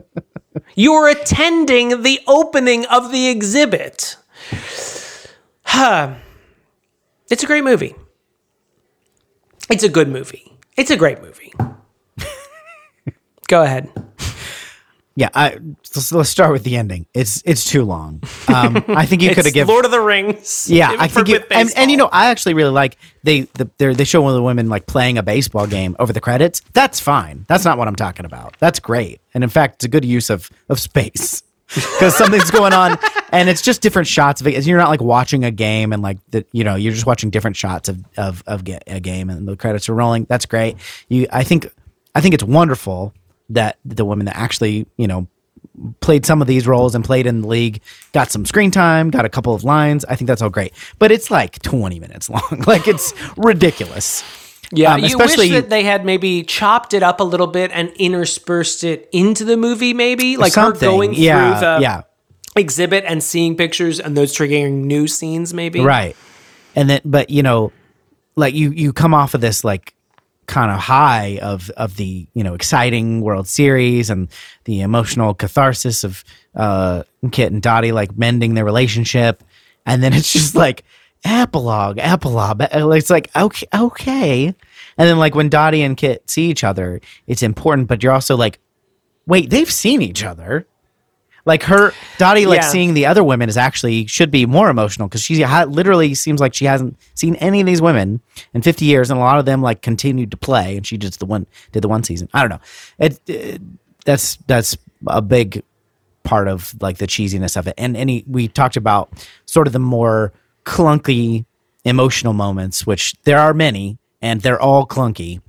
[0.77, 4.17] You're attending the opening of the exhibit.
[7.29, 7.95] It's a great movie.
[9.69, 10.57] It's a good movie.
[10.77, 11.53] It's a great movie.
[13.47, 13.91] Go ahead.
[15.17, 15.57] Yeah, I,
[15.95, 17.05] let's, let's start with the ending.
[17.13, 18.21] It's it's too long.
[18.49, 19.73] Um, I think you could have given.
[19.73, 20.69] Lord of the Rings.
[20.69, 24.03] Yeah, I think you, and, and you know I actually really like they the, they
[24.03, 26.61] show one of the women like playing a baseball game over the credits.
[26.73, 27.45] That's fine.
[27.47, 28.57] That's not what I'm talking about.
[28.59, 31.43] That's great, and in fact, it's a good use of of space
[31.73, 32.97] because something's going on,
[33.31, 34.65] and it's just different shots of it.
[34.65, 37.57] You're not like watching a game and like the you know you're just watching different
[37.57, 40.25] shots of of of a game, and the credits are rolling.
[40.25, 40.77] That's great.
[41.09, 41.69] You, I think
[42.13, 43.13] I think it's wonderful
[43.49, 45.27] that the women that actually you know
[45.99, 47.81] played some of these roles and played in the league,
[48.13, 50.05] got some screen time, got a couple of lines.
[50.05, 50.73] I think that's all great.
[50.99, 52.63] But it's like 20 minutes long.
[52.67, 54.23] like it's ridiculous.
[54.71, 57.71] Yeah, Um, you especially- wish that they had maybe chopped it up a little bit
[57.73, 62.01] and interspersed it into the movie, maybe like her going yeah, through the yeah.
[62.55, 65.81] exhibit and seeing pictures and those triggering new scenes, maybe.
[65.81, 66.15] Right.
[66.75, 67.71] And then but you know,
[68.35, 69.93] like you you come off of this like
[70.47, 74.27] kind of high of of the, you know, exciting World Series and
[74.65, 76.23] the emotional catharsis of
[76.55, 79.43] uh Kit and Dottie like mending their relationship
[79.85, 80.83] and then it's just like
[81.25, 82.61] epilogue, epilogue.
[82.61, 84.45] Uh, it's like okay, okay.
[84.47, 84.55] And
[85.09, 88.59] then like when Dottie and Kit see each other, it's important, but you're also like
[89.27, 90.67] wait, they've seen each other.
[91.47, 92.67] Like her Dottie, like Yeah.
[92.69, 96.39] seeing the other women is actually should be more emotional because she ha- literally seems
[96.39, 98.19] like she hasn't seen any of these women
[98.53, 101.19] in 50 years, and a lot of them like continued to play, and she just
[101.19, 102.29] the one did the one season.
[102.33, 102.59] I don't know.
[102.97, 103.61] It, it
[104.05, 104.75] that's that's
[105.07, 105.61] a big
[106.23, 109.11] part of like the cheesiness of it, and any we talked about
[109.45, 110.33] sort of the more
[110.65, 111.45] clunky
[111.83, 115.41] emotional moments, which there are many, and they're all clunky,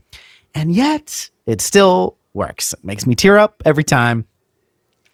[0.55, 2.73] and yet it still works.
[2.75, 4.27] It makes me tear up every time.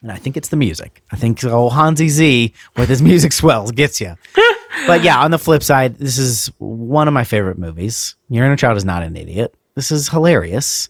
[0.02, 1.02] And I think it's the music.
[1.12, 4.16] I think old Hansi Z with his music swells gets you.
[4.86, 8.16] but yeah, on the flip side, this is one of my favorite movies.
[8.28, 9.54] Your inner child is not an idiot.
[9.76, 10.88] This is hilarious.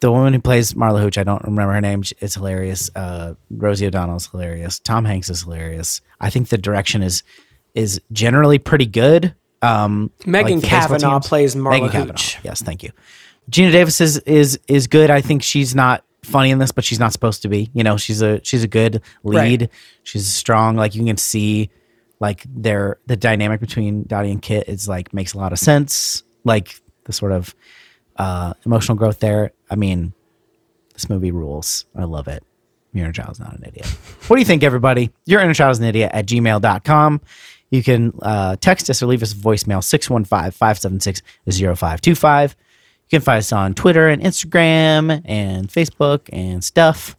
[0.00, 2.02] The woman who plays Marla Hooch, I don't remember her name.
[2.18, 2.90] It's hilarious.
[2.94, 4.80] Uh, Rosie O'Donnell is hilarious.
[4.80, 6.02] Tom Hanks is hilarious.
[6.20, 7.22] I think the direction is
[7.74, 9.34] is generally pretty good.
[9.62, 12.12] Um, Megan baseball Cavanagh plays Marla Megan Cavanagh.
[12.12, 12.38] Hooch.
[12.42, 12.90] Yes, thank you.
[13.50, 15.10] Geena Davis is is is good.
[15.10, 17.70] I think she's not funny in this, but she's not supposed to be.
[17.72, 19.62] You know, she's a she's a good lead.
[19.62, 19.70] Right.
[20.02, 20.76] She's strong.
[20.76, 21.70] Like you can see,
[22.20, 26.22] like their the dynamic between Dottie and Kit is like makes a lot of sense.
[26.44, 27.54] Like the sort of
[28.16, 29.52] uh, emotional growth there.
[29.70, 30.12] I mean,
[30.92, 31.86] this movie rules.
[31.96, 32.44] I love it.
[32.92, 33.86] Your inner child's not an idiot.
[34.26, 35.10] What do you think, everybody?
[35.24, 37.20] Your inner child is an idiot at gmail.com.
[37.72, 42.54] You can uh, text us or leave us a voicemail 615 576 0525.
[43.08, 47.16] You can find us on Twitter and Instagram and Facebook and stuff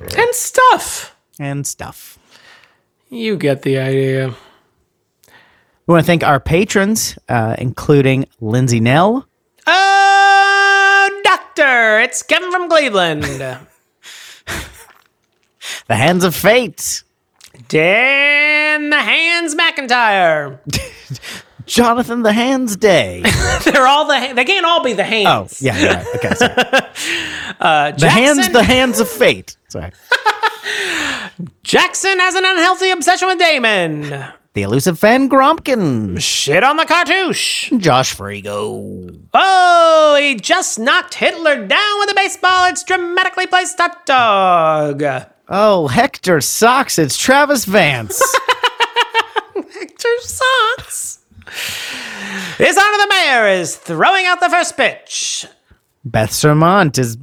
[0.00, 1.14] And stuff.
[1.38, 2.18] and stuff.
[3.10, 4.34] You get the idea.
[5.86, 9.26] We want to thank our patrons, uh, including Lindsay Nell,
[9.66, 13.24] Oh, doctor, it's Kevin from Cleveland.
[15.86, 17.02] The Hands of Fate,
[17.66, 20.58] Dan the Hands McIntyre.
[21.66, 23.22] Jonathan the Hands Day.
[23.64, 24.32] They're all the.
[24.34, 25.60] They can't all be the hands.
[25.60, 26.06] Oh, yeah, right.
[26.16, 26.54] Okay, sorry.
[27.60, 29.56] Uh, The Hands, the Hands of Fate.
[29.68, 29.90] Sorry.
[31.64, 34.02] Jackson has an unhealthy obsession with Damon.
[34.54, 36.20] The Elusive Fan Grompkin.
[36.20, 37.70] Shit on the cartouche.
[37.78, 39.18] Josh Frigo.
[39.34, 42.66] Oh, he just knocked Hitler down with a baseball.
[42.66, 45.02] It's dramatically placed hot dog.
[45.48, 46.98] Oh, Hector Socks.
[46.98, 48.20] It's Travis Vance.
[49.54, 51.20] Hector Socks.
[52.58, 55.46] His Honor the Mayor is throwing out the first pitch.
[56.04, 57.16] Beth Sermont is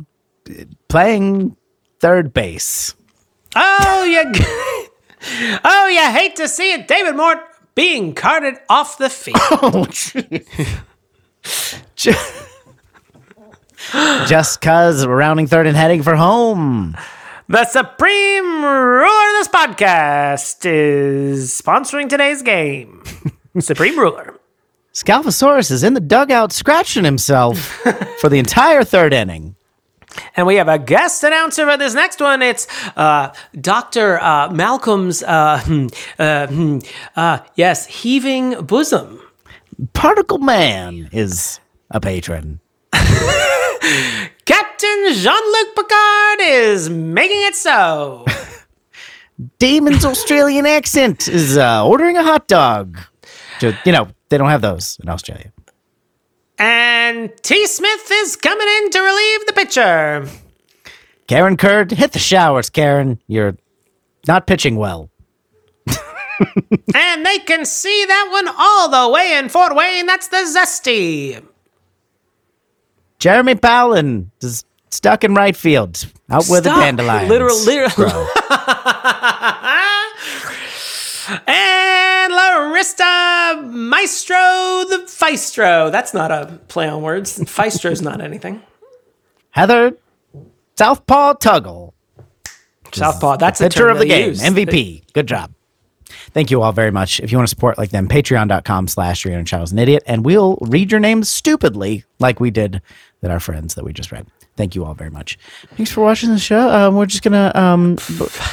[0.87, 1.55] playing
[1.99, 2.95] third base.
[3.55, 4.23] Oh, you.
[5.63, 6.87] oh, you hate to see it.
[6.87, 7.39] David Mort
[7.75, 9.37] being carted off the field.
[13.93, 16.97] Oh, Just cuz we're rounding third and heading for home.
[17.47, 23.03] The supreme ruler of this podcast is sponsoring today's game.
[23.59, 24.39] supreme ruler.
[24.93, 27.59] Scalphosaurus is in the dugout scratching himself
[28.19, 29.55] for the entire third inning.
[30.35, 32.41] And we have a guest announcer for this next one.
[32.41, 32.67] It's
[32.97, 33.31] uh,
[33.61, 34.19] Dr.
[34.19, 36.79] Uh, Malcolm's, uh, hmm, uh, hmm,
[37.15, 39.21] uh, yes, heaving bosom.
[39.93, 41.59] Particle Man is
[41.91, 42.59] a patron.
[44.45, 48.25] Captain Jean Luc Picard is making it so.
[49.59, 52.97] Damon's Australian accent is uh, ordering a hot dog.
[53.59, 55.51] Ju- You know, they don't have those in Australia.
[56.57, 57.67] and T.
[57.67, 60.27] Smith is coming in to relieve the pitcher.
[61.27, 63.19] Karen Kurd, hit the showers, Karen.
[63.27, 63.57] You're
[64.27, 65.09] not pitching well.
[66.95, 70.05] and they can see that one all the way in Fort Wayne.
[70.05, 71.43] That's the Zesty.
[73.19, 76.79] Jeremy Powlin is stuck in right field, out with the Stuck.
[76.83, 77.29] dandelions.
[77.29, 78.27] Literal- literal-.
[81.47, 84.35] And Larista Maestro
[84.89, 85.91] the Feistro.
[85.91, 87.39] That's not a play on words.
[87.39, 88.61] Feistro's not anything.
[89.49, 89.97] Heather
[90.77, 91.93] Southpaw Tuggle,
[92.91, 93.37] Southpaw.
[93.37, 94.41] That's the term of the game, use.
[94.43, 95.11] MVP.
[95.13, 95.51] Good job.
[96.07, 97.19] Thank you all very much.
[97.19, 100.23] If you want to support like them, patreon.com slash your inner child's an idiot, and
[100.23, 102.81] we'll read your names stupidly like we did
[103.25, 104.27] that our friends that we just read.
[104.55, 105.39] Thank you all very much.
[105.75, 106.69] Thanks for watching the show.
[106.69, 107.97] Um, we're just gonna um,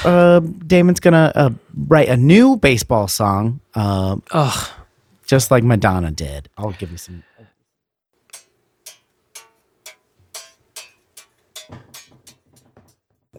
[0.02, 1.50] uh, Damon's gonna uh,
[1.88, 4.70] write a new baseball song, um, Ugh.
[5.26, 6.48] just like Madonna did.
[6.56, 7.22] I'll give you some.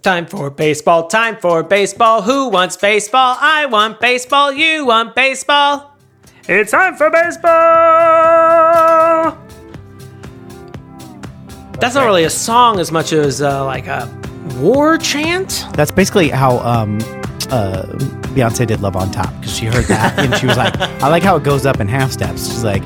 [0.04, 1.08] Time for baseball.
[1.08, 2.22] Time for baseball.
[2.22, 3.38] Who wants baseball?
[3.40, 4.52] I want baseball.
[4.52, 5.98] You want baseball.
[6.48, 7.54] It's time for baseball.
[11.80, 14.10] That's not really a song as much as uh, like a
[14.58, 15.66] war chant.
[15.74, 16.98] That's basically how um,
[17.52, 17.84] uh,
[18.34, 21.24] Beyonce did "Love on Top" because she heard that and she was like, "I like
[21.24, 22.84] how it goes up in half steps." She's like,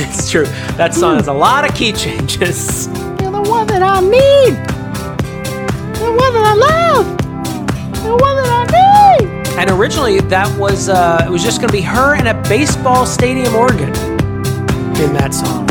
[0.00, 0.46] it's true.
[0.76, 2.86] That song has a lot of key changes.
[3.20, 4.56] "You're the one that I need,
[5.96, 7.18] the one that I love,
[8.02, 9.48] the one that I need.
[9.58, 13.06] And originally that was uh, it was just going to be her and a baseball
[13.06, 13.88] stadium organ
[15.00, 15.66] in that song.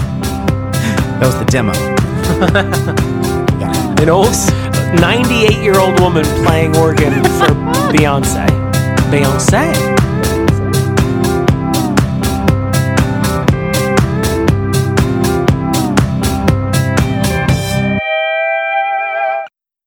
[1.19, 1.96] That was the demo.
[3.99, 4.27] An old
[5.01, 7.47] 98 year old woman playing organ for
[7.91, 8.45] Beyonce.
[9.09, 9.96] Beyonce.